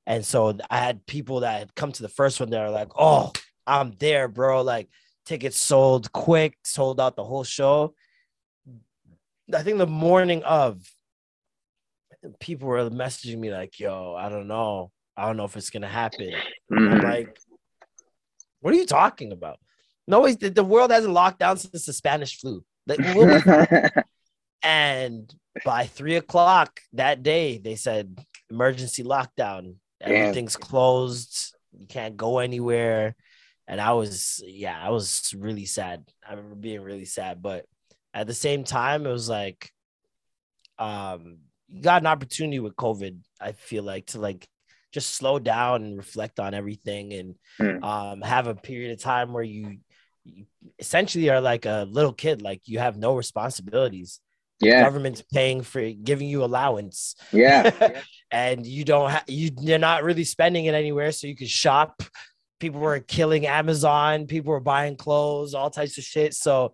And 0.05 0.26
so 0.26 0.57
I 0.70 0.80
had 0.80 1.05
people 1.05 1.41
that 1.41 1.60
had 1.60 1.76
come 1.76 1.91
to 1.91 2.01
the 2.01 2.10
first 2.10 2.39
one 2.39 2.49
that 2.49 2.62
are 2.62 2.72
like, 2.72 2.89
oh, 2.97 3.32
I'm 3.68 3.95
there, 3.99 4.28
bro. 4.28 4.62
Like 4.64 4.89
tickets 5.26 5.57
sold 5.57 6.12
quick, 6.12 6.57
sold 6.64 6.99
out 6.99 7.16
the 7.16 7.24
whole 7.24 7.43
show. 7.43 7.93
I 9.53 9.64
think 9.64 9.78
the 9.78 9.88
morning 9.88 10.43
of 10.43 10.82
people 12.39 12.67
were 12.67 12.89
messaging 12.89 13.39
me 13.39 13.51
like, 13.51 13.80
"Yo, 13.80 14.15
I 14.17 14.30
don't 14.30 14.47
know. 14.47 14.91
I 15.15 15.26
don't 15.26 15.38
know 15.38 15.45
if 15.45 15.55
it's 15.57 15.70
gonna 15.70 15.88
happen." 15.88 16.32
Mm-hmm. 16.72 17.05
Like, 17.05 17.38
"What 18.61 18.74
are 18.74 18.78
you 18.78 18.86
talking 18.86 19.32
about?" 19.32 19.59
No, 20.07 20.28
the, 20.28 20.49
the 20.49 20.63
world 20.63 20.91
hasn't 20.91 21.13
locked 21.13 21.39
down 21.39 21.57
since 21.57 21.86
the 21.86 21.93
Spanish 21.93 22.39
flu. 22.39 22.63
and 24.63 25.34
by 25.63 25.86
three 25.86 26.15
o'clock 26.15 26.80
that 26.93 27.22
day, 27.22 27.59
they 27.59 27.76
said 27.76 28.20
emergency 28.49 29.03
lockdown. 29.03 29.76
Everything's 30.01 30.55
Damn. 30.55 30.67
closed. 30.67 31.55
You 31.78 31.86
can't 31.86 32.17
go 32.17 32.39
anywhere. 32.39 33.15
And 33.67 33.80
I 33.80 33.93
was, 33.93 34.41
yeah, 34.43 34.80
I 34.82 34.89
was 34.89 35.32
really 35.38 35.65
sad. 35.65 36.03
I 36.28 36.32
remember 36.32 36.55
being 36.55 36.82
really 36.82 37.05
sad, 37.05 37.43
but 37.43 37.65
at 38.11 38.26
the 38.26 38.34
same 38.34 38.63
time, 38.63 39.05
it 39.05 39.11
was 39.11 39.30
like, 39.30 39.72
um, 40.80 41.38
you 41.70 41.82
got 41.82 42.01
an 42.01 42.07
opportunity 42.07 42.59
with 42.59 42.76
COVID. 42.76 43.20
I 43.39 43.53
feel 43.53 43.84
like 43.84 44.07
to 44.07 44.20
like 44.20 44.47
just 44.91 45.15
slow 45.15 45.39
down 45.39 45.84
and 45.84 45.97
reflect 45.97 46.39
on 46.39 46.53
everything 46.53 47.13
and 47.13 47.36
mm. 47.59 47.84
um, 47.84 48.22
have 48.22 48.47
a 48.47 48.55
period 48.55 48.91
of 48.91 48.99
time 48.99 49.34
where 49.34 49.43
you, 49.43 49.78
you, 50.24 50.45
essentially 50.80 51.30
are 51.30 51.41
like 51.41 51.65
a 51.65 51.88
little 51.89 52.13
kid, 52.13 52.41
like 52.41 52.61
you 52.65 52.80
have 52.80 52.97
no 52.97 53.15
responsibilities. 53.15 54.20
Yeah, 54.61 54.80
the 54.80 54.86
government's 54.86 55.22
paying 55.22 55.61
for 55.61 55.89
giving 55.89 56.28
you 56.28 56.43
allowance. 56.43 57.15
Yeah, 57.32 57.93
and 58.32 58.65
you 58.65 58.84
don't 58.84 59.09
have 59.09 59.24
you. 59.28 59.51
You're 59.61 59.80
not 59.80 60.03
really 60.03 60.26
spending 60.26 60.65
it 60.65 60.74
anywhere, 60.74 61.13
so 61.13 61.28
you 61.28 61.36
can 61.36 61.47
shop. 61.47 62.03
People 62.59 62.82
were 62.82 62.99
killing 62.99 63.47
Amazon. 63.47 64.28
People 64.28 64.51
were 64.51 64.59
buying 64.59 64.97
clothes, 64.97 65.53
all 65.53 65.70
types 65.70 65.97
of 65.97 66.03
shit. 66.03 66.34
So, 66.34 66.74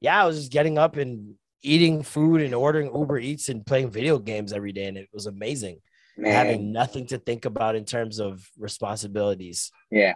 yeah, 0.00 0.22
I 0.22 0.24
was 0.24 0.38
just 0.38 0.52
getting 0.52 0.78
up 0.78 0.96
and 0.98 1.34
eating 1.66 2.02
food 2.02 2.40
and 2.40 2.54
ordering 2.54 2.94
Uber 2.94 3.18
Eats 3.18 3.48
and 3.48 3.66
playing 3.66 3.90
video 3.90 4.18
games 4.18 4.52
every 4.52 4.72
day, 4.72 4.86
and 4.86 4.96
it 4.96 5.08
was 5.12 5.26
amazing. 5.26 5.80
Man. 6.16 6.32
Having 6.32 6.72
nothing 6.72 7.06
to 7.08 7.18
think 7.18 7.44
about 7.44 7.76
in 7.76 7.84
terms 7.84 8.20
of 8.20 8.48
responsibilities. 8.58 9.70
Yeah. 9.90 10.14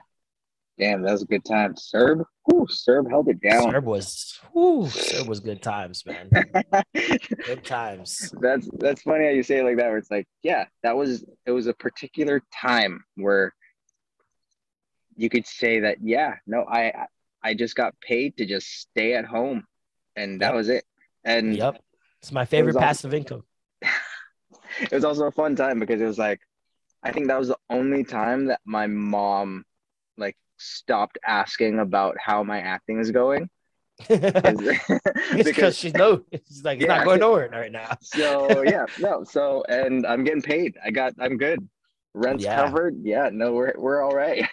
Damn, 0.78 1.02
that 1.02 1.12
was 1.12 1.22
a 1.22 1.26
good 1.26 1.44
time. 1.44 1.74
CERB, 1.74 2.24
whoo, 2.46 2.66
CERB 2.66 3.10
held 3.10 3.28
it 3.28 3.38
down. 3.42 3.70
CERB 3.70 3.82
was, 3.82 4.40
whoo, 4.54 4.86
CERB 4.86 5.26
was 5.26 5.40
good 5.40 5.60
times, 5.60 6.06
man. 6.06 6.30
good 7.44 7.64
times. 7.64 8.32
That's 8.40 8.66
that's 8.78 9.02
funny 9.02 9.24
how 9.24 9.30
you 9.30 9.42
say 9.42 9.58
it 9.58 9.64
like 9.64 9.76
that. 9.76 9.88
Where 9.88 9.98
it's 9.98 10.10
like, 10.10 10.26
yeah, 10.42 10.64
that 10.82 10.96
was 10.96 11.22
it 11.44 11.50
was 11.50 11.66
a 11.66 11.74
particular 11.74 12.42
time 12.54 13.04
where 13.16 13.52
you 15.16 15.28
could 15.28 15.46
say 15.46 15.80
that, 15.80 15.98
yeah, 16.00 16.36
no, 16.46 16.64
I 16.64 17.08
I 17.42 17.52
just 17.52 17.74
got 17.74 18.00
paid 18.00 18.38
to 18.38 18.46
just 18.46 18.66
stay 18.80 19.12
at 19.12 19.26
home, 19.26 19.66
and 20.16 20.40
that 20.40 20.54
was 20.54 20.70
it. 20.70 20.84
And 21.24 21.56
yep, 21.56 21.82
it's 22.20 22.32
my 22.32 22.44
favorite 22.44 22.76
it 22.76 22.80
passive 22.80 23.10
also, 23.10 23.16
income. 23.16 23.44
it 24.80 24.92
was 24.92 25.04
also 25.04 25.24
a 25.24 25.30
fun 25.30 25.56
time 25.56 25.80
because 25.80 26.00
it 26.00 26.06
was 26.06 26.18
like, 26.18 26.40
I 27.02 27.12
think 27.12 27.28
that 27.28 27.38
was 27.38 27.48
the 27.48 27.58
only 27.68 28.04
time 28.04 28.46
that 28.46 28.60
my 28.64 28.86
mom 28.86 29.64
like 30.16 30.36
stopped 30.58 31.18
asking 31.26 31.78
about 31.78 32.16
how 32.22 32.42
my 32.42 32.60
acting 32.60 32.98
is 32.98 33.10
going. 33.10 33.48
because 34.08 35.76
she 35.76 35.90
knows 35.90 36.22
she's 36.48 36.64
like 36.64 36.78
it's 36.78 36.86
yeah. 36.86 36.96
not 36.96 37.04
going 37.04 37.20
nowhere 37.20 37.50
right 37.50 37.70
now. 37.70 37.94
so 38.00 38.62
yeah, 38.62 38.86
no. 38.98 39.24
So 39.24 39.62
and 39.68 40.06
I'm 40.06 40.24
getting 40.24 40.42
paid. 40.42 40.76
I 40.82 40.90
got. 40.90 41.14
I'm 41.18 41.36
good. 41.36 41.68
Rent's 42.14 42.44
yeah. 42.44 42.56
covered. 42.64 42.96
Yeah. 43.02 43.28
No, 43.30 43.52
we're 43.52 43.74
we're 43.76 44.02
all 44.02 44.14
right. 44.14 44.48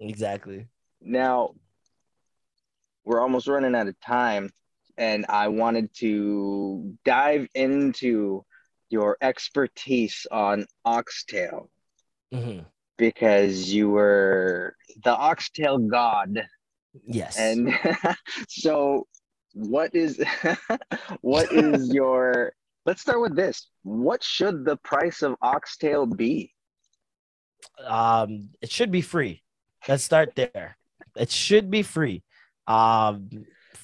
exactly. 0.00 0.68
Now 1.00 1.54
we're 3.04 3.20
almost 3.20 3.48
running 3.48 3.74
out 3.74 3.88
of 3.88 3.98
time, 4.00 4.50
and 4.98 5.24
I 5.28 5.48
wanted 5.48 5.94
to 5.98 6.94
dive 7.04 7.46
into 7.54 8.44
your 8.90 9.16
expertise 9.22 10.26
on 10.30 10.66
oxtail 10.84 11.70
mm-hmm. 12.34 12.64
because 12.96 13.72
you 13.72 13.90
were 13.90 14.74
the 15.04 15.14
oxtail 15.14 15.78
god. 15.78 16.46
Yes. 17.06 17.38
And 17.38 17.72
so, 18.48 19.06
what 19.54 19.94
is 19.94 20.20
what 21.20 21.52
is 21.52 21.88
your? 21.94 22.52
Let's 22.84 23.02
start 23.02 23.20
with 23.20 23.36
this. 23.36 23.68
What 23.82 24.22
should 24.24 24.64
the 24.64 24.76
price 24.78 25.22
of 25.22 25.36
oxtail 25.42 26.06
be? 26.06 26.54
Um, 27.84 28.48
it 28.62 28.70
should 28.70 28.90
be 28.90 29.02
free. 29.02 29.42
Let's 29.86 30.02
start 30.02 30.34
there. 30.34 30.78
It 31.14 31.30
should 31.30 31.70
be 31.70 31.82
free. 31.82 32.22
Um, 32.66 33.28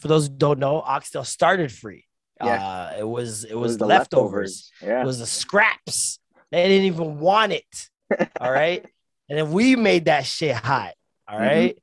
for 0.04 0.08
those 0.08 0.26
who 0.26 0.34
don't 0.34 0.58
know, 0.58 0.82
oxtail 0.82 1.24
started 1.24 1.72
free. 1.72 2.04
Yeah. 2.42 2.62
Uh, 2.62 2.96
it 2.98 3.08
was 3.08 3.44
it 3.44 3.54
was, 3.54 3.54
it 3.54 3.56
was 3.56 3.78
the 3.78 3.86
leftovers. 3.86 4.70
leftovers. 4.70 4.72
Yeah. 4.82 5.02
It 5.02 5.06
was 5.06 5.18
the 5.18 5.26
scraps. 5.26 6.18
They 6.52 6.68
didn't 6.68 6.84
even 6.84 7.18
want 7.20 7.52
it. 7.52 7.88
All 8.38 8.52
right. 8.52 8.84
and 9.30 9.38
then 9.38 9.50
we 9.50 9.76
made 9.76 10.04
that 10.04 10.26
shit 10.26 10.54
hot. 10.54 10.92
All 11.26 11.38
mm-hmm. 11.38 11.48
mm-hmm. 11.48 11.78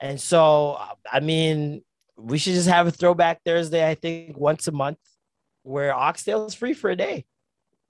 And 0.00 0.18
so 0.18 0.80
I 1.12 1.20
mean, 1.20 1.82
we 2.16 2.38
should 2.38 2.54
just 2.54 2.70
have 2.70 2.86
a 2.86 2.90
throwback 2.90 3.42
Thursday, 3.44 3.86
I 3.86 3.96
think, 3.96 4.38
once 4.38 4.66
a 4.66 4.72
month 4.72 4.98
where 5.62 5.94
oxtail 5.94 6.46
is 6.46 6.54
free 6.54 6.72
for 6.72 6.88
a 6.88 6.96
day. 6.96 7.26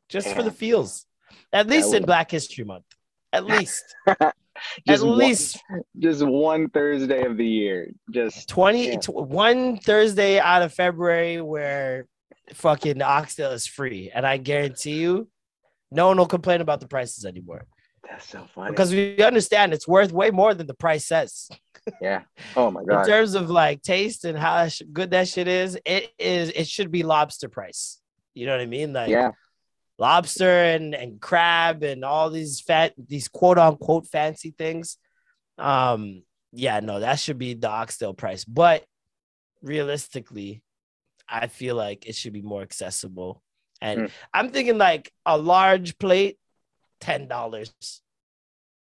Just 0.09 0.27
yeah. 0.27 0.35
for 0.35 0.43
the 0.43 0.51
feels. 0.51 1.07
At 1.53 1.69
least 1.69 1.95
in 1.95 2.05
Black 2.05 2.33
History 2.33 2.65
Month. 2.65 2.87
At 3.33 3.45
least. 3.53 3.85
Just 4.87 5.03
at 5.03 5.09
least 5.09 5.63
one, 5.69 5.83
just 5.99 6.27
one 6.27 6.69
Thursday 6.71 7.25
of 7.25 7.37
the 7.37 7.47
year. 7.47 7.91
Just 8.11 8.49
20 8.49 8.87
yeah. 8.87 8.97
one 9.07 9.79
Thursday 9.79 10.39
out 10.39 10.63
of 10.63 10.73
February 10.73 11.41
where 11.41 12.07
fucking 12.55 13.03
oxtail 13.03 13.53
is 13.53 13.67
free. 13.67 14.11
And 14.15 14.27
I 14.27 14.37
guarantee 14.37 14.99
you, 15.01 15.29
no 15.91 16.09
one 16.09 16.19
will 16.19 16.27
complain 16.27 16.61
about 16.61 16.81
the 16.81 16.89
prices 16.89 17.25
anymore. 17.25 17.67
That's 18.09 18.27
so 18.27 18.47
funny. 18.55 18.71
Because 18.71 18.93
we 18.93 19.23
understand 19.23 19.73
it's 19.73 19.89
worth 19.89 20.13
way 20.13 20.31
more 20.31 20.55
than 20.55 20.67
the 20.67 20.75
price 20.75 21.07
says. 21.07 21.49
Yeah. 22.03 22.25
Oh 22.55 22.71
my 22.71 22.85
god. 22.85 23.01
In 23.01 23.07
terms 23.07 23.35
of 23.35 23.49
like 23.49 23.81
taste 23.81 24.27
and 24.27 24.37
how 24.39 24.69
good 24.93 25.11
that 25.13 25.27
shit 25.27 25.49
is, 25.49 25.79
it 25.87 26.11
is 26.19 26.51
it 26.55 26.67
should 26.67 26.91
be 26.91 27.03
lobster 27.03 27.49
price. 27.49 27.99
You 28.35 28.45
know 28.45 28.53
what 28.53 28.61
I 28.61 28.67
mean? 28.67 28.93
Like 28.93 29.09
yeah 29.09 29.31
lobster 29.99 30.63
and, 30.65 30.95
and 30.95 31.21
crab 31.21 31.83
and 31.83 32.05
all 32.05 32.31
these 32.31 32.61
fat 32.61 32.95
these 32.97 33.29
quote 33.29 33.59
unquote 33.59 34.07
fancy 34.07 34.55
things. 34.57 34.97
Um, 35.59 36.23
yeah, 36.53 36.81
no, 36.81 37.01
that 37.01 37.19
should 37.19 37.39
be 37.39 37.55
the 37.55 37.69
oxtail 37.69 38.15
price. 38.15 38.45
But 38.45 38.85
realistically, 39.61 40.63
I 41.29 41.49
feel 41.49 41.75
like 41.75 42.07
it 42.07 42.15
should 42.15 42.33
be 42.33 42.43
more 42.43 42.63
accessible. 42.63 43.43
And 43.81 44.03
mm. 44.03 44.11
I'm 44.33 44.51
thinking 44.51 44.79
like 44.79 45.13
a 45.27 45.37
large 45.37 45.99
plate, 45.99 46.39
ten 47.01 47.29
dollars. 47.29 47.73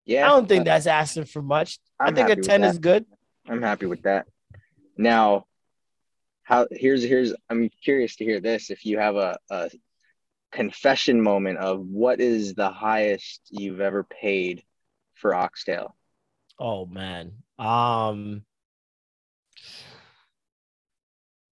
Yeah, 0.04 0.26
I 0.26 0.30
don't 0.30 0.48
think 0.48 0.64
that's 0.64 0.86
asking 0.86 1.26
for 1.26 1.42
much. 1.42 1.78
I'm 2.00 2.12
i 2.12 2.16
think 2.16 2.30
a 2.30 2.42
ten 2.42 2.64
is 2.64 2.78
good. 2.78 3.06
I'm 3.48 3.62
happy 3.62 3.86
with 3.86 4.02
that. 4.02 4.26
Now, 4.96 5.46
how 6.42 6.66
here's 6.70 7.02
here's 7.02 7.32
I'm 7.48 7.70
curious 7.82 8.16
to 8.16 8.24
hear 8.24 8.40
this. 8.40 8.70
If 8.70 8.84
you 8.84 8.98
have 8.98 9.16
a, 9.16 9.38
a 9.50 9.70
confession 10.52 11.20
moment 11.20 11.58
of 11.58 11.80
what 11.80 12.20
is 12.20 12.54
the 12.54 12.70
highest 12.70 13.40
you've 13.50 13.80
ever 13.80 14.04
paid 14.04 14.62
for 15.14 15.34
oxtail? 15.34 15.96
Oh 16.58 16.86
man. 16.86 17.32
Um 17.58 18.44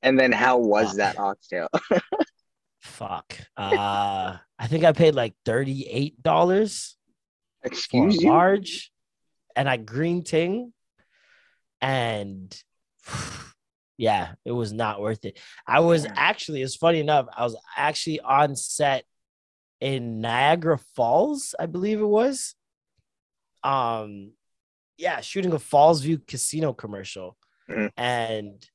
and 0.03 0.19
then 0.19 0.33
how 0.33 0.59
was 0.59 0.89
fuck. 0.89 0.97
that 0.97 1.19
oxtail? 1.19 1.69
fuck. 2.81 3.35
Uh 3.57 4.37
I 4.59 4.67
think 4.67 4.85
I 4.85 4.93
paid 4.93 5.15
like 5.15 5.35
$38 5.47 6.95
Excuse 7.63 8.17
for 8.17 8.23
you? 8.23 8.29
large 8.29 8.93
and 9.57 9.69
I 9.69 9.77
green 9.79 10.23
ting 10.23 10.73
and 11.81 12.55
yeah, 14.01 14.33
it 14.47 14.53
was 14.53 14.73
not 14.73 14.99
worth 14.99 15.27
it. 15.27 15.39
I 15.67 15.81
was 15.81 16.07
actually, 16.17 16.63
it's 16.63 16.75
funny 16.75 17.01
enough, 17.01 17.27
I 17.37 17.45
was 17.45 17.55
actually 17.77 18.19
on 18.21 18.57
set 18.57 19.05
in 19.79 20.23
Niagara 20.23 20.79
Falls, 20.97 21.55
I 21.61 21.67
believe 21.67 22.01
it 22.01 22.07
was. 22.07 22.55
Um, 23.63 24.33
yeah, 24.97 25.21
shooting 25.21 25.53
a 25.53 25.57
Fallsview 25.57 26.27
casino 26.27 26.73
commercial, 26.73 27.37
mm-hmm. 27.69 27.89
and 27.99 28.67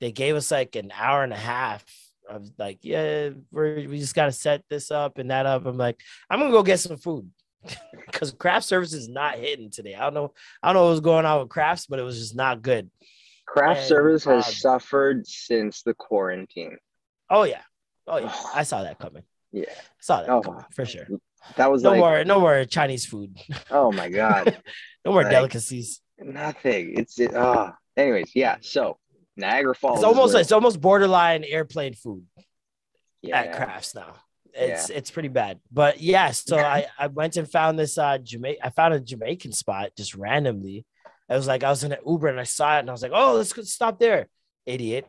they 0.00 0.12
gave 0.12 0.34
us 0.34 0.50
like 0.50 0.76
an 0.76 0.90
hour 0.94 1.22
and 1.22 1.34
a 1.34 1.36
half 1.36 1.84
of 2.26 2.50
like, 2.56 2.78
yeah, 2.80 3.30
we 3.52 3.86
we 3.86 3.98
just 3.98 4.14
got 4.14 4.26
to 4.26 4.32
set 4.32 4.62
this 4.70 4.90
up 4.90 5.18
and 5.18 5.30
that 5.30 5.44
up. 5.44 5.66
I'm 5.66 5.76
like, 5.76 6.00
I'm 6.30 6.38
gonna 6.38 6.50
go 6.50 6.62
get 6.62 6.80
some 6.80 6.96
food 6.96 7.28
because 8.06 8.32
craft 8.32 8.64
service 8.64 8.94
is 8.94 9.10
not 9.10 9.36
hitting 9.36 9.70
today. 9.70 9.94
I 9.94 10.04
don't 10.04 10.14
know, 10.14 10.32
I 10.62 10.68
don't 10.68 10.76
know 10.76 10.84
what 10.84 10.92
was 10.92 11.00
going 11.00 11.26
on 11.26 11.40
with 11.40 11.50
crafts, 11.50 11.84
but 11.86 11.98
it 11.98 12.02
was 12.02 12.18
just 12.18 12.34
not 12.34 12.62
good. 12.62 12.90
Craft 13.46 13.80
and, 13.80 13.88
service 13.88 14.24
has 14.24 14.46
um, 14.46 14.52
suffered 14.52 15.26
since 15.26 15.82
the 15.82 15.94
quarantine. 15.94 16.76
Oh 17.30 17.44
yeah, 17.44 17.62
oh 18.06 18.18
yeah, 18.18 18.34
I 18.54 18.62
saw 18.62 18.82
that 18.82 18.98
coming. 18.98 19.22
Yeah, 19.52 19.64
I 19.70 20.00
saw 20.00 20.20
that 20.20 20.30
oh, 20.30 20.40
coming, 20.40 20.64
for 20.74 20.84
sure. 20.84 21.06
That 21.56 21.70
was 21.70 21.82
no 21.82 21.90
like, 21.90 21.98
more, 21.98 22.24
no 22.24 22.40
more 22.40 22.64
Chinese 22.64 23.04
food. 23.04 23.36
Oh 23.70 23.92
my 23.92 24.08
god, 24.08 24.60
no 25.04 25.12
more 25.12 25.22
like, 25.22 25.30
delicacies. 25.30 26.00
Nothing. 26.18 26.94
It's 26.96 27.18
it. 27.20 27.32
Oh, 27.34 27.72
anyways, 27.96 28.32
yeah. 28.34 28.56
So 28.60 28.98
Niagara 29.36 29.74
Falls. 29.74 29.98
It's 29.98 30.04
almost 30.04 30.34
it's 30.34 30.52
almost 30.52 30.80
borderline 30.80 31.44
airplane 31.44 31.94
food 31.94 32.24
yeah. 33.22 33.40
at 33.40 33.56
crafts 33.56 33.94
now. 33.94 34.14
It's 34.52 34.90
yeah. 34.90 34.96
it's 34.96 35.10
pretty 35.10 35.28
bad. 35.28 35.60
But 35.72 36.00
yeah, 36.00 36.30
so 36.30 36.58
I 36.58 36.86
I 36.98 37.08
went 37.08 37.36
and 37.36 37.50
found 37.50 37.78
this 37.78 37.98
uh 37.98 38.18
Jamaica. 38.18 38.66
I 38.66 38.70
found 38.70 38.94
a 38.94 39.00
Jamaican 39.00 39.52
spot 39.52 39.90
just 39.96 40.14
randomly 40.14 40.86
I 41.28 41.36
was 41.36 41.46
like, 41.46 41.64
I 41.64 41.70
was 41.70 41.84
in 41.84 41.92
an 41.92 41.98
Uber 42.06 42.28
and 42.28 42.40
I 42.40 42.44
saw 42.44 42.76
it 42.76 42.80
and 42.80 42.90
I 42.90 42.92
was 42.92 43.02
like, 43.02 43.12
oh, 43.14 43.34
let's 43.34 43.72
stop 43.72 43.98
there, 43.98 44.28
idiot. 44.66 45.06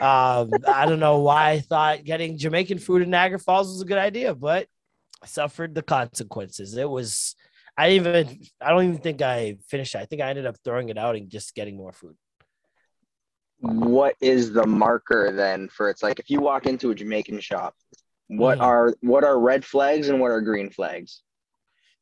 Um, 0.00 0.50
I 0.66 0.86
don't 0.86 1.00
know 1.00 1.20
why 1.20 1.50
I 1.50 1.60
thought 1.60 2.04
getting 2.04 2.36
Jamaican 2.36 2.78
food 2.78 3.02
in 3.02 3.10
Niagara 3.10 3.38
Falls 3.38 3.68
was 3.68 3.80
a 3.80 3.86
good 3.86 3.98
idea, 3.98 4.34
but 4.34 4.66
I 5.22 5.26
suffered 5.26 5.74
the 5.74 5.82
consequences. 5.82 6.76
It 6.76 6.88
was, 6.88 7.36
I 7.78 7.90
even, 7.90 8.40
I 8.60 8.70
don't 8.70 8.84
even 8.84 8.98
think 8.98 9.22
I 9.22 9.56
finished 9.68 9.94
it. 9.94 9.98
I 9.98 10.04
think 10.06 10.20
I 10.20 10.30
ended 10.30 10.46
up 10.46 10.56
throwing 10.64 10.88
it 10.88 10.98
out 10.98 11.16
and 11.16 11.30
just 11.30 11.54
getting 11.54 11.76
more 11.76 11.92
food. 11.92 12.16
What 13.60 14.14
is 14.20 14.52
the 14.52 14.66
marker 14.66 15.32
then 15.32 15.68
for 15.68 15.88
it's 15.88 16.02
like 16.02 16.18
if 16.18 16.28
you 16.28 16.40
walk 16.40 16.66
into 16.66 16.90
a 16.90 16.94
Jamaican 16.94 17.40
shop, 17.40 17.74
what 18.26 18.58
mm. 18.58 18.62
are 18.62 18.94
what 19.00 19.24
are 19.24 19.38
red 19.38 19.64
flags 19.64 20.08
and 20.08 20.20
what 20.20 20.30
are 20.30 20.40
green 20.42 20.68
flags? 20.70 21.22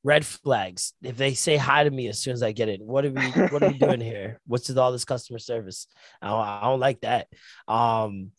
Red 0.05 0.27
flags. 0.27 0.95
If 1.03 1.17
they 1.17 1.35
say 1.35 1.57
hi 1.57 1.85
to 1.85 1.91
me 1.91 2.09
as 2.09 2.19
soon 2.19 2.35
as 2.35 2.43
I 2.43 2.53
get 2.53 2.69
in, 2.69 2.81
what 2.81 3.05
are 3.05 3.11
we 3.11 3.27
what 3.49 3.63
are 3.63 3.69
we 3.69 3.79
doing 3.79 4.01
here? 4.13 4.41
What's 4.47 4.69
with 4.69 4.79
all 4.79 4.93
this 4.93 5.05
customer 5.05 5.39
service? 5.39 5.87
I 6.21 6.29
don't, 6.29 6.41
I 6.41 6.61
don't 6.63 6.81
like 6.81 7.01
that. 7.03 7.29
Um 7.69 8.33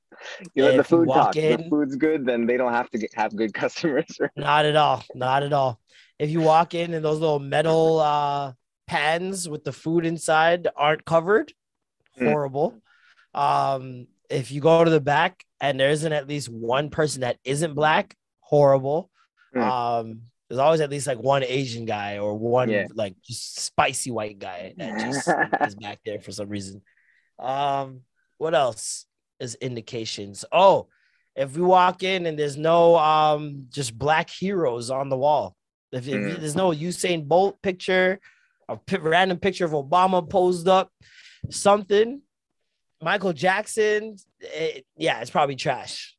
you 0.54 0.64
let 0.64 0.78
the 0.78 0.84
food 0.84 1.08
talk. 1.08 1.36
In, 1.36 1.64
the 1.64 1.70
food's 1.70 1.96
good, 1.96 2.26
then 2.26 2.46
they 2.46 2.58
don't 2.58 2.74
have 2.74 2.90
to 2.92 2.98
get, 2.98 3.14
have 3.16 3.36
good 3.36 3.54
customers. 3.54 4.20
not 4.36 4.66
at 4.66 4.76
all. 4.76 5.04
Not 5.16 5.44
at 5.44 5.54
all. 5.54 5.80
If 6.20 6.30
you 6.30 6.42
walk 6.42 6.74
in 6.74 6.94
and 6.94 7.04
those 7.04 7.20
little 7.20 7.40
metal 7.40 8.00
uh, 8.00 8.54
pans 8.88 9.50
with 9.50 9.64
the 9.64 9.74
food 9.74 10.06
inside 10.06 10.68
aren't 10.76 11.06
covered, 11.06 11.54
mm. 12.20 12.30
horrible. 12.30 12.80
Um, 13.34 14.08
if 14.30 14.52
you 14.52 14.62
go 14.62 14.84
to 14.84 14.90
the 14.90 15.02
back 15.02 15.44
and 15.60 15.80
there 15.80 15.90
isn't 15.90 16.14
at 16.14 16.28
least 16.28 16.50
one 16.50 16.90
person 16.90 17.22
that 17.22 17.38
isn't 17.44 17.74
black, 17.74 18.16
horrible. 18.40 19.10
Mm. 19.56 19.62
Um, 19.62 20.22
there's 20.54 20.62
always 20.62 20.82
at 20.82 20.92
least 20.92 21.08
like 21.08 21.18
one 21.18 21.44
Asian 21.44 21.84
guy 21.84 22.20
or 22.20 22.38
one 22.38 22.70
yeah. 22.70 22.86
like 22.94 23.16
just 23.24 23.60
spicy 23.60 24.12
white 24.12 24.38
guy 24.38 24.76
that 24.78 25.00
just 25.00 25.28
is 25.68 25.74
back 25.74 26.00
there 26.06 26.20
for 26.20 26.32
some 26.32 26.48
reason. 26.48 26.84
Um, 27.40 28.02
what 28.38 28.54
else 28.54 29.08
is 29.40 29.56
indications? 29.56 30.46
Oh, 30.52 30.90
if 31.36 31.56
we 31.58 31.64
walk 31.64 32.04
in 32.04 32.28
and 32.28 32.38
there's 32.38 32.56
no 32.56 32.96
um 32.98 33.66
just 33.70 33.98
black 33.98 34.30
heroes 34.30 34.92
on 34.92 35.10
the 35.10 35.18
wall, 35.18 35.56
if, 35.92 36.08
if 36.08 36.14
mm. 36.14 36.40
there's 36.40 36.56
no 36.56 36.70
Usain 36.70 37.28
Bolt 37.28 37.60
picture, 37.64 38.20
a 38.70 38.78
random 39.00 39.40
picture 39.40 39.66
of 39.66 39.72
Obama 39.72 40.30
posed 40.30 40.68
up, 40.68 40.92
something, 41.50 42.22
Michael 43.02 43.34
Jackson, 43.34 44.18
it, 44.40 44.86
yeah, 44.98 45.20
it's 45.20 45.32
probably 45.32 45.56
trash. 45.56 46.13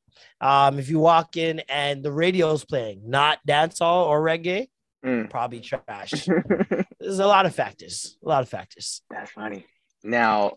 Um, 0.44 0.78
if 0.78 0.90
you 0.90 0.98
walk 0.98 1.38
in 1.38 1.60
and 1.70 2.02
the 2.02 2.12
radio's 2.12 2.66
playing, 2.66 3.08
not 3.08 3.38
dancehall 3.48 4.04
or 4.04 4.22
reggae, 4.22 4.68
mm. 5.02 5.30
probably 5.30 5.60
trash. 5.60 6.10
There's 7.00 7.18
a 7.18 7.26
lot 7.26 7.46
of 7.46 7.54
factors. 7.54 8.18
A 8.22 8.28
lot 8.28 8.42
of 8.42 8.48
factors. 8.50 9.00
That's 9.08 9.30
funny. 9.30 9.64
Now, 10.02 10.52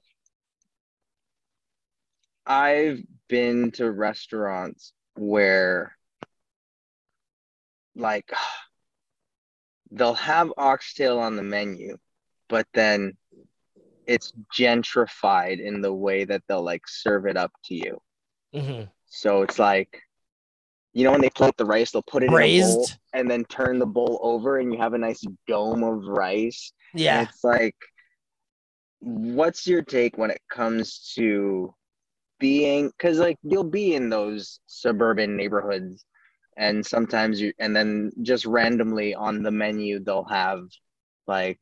I've 2.46 3.02
been 3.30 3.72
to 3.72 3.90
restaurants 3.90 4.92
where 5.16 5.96
like 7.96 8.30
they'll 9.92 10.16
have 10.16 10.52
oxtail 10.58 11.18
on 11.18 11.38
the 11.38 11.44
menu, 11.44 11.96
but 12.50 12.68
then 12.74 13.14
it's 14.06 14.34
gentrified 14.54 15.62
in 15.62 15.80
the 15.80 15.94
way 15.94 16.26
that 16.26 16.44
they'll 16.50 16.62
like 16.62 16.90
serve 16.90 17.26
it 17.26 17.38
up 17.38 17.54
to 17.68 17.74
you. 17.74 18.02
Mm-hmm. 18.54 18.84
So 19.10 19.42
it's 19.42 19.60
like, 19.60 20.02
you 20.94 21.04
know, 21.04 21.12
when 21.12 21.22
they 21.22 21.30
plate 21.30 21.56
the 21.58 21.66
rice, 21.66 21.92
they'll 21.92 22.02
put 22.04 22.24
it 22.24 22.32
Raised. 22.32 22.68
in 22.68 22.74
a 22.74 22.76
bowl 22.76 22.88
and 23.14 23.32
then 23.32 23.46
turn 23.46 23.80
the 23.80 23.86
bowl 23.86 24.20
over, 24.22 24.58
and 24.58 24.74
you 24.74 24.80
have 24.80 24.94
a 24.94 24.98
nice 24.98 25.24
dome 25.48 25.84
of 25.84 26.04
rice. 26.06 26.72
Yeah, 26.94 27.20
and 27.20 27.30
it's 27.30 27.44
like, 27.44 27.76
what's 29.00 29.68
your 29.68 29.82
take 29.82 30.18
when 30.18 30.32
it 30.32 30.42
comes 30.52 31.14
to 31.16 31.74
being? 32.40 32.88
Because 32.88 33.20
like 33.20 33.38
you'll 33.44 33.64
be 33.64 33.96
in 33.96 34.10
those 34.10 34.60
suburban 34.66 35.36
neighborhoods 35.36 36.04
and 36.58 36.86
sometimes 36.86 37.40
you 37.40 37.54
and 37.60 37.76
then 37.76 38.12
just 38.24 38.46
randomly 38.46 39.14
on 39.14 39.44
the 39.44 39.52
menu 39.52 40.00
they'll 40.00 40.26
have 40.26 40.62
like 41.28 41.60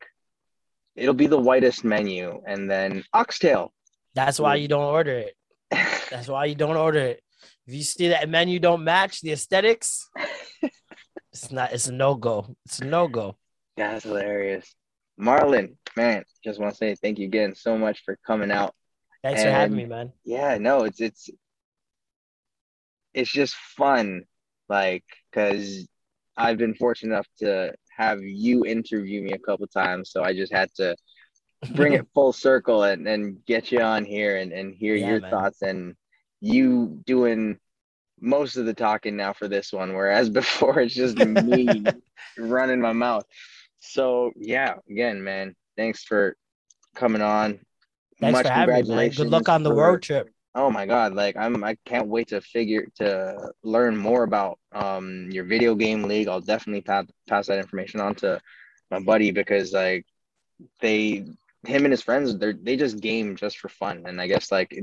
it'll 0.95 1.13
be 1.13 1.27
the 1.27 1.37
whitest 1.37 1.83
menu 1.83 2.41
and 2.47 2.69
then 2.69 3.03
oxtail 3.13 3.73
that's 4.15 4.39
why 4.39 4.57
mm. 4.57 4.61
you 4.61 4.67
don't 4.67 4.85
order 4.85 5.17
it 5.17 5.35
that's 6.09 6.27
why 6.27 6.45
you 6.45 6.55
don't 6.55 6.77
order 6.77 6.99
it 6.99 7.21
if 7.67 7.73
you 7.73 7.83
see 7.83 8.09
that 8.09 8.29
menu 8.29 8.59
don't 8.59 8.83
match 8.83 9.21
the 9.21 9.31
aesthetics 9.31 10.09
it's 11.31 11.51
not 11.51 11.73
it's 11.73 11.87
a 11.87 11.93
no-go. 11.93 12.55
It's 12.65 12.79
a 12.79 12.85
no-go. 12.85 13.35
That's 13.75 14.03
hilarious. 14.03 14.73
Marlon 15.19 15.75
man 15.97 16.23
just 16.43 16.59
want 16.59 16.73
to 16.73 16.77
say 16.77 16.95
thank 16.95 17.19
you 17.19 17.25
again 17.25 17.55
so 17.55 17.77
much 17.77 18.01
for 18.05 18.17
coming 18.25 18.51
out. 18.51 18.73
Thanks 19.23 19.41
and, 19.41 19.49
for 19.49 19.53
having 19.53 19.77
me 19.77 19.85
man. 19.85 20.11
yeah 20.23 20.57
no 20.57 20.83
it's 20.83 21.01
it's 21.01 21.29
it's 23.13 23.31
just 23.31 23.55
fun 23.55 24.23
like 24.69 25.05
because 25.31 25.87
I've 26.37 26.57
been 26.57 26.75
fortunate 26.75 27.13
enough 27.13 27.27
to 27.39 27.73
have 27.97 28.21
you 28.21 28.65
interview 28.65 29.21
me 29.21 29.31
a 29.31 29.39
couple 29.39 29.67
times, 29.67 30.11
so 30.11 30.23
I 30.23 30.33
just 30.33 30.51
had 30.51 30.69
to 30.75 30.95
bring 31.73 31.93
it 31.93 32.07
full 32.13 32.33
circle 32.33 32.83
and, 32.83 33.07
and 33.07 33.43
get 33.45 33.71
you 33.71 33.79
on 33.79 34.03
here 34.03 34.37
and, 34.37 34.51
and 34.51 34.73
hear 34.73 34.95
yeah, 34.95 35.11
your 35.11 35.21
man. 35.21 35.31
thoughts 35.31 35.61
and 35.61 35.95
you 36.45 37.01
doing 37.05 37.57
most 38.21 38.55
of 38.55 38.65
the 38.65 38.73
talking 38.73 39.17
now 39.17 39.33
for 39.33 39.47
this 39.47 39.73
one, 39.73 39.93
whereas 39.93 40.29
before 40.41 40.79
it's 40.79 40.95
just 40.95 41.17
me 41.17 41.85
running 42.37 42.81
my 42.81 42.93
mouth. 42.93 43.25
So 43.79 44.31
yeah, 44.35 44.75
again, 44.89 45.23
man, 45.23 45.55
thanks 45.77 46.03
for 46.03 46.35
coming 46.95 47.21
on. 47.21 47.59
Thanks 48.19 48.37
Much 48.37 48.47
for 48.47 48.53
having 48.53 48.87
me, 48.87 48.95
man. 48.95 49.09
Good 49.09 49.29
luck 49.29 49.49
on 49.49 49.63
the 49.63 49.69
for, 49.69 49.75
road 49.75 50.01
trip 50.01 50.29
oh 50.55 50.71
my 50.71 50.85
god 50.85 51.13
like 51.13 51.35
i'm 51.37 51.63
i 51.63 51.75
can't 51.85 52.07
wait 52.07 52.29
to 52.29 52.39
figure 52.39 52.87
to 52.95 53.51
learn 53.63 53.95
more 53.95 54.23
about 54.23 54.57
um 54.71 55.29
your 55.29 55.43
video 55.43 55.75
game 55.75 56.03
league 56.03 56.27
i'll 56.27 56.41
definitely 56.41 56.81
pass, 56.81 57.05
pass 57.27 57.47
that 57.47 57.59
information 57.59 57.99
on 57.99 58.15
to 58.15 58.39
my 58.89 58.99
buddy 58.99 59.31
because 59.31 59.73
like 59.73 60.05
they 60.79 61.25
him 61.67 61.83
and 61.83 61.91
his 61.91 62.01
friends 62.01 62.37
they 62.37 62.53
they 62.53 62.77
just 62.77 63.01
game 63.01 63.35
just 63.35 63.57
for 63.57 63.69
fun 63.69 64.03
and 64.07 64.19
i 64.21 64.27
guess 64.27 64.51
like 64.51 64.73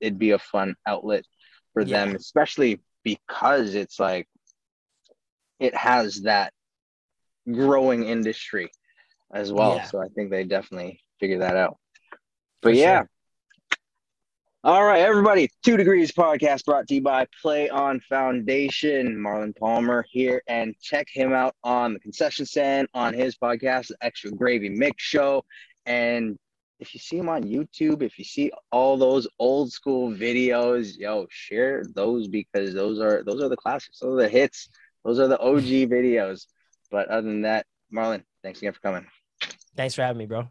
it'd 0.00 0.18
be 0.18 0.30
a 0.30 0.38
fun 0.38 0.74
outlet 0.86 1.24
for 1.72 1.82
yeah. 1.82 2.04
them 2.04 2.16
especially 2.16 2.80
because 3.04 3.74
it's 3.74 3.98
like 3.98 4.28
it 5.58 5.74
has 5.74 6.22
that 6.22 6.52
growing 7.50 8.04
industry 8.04 8.70
as 9.32 9.52
well 9.52 9.76
yeah. 9.76 9.84
so 9.84 10.00
i 10.00 10.08
think 10.14 10.30
they 10.30 10.44
definitely 10.44 11.00
figure 11.18 11.38
that 11.38 11.56
out 11.56 11.76
but 12.62 12.70
for 12.70 12.74
yeah 12.74 13.00
sure. 13.00 13.08
All 14.62 14.84
right, 14.84 15.00
everybody. 15.00 15.48
Two 15.64 15.78
Degrees 15.78 16.12
Podcast 16.12 16.66
brought 16.66 16.86
to 16.88 16.96
you 16.96 17.00
by 17.00 17.26
Play 17.40 17.70
On 17.70 17.98
Foundation. 17.98 19.16
Marlon 19.16 19.56
Palmer 19.56 20.04
here, 20.10 20.42
and 20.48 20.74
check 20.82 21.06
him 21.10 21.32
out 21.32 21.54
on 21.64 21.94
the 21.94 21.98
concession 21.98 22.44
stand 22.44 22.86
on 22.92 23.14
his 23.14 23.36
podcast, 23.36 23.86
the 23.88 23.96
Extra 24.02 24.30
Gravy 24.32 24.68
Mix 24.68 25.02
Show. 25.02 25.46
And 25.86 26.38
if 26.80 26.94
you 26.94 27.00
see 27.00 27.18
him 27.18 27.28
on 27.28 27.44
YouTube, 27.44 28.02
if 28.02 28.18
you 28.18 28.24
see 28.24 28.50
all 28.72 28.96
those 28.96 29.28
old 29.38 29.70
school 29.70 30.10
videos, 30.10 30.96
yo, 30.98 31.26
share 31.28 31.84
those 31.94 32.26
because 32.26 32.72
those 32.74 32.98
are 32.98 33.22
those 33.22 33.42
are 33.42 33.48
the 33.48 33.56
classics, 33.56 33.98
those 34.00 34.14
are 34.14 34.22
the 34.22 34.28
hits, 34.28 34.70
those 35.04 35.18
are 35.18 35.28
the 35.28 35.38
OG 35.38 35.62
videos. 35.90 36.46
But 36.90 37.08
other 37.08 37.28
than 37.28 37.42
that, 37.42 37.66
Marlon, 37.94 38.24
thanks 38.42 38.60
again 38.60 38.72
for 38.72 38.80
coming. 38.80 39.06
Thanks 39.76 39.94
for 39.94 40.02
having 40.02 40.18
me, 40.18 40.26
bro. 40.26 40.48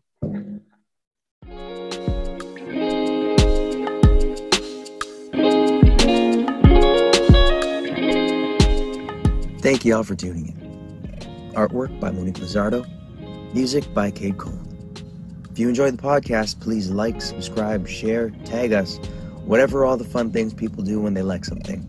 Thank 9.61 9.83
you 9.83 9.95
all 9.95 10.03
for 10.03 10.15
tuning 10.15 10.47
in. 10.47 11.53
Artwork 11.53 11.99
by 11.99 12.11
Monique 12.11 12.35
Lizardo, 12.35 12.87
music 13.53 13.91
by 13.93 14.09
Kid 14.09 14.37
Kold. 14.37 14.68
If 15.51 15.59
you 15.59 15.69
enjoyed 15.69 15.97
the 15.97 16.01
podcast, 16.01 16.59
please 16.59 16.89
like, 16.89 17.21
subscribe, 17.21 17.87
share, 17.87 18.31
tag 18.45 18.73
us, 18.73 18.97
whatever 19.45 19.85
all 19.85 19.95
the 19.97 20.03
fun 20.03 20.31
things 20.31 20.53
people 20.53 20.83
do 20.83 20.99
when 20.99 21.13
they 21.13 21.23
like 21.23 21.45
something. 21.45 21.85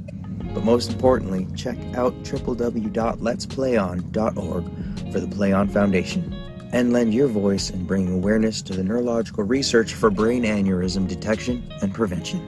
But 0.55 0.65
most 0.65 0.91
importantly, 0.91 1.47
check 1.55 1.77
out 1.95 2.15
www.letsplayon.org 2.25 5.13
for 5.13 5.21
the 5.21 5.29
Play 5.29 5.53
On 5.53 5.69
Foundation 5.69 6.35
and 6.73 6.93
lend 6.93 7.15
your 7.15 7.29
voice 7.29 7.71
in 7.71 7.85
bringing 7.85 8.15
awareness 8.15 8.63
to 8.63 8.73
the 8.73 8.83
neurological 8.83 9.45
research 9.45 9.95
for 9.95 10.11
brain 10.11 10.43
aneurysm 10.45 11.07
detection 11.09 11.63
and 11.83 11.95
prevention. 11.95 12.41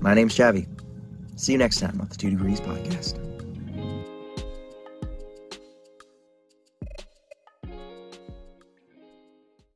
My 0.00 0.14
name's 0.14 0.36
Javi. 0.36 0.68
See 1.36 1.52
you 1.52 1.58
next 1.58 1.80
time 1.80 2.00
on 2.00 2.08
the 2.08 2.16
Two 2.16 2.30
Degrees 2.30 2.60
Podcast. 2.60 3.35